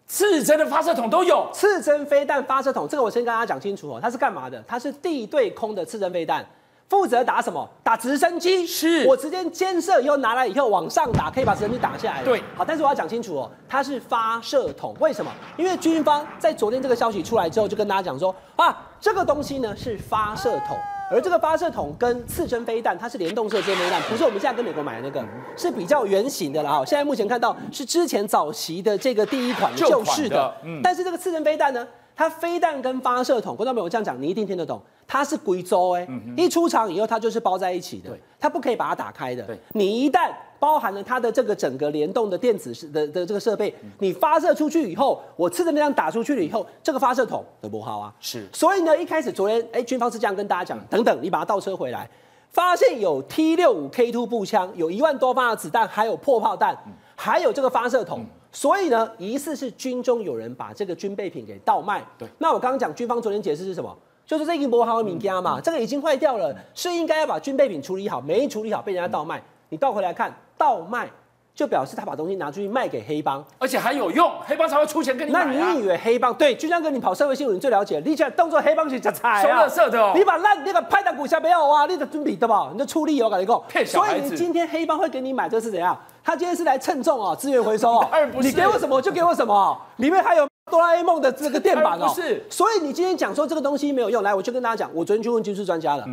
[0.06, 1.48] 刺针的发射筒都有。
[1.52, 4.62] 刺针飞弹发射筒，这个我先跟大家讲清楚哦，它是干嘛的？
[4.66, 6.44] 它是地对空的刺针飞弹。
[6.88, 7.68] 负责打什么？
[7.82, 8.66] 打直升机。
[8.66, 12.24] 是我直接监射以后拿来以后往上打，可以把直升机打下来。
[12.24, 14.94] 对，好，但是我要讲清楚哦，它是发射筒。
[14.98, 15.30] 为什么？
[15.56, 20.76] 因为军方在昨天这个消息出来之后，就跟大家讲说啊，这个东西呢是发射筒，
[21.10, 25.22] 而这个发射筒跟刺针飞弹它是联动式刺针飞弹，不是我们现在跟美国买的那个，
[25.56, 26.84] 是比较圆形的了哈。
[26.84, 31.86] 现在目前看到是之前早期的这个第一款旧式的，嗯，但是这个刺针飞弹呢，
[32.16, 34.80] 它飞弹跟发射筒，观众朋友这样讲，你一定听得懂。
[35.08, 36.06] 它是贵州哎，
[36.36, 39.58] 一出厂以后它就是包在一起的，它不可以把它打开的。
[39.72, 40.30] 你一旦
[40.60, 48.14] 包含了它的这个整个联动的电子的的这个设备，你发射出去以后，我次的能量打出去了以后，这个发射筒都不好啊。
[48.20, 52.06] 是，所以呢，一开始昨天哎，军方是这样跟大家讲，等等，你把它倒车回来，
[52.50, 56.76] 发现有 T 六五 K two 步枪，有一万多发的子弹，还有破炮弹，
[57.16, 58.26] 还有这个发射筒。
[58.52, 62.04] 所以呢，疑似是军中有人把这个军备品给倒卖。
[62.18, 63.96] 对，那我刚刚讲军方昨天解释是什么？
[64.28, 69.42] 就是这个磨好米家嘛，这个已经坏掉了，是应该要把军备品处理好，没处理好被人家倒卖。
[69.70, 71.08] 你倒回来看，倒卖
[71.54, 75.50] 就表示他把东西拿出去卖给黑帮，而且还有用，黑帮才会出钱给你买啊。
[75.50, 76.54] 那你以为黑帮对？
[76.54, 80.12] 就像跟你跑社会新闻，你最了解，你起来动作黑帮去摘菜啊，收垃圾的哦。
[80.14, 81.86] 你把烂那个拍档股下没有啊？
[81.86, 82.68] 你的准备对吧？
[82.70, 83.62] 你的出力哦，跟你讲。
[83.66, 84.20] 骗小孩子。
[84.20, 85.98] 所以你今天黑帮会给你买，这是怎样？
[86.22, 88.08] 他今天是来称重哦，资源回收哦。
[88.40, 90.47] 你给我什么就给我什么，里面还有。
[90.70, 96.06] 哆啦 A 梦的这个电板哦，是，所以你今天讲说这个东西没有用，来，我就跟大家讲，我昨天去问军事专家了，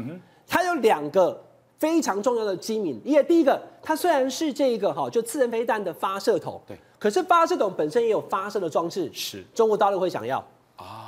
[0.48, 1.40] 他有两个
[1.78, 10.44] 非常重要的机敏，因为第一个，它虽然是这个哈，就次人飞弹的发射筒，对，可是发射筒本身也有发射的装置，是，中国大陆会想要。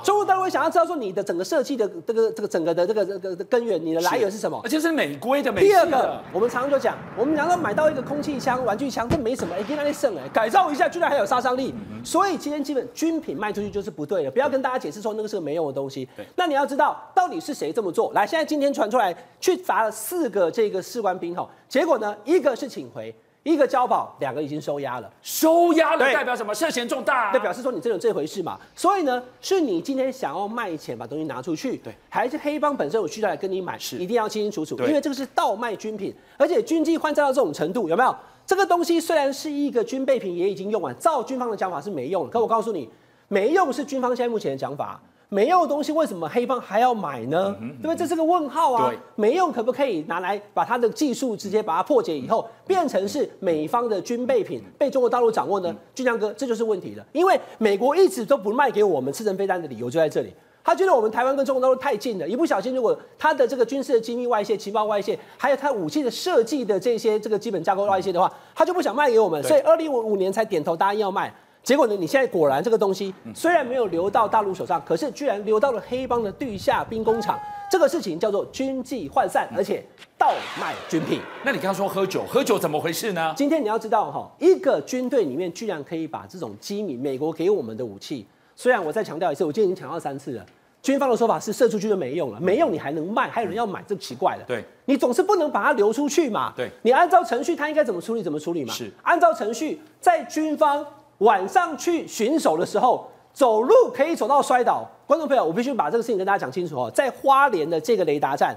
[0.02, 4.60] 中国大陆会想要知道说你的整个设计的这个这个整个的这个这个根源，你的来源是什么？
[4.64, 5.60] 而且是美规的美。
[5.60, 11.74] 第二个，我们常常就讲，我们难道买到一个空气枪、玩具枪，这没什么，哎，给那里剩哎，改造一下居然还有杀伤力。
[12.04, 16.08] 所以今天基本军品卖出去就是不对的，不要跟大家解释说那个是个没用的东西。
[16.36, 18.12] 那你要知道到底是谁这么做？
[18.12, 23.14] 来，现在今天传出来去罚了四个这个士官兵哈，结果呢，一个是请回。
[23.44, 25.10] 一个交保，两个已经收押了。
[25.22, 26.54] 收押了代表什么？
[26.54, 28.58] 涉嫌重大，代表示说你真有这回事嘛？
[28.74, 33.78] 所以呢，是你今天想要卖钱把东西拿出去，对，还是黑帮本身有需要来跟你买？
[33.78, 38.14] 是，一定要清清楚楚，因为这个是倒卖军品，而且军纪换战到这种程度，有没有？
[38.44, 42.30] 这个东西虽然是一个军备品，也已经用完，照军方的讲法是没用的。
[42.30, 42.88] 可我告诉你，
[43.28, 45.00] 没用是军方现在目前的讲法。
[45.30, 47.54] 没用的东西为什么黑帮还要买呢？
[47.60, 47.96] 嗯、对不对？
[47.96, 48.90] 这是个问号啊！
[49.14, 55.74] 没用可不可以拿来把它的技术直接把它破解以后，变成是美方的军备品被中国大陆掌握呢？
[55.94, 57.04] 俊江哥，这就是问题了。
[57.12, 60.32] 因为美国一直都不卖给我们刺针飞弹的理由就在这里，
[60.64, 71.30] 他觉得我们台湾跟中国大陆太近了，一不小心如果他的这个军事的机密外泄、情报外泄，还有他武器的设计的这些这个基本架构外泄的话，他就不想卖给我们，所以二零五五年才点头答应要卖。
[71.68, 71.94] 结果呢？
[71.94, 77.38] 你现在果然这个东西虽然没有流到大陆手上，可是居然流到了黑帮的地下兵工厂。
[77.70, 79.84] 这个事情叫做军纪涣散，而且
[80.16, 81.20] 倒卖军品。
[81.44, 83.34] 那你刚刚说喝酒，喝酒怎么回事呢？
[83.36, 88.26] 今天你要知道哈，一个军队里面居然可以把这种机密，美国给我们的武器，
[88.56, 90.46] 虽然我再强调一次，我今天已经强调三次了，
[90.80, 94.44] 军方的说法是射出去就没用了，没用你还能卖，还有人要买，这奇怪了。
[94.46, 96.50] 对，你总是不能把它流出去嘛。
[96.56, 98.72] 对，你按照程序，他应该怎么处理怎么处理嘛。
[98.72, 100.82] 是，按照程序，在军方。
[101.18, 104.84] 晚上去巡守的时候，走路可以走到摔倒。
[105.06, 106.90] 观众朋友，我必须把这个事情跟大家讲清楚哦。
[106.94, 108.56] 在花莲的这个雷达站，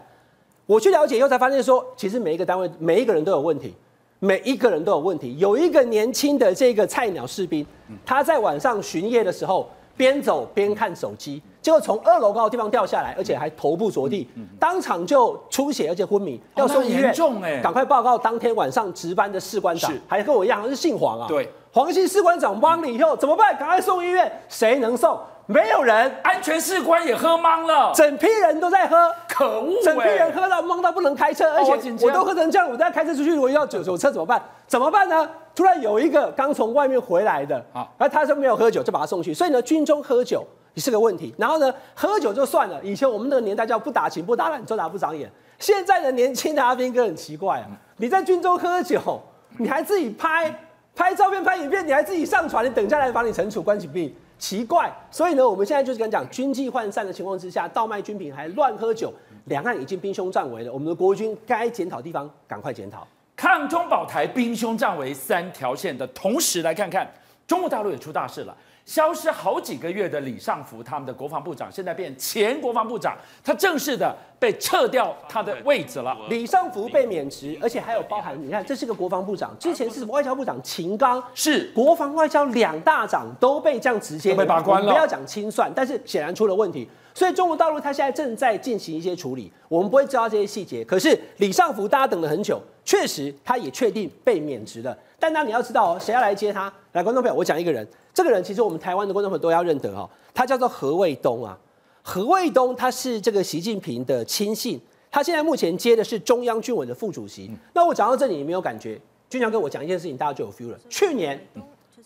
[0.66, 3.74] 我去了解以后才发现说，其实每一个单位、每一个人都有问题，
[4.20, 5.38] 每一个人都有问题。
[5.38, 7.66] 有一个年轻的这个菜鸟士兵，
[8.06, 14.28] 他在晚上巡夜的时候，边走边看手机，结果从二楼高的地方掉下来，而且还头部着地，
[14.60, 17.14] 当场就出血，而且昏迷，要送医院。
[17.14, 21.28] 重哎，赶快报告当天晚上值班的士官长，还跟我一样，是姓黄啊。
[21.28, 21.50] 对。
[21.74, 23.56] 黄姓士官长懵了以后怎么办？
[23.58, 25.18] 赶快送医院，谁能送？
[25.46, 29.82] 没有人，安全士官也喝懵了，整批人都在喝，可恶！
[29.84, 34.42] 整批人喝到懵到不能开车，而且我都喝成这样，我再开车出去，我要酒酒车怎么办？
[34.68, 35.30] 怎么办呢？
[35.56, 39.34] 突然有一个刚从外面回来的，啊，而他说没有喝酒，就把他送去。
[39.34, 41.34] 所以呢，军中喝酒也是个问题。
[41.38, 45.30] 然后呢，喝酒就算了，以前我们那个年代叫不打情不打懒，抓打不长眼。
[45.60, 47.68] 现在的年轻的阿兵哥很奇怪啊，
[47.98, 49.22] 你在军中喝酒，
[49.58, 50.54] 你还自己拍。
[50.96, 54.92] 拍照片、拍影片，你还自己上传，你等下来把你惩处关起闭，奇怪。
[55.10, 59.12] 所以呢，我们现在就是跟讲，军纪涣散的情况之下，倒卖军品还乱喝酒，
[59.46, 60.72] 两岸已经兵凶战危了。
[60.72, 63.08] 我们的国军该检讨地方，赶快检讨。
[63.36, 67.10] 抗中保台，兵凶战危三条线的同时，来看看
[67.48, 68.56] 中国大陆也出大事了。
[68.92, 76.14] 消失好几个月的李尚福，他们的国防部长，现在变前国防部长，他正式的被撤掉他的位置了。
[76.28, 84.92] 李尚福被免职，而且还有包含，你看，这是个国防部长，之前是外交部长秦刚，是国防外交两大长都被这样直接被拔关了。
[84.92, 86.86] 不要讲清算，但是显然出了问题。
[87.14, 90.84] 所以中国大陆他现在正在进行一些处理，我们不会知道这些细节。
[90.84, 94.98] 可是李尚福大家等了很久，确实他也确定被免职了。
[95.18, 96.74] 但那你要知道哦，谁要来接他？
[96.92, 97.88] 来，观众朋友，我讲一个人。
[98.14, 101.58] 这个人其实我们台湾的观众朋友都要认得哦，他叫做何卫东啊。
[102.04, 104.80] 何卫东他是这个习近平的亲信，
[105.12, 107.48] 他现在目前接的是中央军委的副主席。
[107.52, 109.00] 嗯、那我讲到这里，你没有感觉？
[109.30, 110.80] 军长跟我讲一件事情，大家就有 feel 了。
[110.90, 111.40] 去年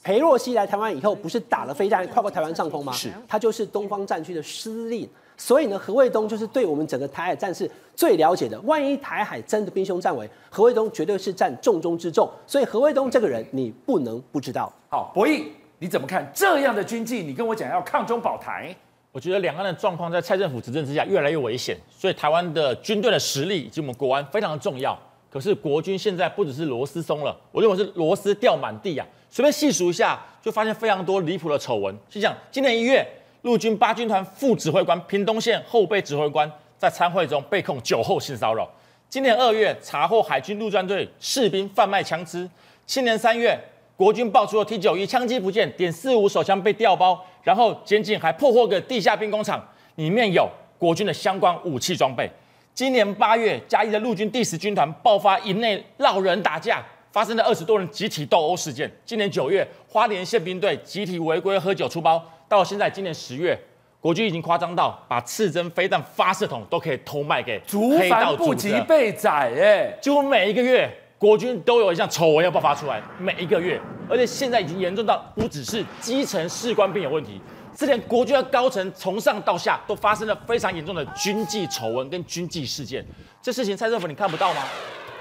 [0.03, 2.91] 裴洛西来台湾以后，不是打了飞弹跨过台湾上空吗？
[2.94, 5.10] 是，他就是东方战区的司令。
[5.38, 8.60] 所以呢，何卫东就是对我们整个台海战事最了解的。
[8.61, 12.30] 万一台海真的兵凶战危，何卫东绝对是占重中之重。
[12.45, 14.72] 所以何卫东这个人，你不能不知道。
[14.90, 15.45] 好，博弈，
[15.80, 17.23] 你怎么看这样的军纪？
[17.23, 18.73] 你跟我讲要抗中保台，
[19.11, 24.97] 我觉得两岸的状况在蔡政府执政之下越来越危险，所以台湾的军队的实力以及我们国安非常的重要。
[25.30, 29.06] 可是国军现在不只是螺丝松了，我认为是螺丝掉满地啊！
[29.30, 31.93] 随便细数一下，就发现非常多离谱的丑闻。
[32.10, 33.06] 就像今年一月，
[33.41, 38.64] 陆军八军团副指挥官、屏东县后备指挥官在参会中被控酒后性骚扰；
[39.10, 42.47] 今年二月，查获海军陆战队士兵贩卖枪支；
[42.85, 43.60] 今年三月，
[43.97, 49.65] 国军爆出了 T 九一枪击不见，点四五手枪被调包，然后监警还破获个地下兵工厂，
[49.95, 52.30] 里面有国军的相关武器装备。
[52.73, 58.91] 今年八月，嘉义的陆军第十军团爆发营内闹人打架，发生了二十多人集体斗殴事件。
[59.05, 62.22] 今年九月，花莲宪兵队集体违规喝酒出包。
[62.49, 63.57] 到现在，今年十月，
[64.01, 67.57] 国军已经夸张到把刺针飞弹发射筒都可以偷卖给
[67.97, 68.67] 黑道组织。
[68.67, 70.91] 族繁不及被宰，哎，几乎每一个月，
[71.26, 77.41] 国军都有一项丑闻要爆发出来，每一个月，而且现在已经严重到不只是基层士官兵有问题。
[77.76, 83.03] 之前国军的高层从上到下都发生了非常严重的军纪丑闻跟军纪事件，
[83.41, 84.61] 这事情蔡政府你看不到吗？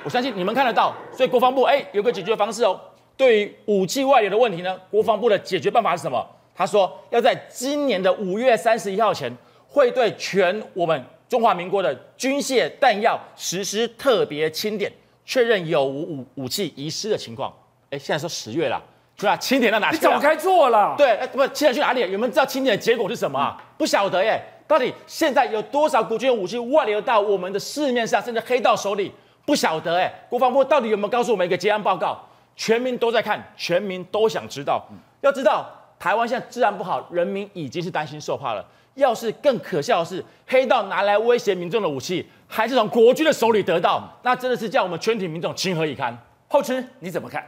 [0.05, 2.79] 我相信你们看得到，所以国防部哎有个解决方式哦。
[3.17, 6.23] 对于武器外流的问题呢，国防部的解决办法是什么？
[6.55, 9.35] 他说要在今年的五月三十一号前，
[9.67, 14.93] 会对全我们中华民国的军械弹药实施特别清点，
[15.25, 17.53] 确认有无武武器遗失的情况。
[17.91, 18.83] 哎，现在说十月了。
[19.17, 19.37] 是吧？
[19.37, 19.97] 清点到哪去？
[19.97, 20.97] 你早该做了。
[20.99, 22.01] 对，不，清点去哪里？
[22.01, 23.57] 有没有知道清点的结果是什么啊？
[23.79, 24.43] 不晓得耶。
[24.67, 29.13] 到底现在有多少国军武器外流到我们的市面上，甚至黑道手里？
[29.47, 30.13] 不晓得哎。
[30.29, 32.21] 国防部到底有没有告诉我们一个结案报告？
[32.57, 34.85] 全民都在看，全民都想知道。
[35.21, 38.67] 要知道，台湾现在治安不好，人民已经是担心受怕了。
[38.95, 46.17] 要是更可笑的是，黑道拿来威胁民众的武器，还是从国军的手里得到，那真的是叫我们全体民众情何以堪？
[46.49, 47.45] 后池你怎么看？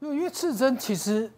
[0.00, 1.30] 因为刺针其实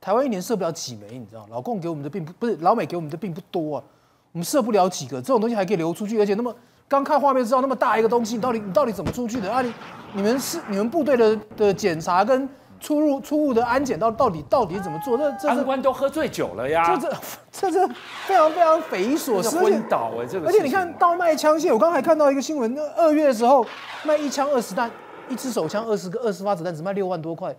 [0.00, 3.84] 台湾一年射不了几枚，你知道，老共给我们的并不不是老美给我们的并不多啊，
[4.32, 6.54] 我们射不了几个，这种东西还可以流出去，而且那么
[6.86, 9.50] 刚看画面知道那么大一个东西，你到底你到底怎么出去的？
[9.50, 9.72] 啊你
[10.12, 12.48] 你们是你们部队的的检查跟
[12.80, 15.16] 出入出入的安检到到底到底怎么做？
[15.18, 16.96] 这这安官都喝醉酒了呀！
[16.96, 17.16] 这这
[17.52, 17.94] 这这
[18.26, 23.64] 非常非常匪夷所思，昏倒哎，这个而且你看到卖枪械，我刚才还看到一个新闻，那二月的时候
[24.04, 24.90] 卖一枪二十弹，
[25.28, 27.54] 一支手枪二十个二十发子弹只卖六万多块。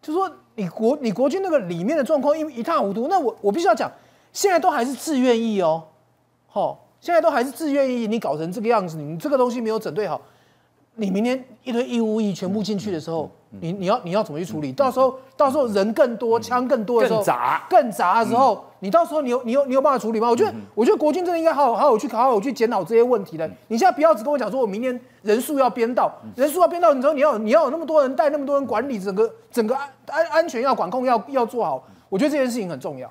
[0.00, 3.90] 就说你国你国军那个里面的状况一一塌糊涂，那我我必须要讲，
[4.32, 5.82] 现在都还是自愿意哦，
[6.46, 10.20] 好，现在都还是自愿意，你搞成这个样子，你这个东西没有整对好，
[10.94, 14.70] 你明天一堆义务役全部进去的时候，你你要你要怎么去处理？
[14.72, 20.28] 到时候到时候人更多，枪更多的时候，更杂更杂的时候，你到时候你有你有你有办法处理吗？
[20.28, 23.50] 我觉得我觉得国军真的应该好好好好去好好去检讨这些问题的。
[23.68, 33.10] 你现在不要只跟我讲说我明天人数要编到，人数要编到，你说你要你要有那么多人带，那么多人管理，整个整个安安安全要管控要要做好，我觉得这件事情很重要。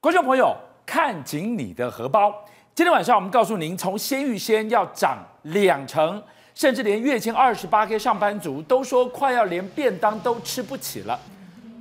[0.00, 0.54] 观众朋友，
[0.84, 2.32] 看紧你的荷包。
[2.76, 6.22] 今天晚上我们告诉您，从鲜芋仙要涨两成，
[6.54, 11.18] 甚至连月薪二十八 K 上班族都说快要连便当都吃不起了。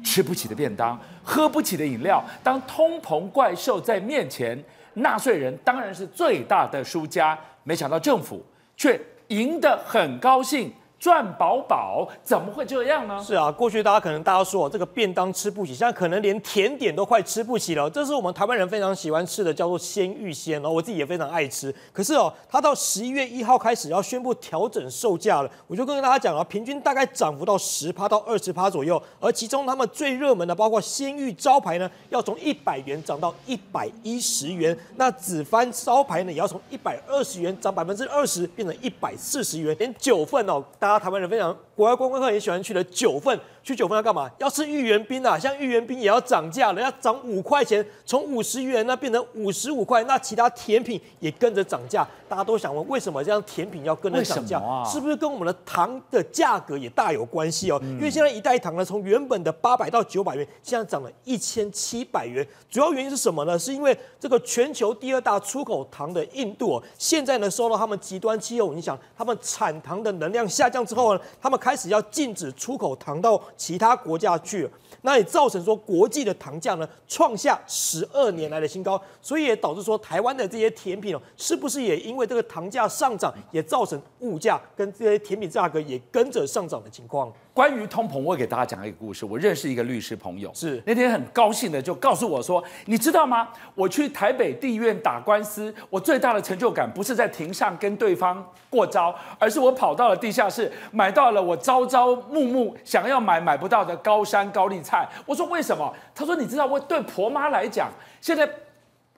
[0.06, 4.58] 吃不起的便当，喝不起的饮料，当通膨怪兽在面前，
[4.94, 7.38] 纳税人当然是最大的输家。
[7.64, 8.42] 没想到政府
[8.78, 8.98] 却
[9.28, 10.72] 赢得很高兴。
[11.06, 13.24] 赚饱饱怎么会这样呢？
[13.24, 17.88] 是啊，过去大家可能大家说这个便当吃不起，现在可能连甜点都快吃不起了。
[17.88, 21.72] 这是我们台湾人非常喜欢吃的，叫做鲜芋仙哦，我自己也非常爱吃。
[21.94, 29.00] 可是哦，它到十一月一号开始要宣布调整售价了，我就跟大家讲啊，平均大概涨幅到十趴到二十趴左右。
[29.20, 39.76] 而其中他们最热门的，包括鲜芋招牌呢，要从一百元涨到一百一十元；那紫番招牌呢，也要从一百二十元涨百分之二十，变成一百四十元。
[39.78, 40.95] 连九份哦，大家。
[41.00, 43.40] 台湾人非常，国外观光客也喜欢去的九份。
[43.66, 44.30] 去九份要干嘛？
[44.38, 45.40] 要吃芋圆冰啊！
[45.40, 50.04] 像芋圆冰也要涨价了，要涨五块钱，从五十元那变成五十五块。
[50.04, 54.60] 那其他甜品也跟着涨价，大家都想问，为什么这样甜品要跟着涨价？
[54.60, 57.80] 啊、是不是跟我们的糖的价格也大有关系哦？
[57.82, 62.48] 嗯、因为现在一袋糖呢，从原本的八百到九百元，现在涨了一千七百元。
[62.70, 63.58] 主要原因是什么呢？
[63.58, 74.70] 是因为这个全球第二大出口糖的印度哦，现在呢受到他们极端气候影响，他们产糖的能量下降之后呢，他们开始要禁止出口糖到其他国家去了。
[75.02, 87.34] 那也造成说国际的糖价呢创下十二年来的新高，所以也导致说台湾的这些甜品哦，是不是也因为这个糖价上涨，也造成物价跟这些甜品价格也跟着上涨的情况？
[87.56, 89.26] 关于通膨，我给大家讲一个故事。
[89.26, 93.48] 我认识一个律师朋友，是那天很高兴的就告诉我说：“你知道吗？
[93.76, 108.50] 我去台北地院打官司，我最大的成就感不是在庭上跟对方过招，而是我跑到了地下室，买到了我朝朝暮暮想要买买不到的高山高丽菜。”我说：“为什么？”他说：“你知道，我对婆妈来讲，现在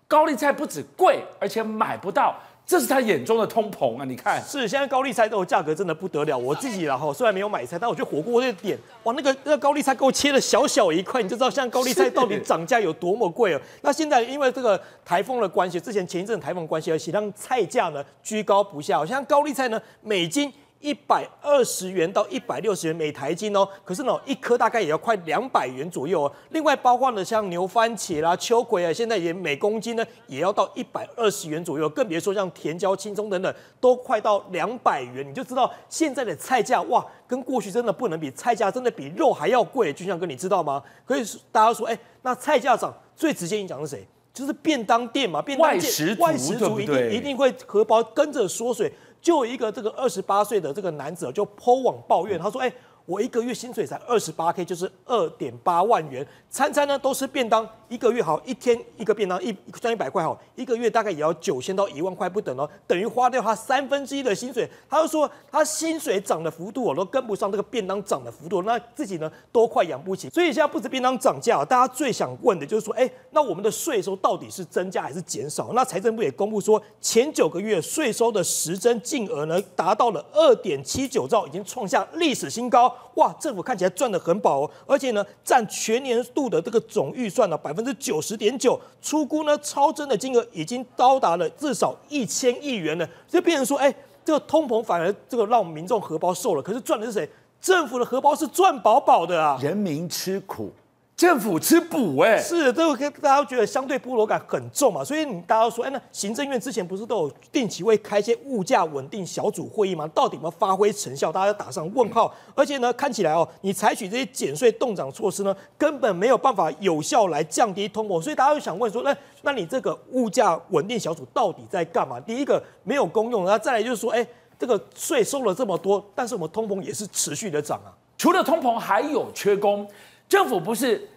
[0.07, 2.35] 高丽菜不止贵，而且买不到。”
[2.68, 4.03] 这是他眼中的通膨啊！
[4.03, 6.38] 你看，是现在高丽菜豆价格真的不得了。
[6.38, 13.61] 我自己然后虽然没有买菜，但我觉得火锅那个点，哇，那个那个高丽菜给我切了小小一块，你就知道现在高丽菜到底涨价有多么贵了。
[13.84, 18.98] 那现在因为这个台风的关系，之前前一阵台风关系，而且让菜价呢居高不下。
[18.98, 20.52] 好像高丽菜呢，每斤。
[20.80, 26.32] 一百二十元到一百六十元每台斤哦，可是呢，一颗大概也要快两百元左右哦。
[26.52, 35.28] 另外，包括呢像牛番茄啦、秋葵啊，现在也每公斤呢也要到一百二十元左右，更别说像甜椒、青葱等等，都快到两百元。
[35.28, 39.91] 你就知道现在的菜价哇，跟过去真的不能比，菜价真的比肉还要贵。
[39.91, 40.84] 就像哥，你知道吗？
[41.06, 44.08] 可以大家说，哎，那菜价涨最直接影响是谁？
[44.32, 48.94] 就是便当店嘛，便当店外食族，一定一定会荷包跟着缩水。
[49.28, 52.72] 就有一个这个二十八岁的这个男子就 po 网抱怨，他说：“哎。”
[53.07, 64.69] 我一个月薪水才二十八 K，就是二点八万元，餐餐呢都是便当，一个月好，一天一个便当一赚一百块好，一个月大概也要九千到一万块不等哦，等于花掉他三分之一的薪水。
[64.89, 70.29] 他就说他薪水涨的幅度我都跟不上这个便当涨的幅度，那自己呢都快养不起。
[70.29, 75.71] 所以现在不止便当涨价，大家最想问的就是说，哎，那我们的税收到底是增加还是减少？
[75.71, 82.93] 那财政部也公布说，前九个月税收的实增净额呢达到了二点七九兆，已经创下历史新高。
[83.15, 93.94] 哇，政府看起来赚得很饱哦，而且呢，占全年度的这个总预算呢百分之九十点九，出估呢超增的金额已经高达了至少一千亿元了，就变成说，哎，
[94.24, 97.30] 这个通膨反而这个让民众荷包瘦了，可是赚的是谁？
[97.60, 100.72] 政府的荷包是赚饱饱的啊，人民吃苦。
[101.18, 110.07] 政府吃补哎，是这个大家都觉得相对菠萝感很重嘛，所以你大家都说，哎，那行政院之前不是都有定期会开一些物价稳定小组会议吗？
[110.14, 111.31] 到底有没有发挥成效？
[111.31, 112.31] 大家要打上问号。
[112.53, 118.22] 而且呢，看起来哦，你采取这些减税动涨措施呢，根本没有办法有效来降低通膨。
[118.22, 122.19] 所以大家就想问说，那那你这个物价稳定小组到底在干嘛？
[122.19, 124.23] 第一个没有功用，然后再来就是说，哎，
[124.60, 127.89] 这个税收了这么多，但是我们通膨也是持续的涨啊。
[128.19, 129.88] 除了通膨，还有缺工。
[130.30, 131.08] 政府不是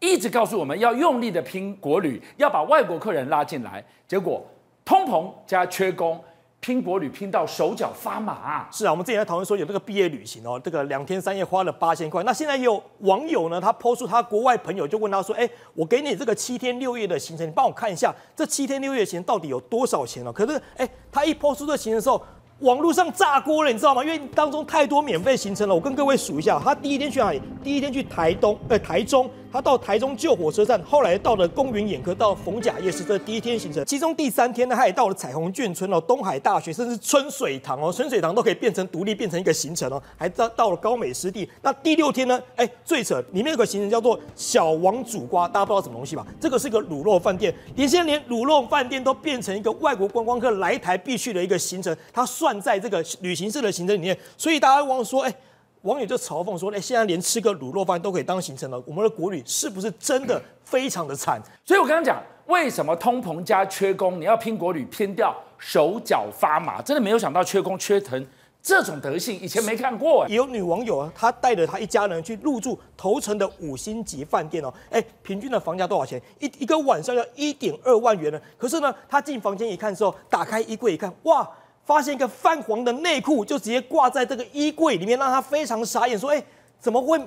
[0.00, 4.44] 一直告诉我们要用力的拼国旅，要把外国客人拉进来，结果
[4.84, 6.20] 通膨加缺工，
[6.60, 8.68] 拼国旅拼到手脚发麻。
[8.70, 12.22] 是啊，我们之前在讨论说有这个毕业旅行哦，这个两天三夜花了八千块。
[12.24, 22.20] 那现在有网友呢，他 po 出他国外朋友就问他说：“哎，我给你这个七天六夜的行程，你帮我看一下这七天六夜行程到底有多少钱哦？”可是哎，他一 po 出这行程的时候。
[22.60, 24.02] 网络上炸锅了，你知道吗？
[24.02, 25.74] 因为当中太多免费行程了。
[25.74, 27.40] 我跟各位数一下，他第一天去哪里？
[27.62, 29.30] 第一天去台东，呃，台中。
[29.50, 33.84] 他到台中旧火车站，后来到了公园眼科，到逢甲夜市，这是第一天行程。
[33.86, 40.02] 其中第三天呢，他也到了彩虹眷村哦，东海大学，甚至春水堂哦，春水堂都可以变成独立，变成一个行程哦。
[40.16, 41.48] 还到到了高美湿地。
[41.62, 42.38] 那第六天呢？
[42.56, 46.26] 哎，最扯，里面有个行程叫做小王煮瓜，大家不知道什么东西吧？
[46.38, 54.16] 这个是个卤肉饭店，连现在连卤肉饭店都变成一个外国观光客来台必去的一个行程，它算在这个旅行社的行程里面。
[54.36, 55.34] 所以大家往往说，哎。
[55.82, 66.82] 网友就嘲讽说：“哎，现在连吃个卤肉饭都可以当行程了，我们的国旅是不是真的非常的惨？”所以我刚刚讲，为什么通膨加缺工，你要拼国旅拼掉手脚发麻？
[66.82, 68.26] 真的没有想到缺工缺成
[68.60, 70.26] 这种德性，以前没看过。
[70.28, 76.20] 有女网友啊，她带着她一家人去入住头城的五星级饭店哦，哎，平均的房价多少钱？
[76.40, 78.40] 一一个晚上要一点二万元呢。
[78.56, 81.48] 可是呢，她进房间一看之后，打开衣柜一看，哇！
[81.88, 86.44] 发现一个泛黄的内裤，就直接挂在这个衣柜里面，让他非常傻眼，说：“哎，
[86.78, 87.18] 怎么会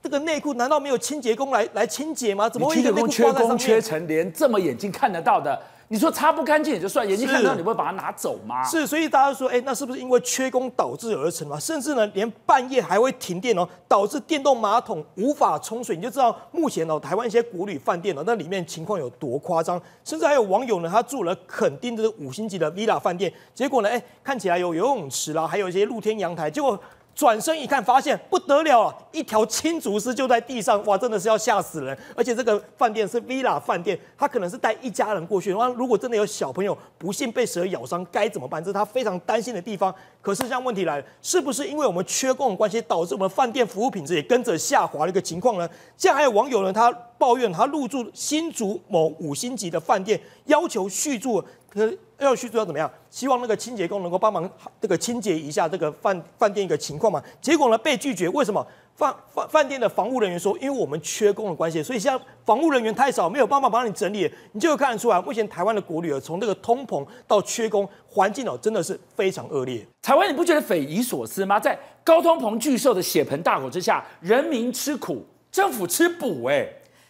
[0.00, 0.54] 这个内裤？
[0.54, 2.48] 难道没有清洁工来来清洁吗？
[2.48, 5.60] 怎么会一个内裤挂在上面？”缺工缺成，连这么眼睛看得到的。
[5.94, 8.64] 你说擦不干净也就算，眼睛看到你不会把它拿走吗？
[8.64, 11.56] 是，所以大家说，哎，那是不是因为缺工导致而成嘛？
[11.56, 19.80] 甚至呢，连半夜还会停电哦，导致电动马桶无法冲水，你就知道目前哦，台湾一些国旅饭店哦，那里面情况有多夸张。
[20.02, 26.76] 甚至还有网友呢，他住了垦丁的五星级的 villa 饭店，结果呢，哎，看起来有游泳池啦，还有一些露天阳台，结果
[27.14, 31.96] 转身一看，发现不得了，一条青竹丝就在地上，哇，真的是要吓死人！
[32.16, 38.62] 而且这个饭店是 villa 饭店，他可能是带一家人过去，那如果真的有小朋友不幸被蛇咬伤，该怎么办？
[38.62, 39.94] 这是他非常担心的地方。
[40.20, 45.68] 可是，这样问题来了，是不是因为我们缺工的关系，导致我们饭店服务品质也跟着下滑的一个情况呢？
[45.96, 51.44] 现在还有网友呢，他抱怨他入住新竹某五星级的饭店，要求续住，
[51.74, 52.90] 可是要去做要怎么样？
[53.10, 54.48] 希望那个清洁工能够帮忙
[54.80, 57.22] 这个清洁一下这个饭饭店一个情况嘛？
[57.40, 58.64] 结果呢，被拒绝，为什么？
[58.94, 64.32] 饭饭饭店的防务人员说，因为我们缺工的关系，所以现在防务人员太少，没有办法帮你整理。
[64.52, 69.84] 你就会看得出来，目前台湾的国旅啊从这个通膨到缺工环境哦，真的是非常恶劣。
[70.00, 71.58] 台湾，你不觉得匪夷所思吗？
[71.58, 76.64] 在高通膨巨兽的血盆大口之下，人民吃苦，政府吃补，哎。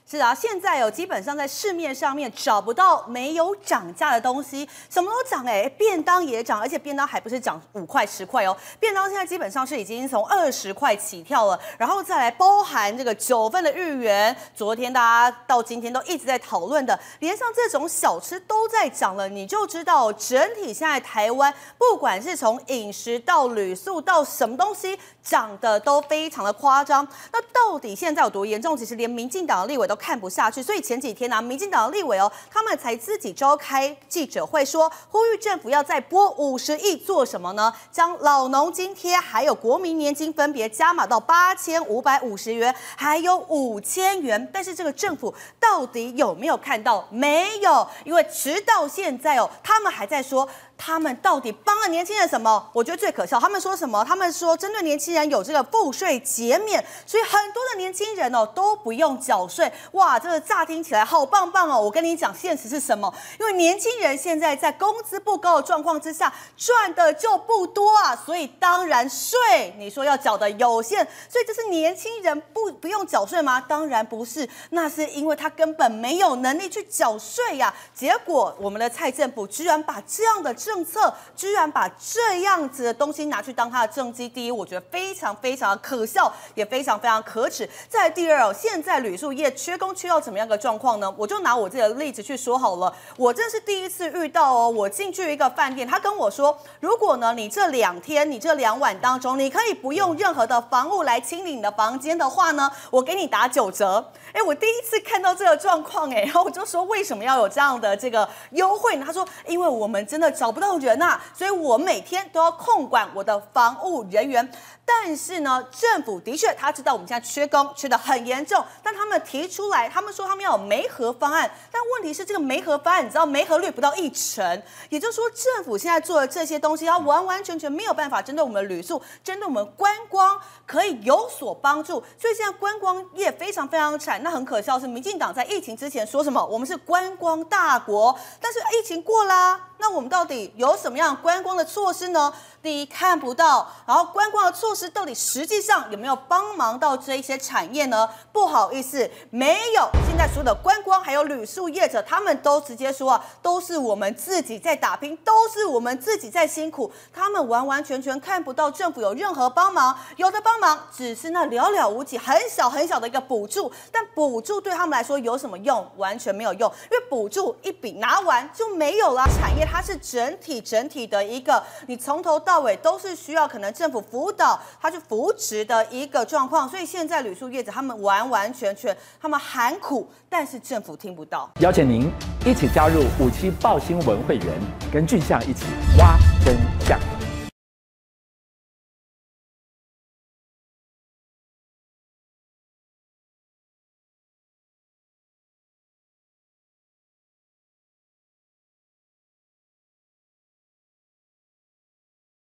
[0.07, 28.77] 是啊，现在有基本上在市面上面找不到没有涨价的东西，什么都涨哎，便当也涨，而且便当还不是涨五块十块哦，便当现在基本上是已经从二十块起跳了，然后再来包含这个九份的日元，昨天大家到今天都一直在讨论的，连上这种小吃都在涨了，你就知道整体现在台湾不管是从饮食到旅宿到什么东西涨得都非常的夸张，那到底现在有多严重？
[28.77, 29.95] 其实连民进党的立委都。
[30.05, 37.73] 看不下去，所以前几天呢、民进党的立委哦，他们才自己召开记者会说，呼吁政府要再拨五十亿做什么呢？
[37.91, 44.51] 将老农津贴还有国民年金分别加码到八千五百五十元，还有五千元。
[44.53, 47.07] 但是这个政府到底有没有看到？
[47.11, 50.47] 没有，因为直到现在哦，他们还在说。
[50.77, 52.69] 他们到底帮了年轻人什么？
[52.73, 53.39] 我觉得最可笑。
[53.39, 54.05] 他们说什么？
[54.05, 59.73] 他们说针对年轻人有这个赋税减免，所以很多的年轻人哦都不用缴税。
[59.93, 61.81] 哇，这个乍听起来好棒棒哦！
[61.81, 63.13] 我跟你讲，现实是什么？
[63.39, 73.61] 因为年轻人现在在工资不高的状况之下，赚的就不多啊，所以当然税你说要缴的有限，所以这是年轻人不不用缴税吗？
[73.61, 77.73] 当然不是，那是因为他根本没有能力去缴税呀。
[77.95, 80.53] 结果我们的蔡政府居然把这样的。
[80.65, 87.69] 政策居然把这样子的东西拿去当他的政绩，第一，我觉得非常非常可笑，也非常非常可耻。
[87.87, 91.15] 再第二哦，现在旅宿业缺工缺到怎么样的状况呢？
[91.19, 92.95] 我就拿我自己的例子去说好了。
[93.19, 104.13] 我这是第一次遇到哦，我进去一个饭店，他跟我说，如果呢你这两天你这两晚当中，你可以不用任何的房务来清理你的房间的话呢，我给你打九折。
[104.33, 109.05] 哎，我第一次看到这个状况，哎，然后我就说为什么要有这样的这个优惠呢？
[109.07, 114.49] 他说，因为我们真的找不到人呐、所以我每天都要控管我的防务人员。
[114.87, 118.63] 但是呢，政府的确他知道我们现在缺工，缺的很严重。
[118.83, 121.51] 但他们提出来，他们说他们要有媒合方案。
[121.73, 124.63] 但问题是，这个媒合方案，你知道媒合率不到一成。
[124.91, 132.05] 也就是说，政府现在做的这些东西，它完完全全没有办法针对我们的旅宿，针对我们观光可以有所帮助。
[132.21, 134.23] 所以现在观光业非常非常惨。
[134.23, 136.45] 那很可笑是，民进党在疫情之前说什么？
[136.45, 138.15] 我们是观光大国。
[138.39, 142.33] 但是疫情过啦，那我们到底有什么样观光的措施呢？
[142.65, 148.09] 第一，看不到，然后观光的措施到底实际上有没有帮忙到这一些产业呢？
[148.33, 149.87] 不好意思，没有。
[150.09, 165.87] 现在所有的观光还有旅宿业者，他们都直接说啊，都是我们自己在打拼，都是我们自己在辛苦，他们完完全全看不到政府有任何帮忙，有的帮忙只是那寥寥无几、很小很小的一个补助，但补助对他们来说有什么用？
[165.97, 169.23] 完全没有用，因为补助一笔拿完就没有了。
[169.39, 181.51] 产业它是整体整体的一个，你从头到到尾都是需要可能政府辅导，他去扶持的一个状况，所以现在旅宿业者他们完完全全他们喊苦，但是政府听不到。
[181.59, 182.09] 邀请您
[182.47, 184.47] 一起加入五七报新闻会员，
[184.93, 185.65] 跟俊相一起
[185.99, 186.74] 挖根。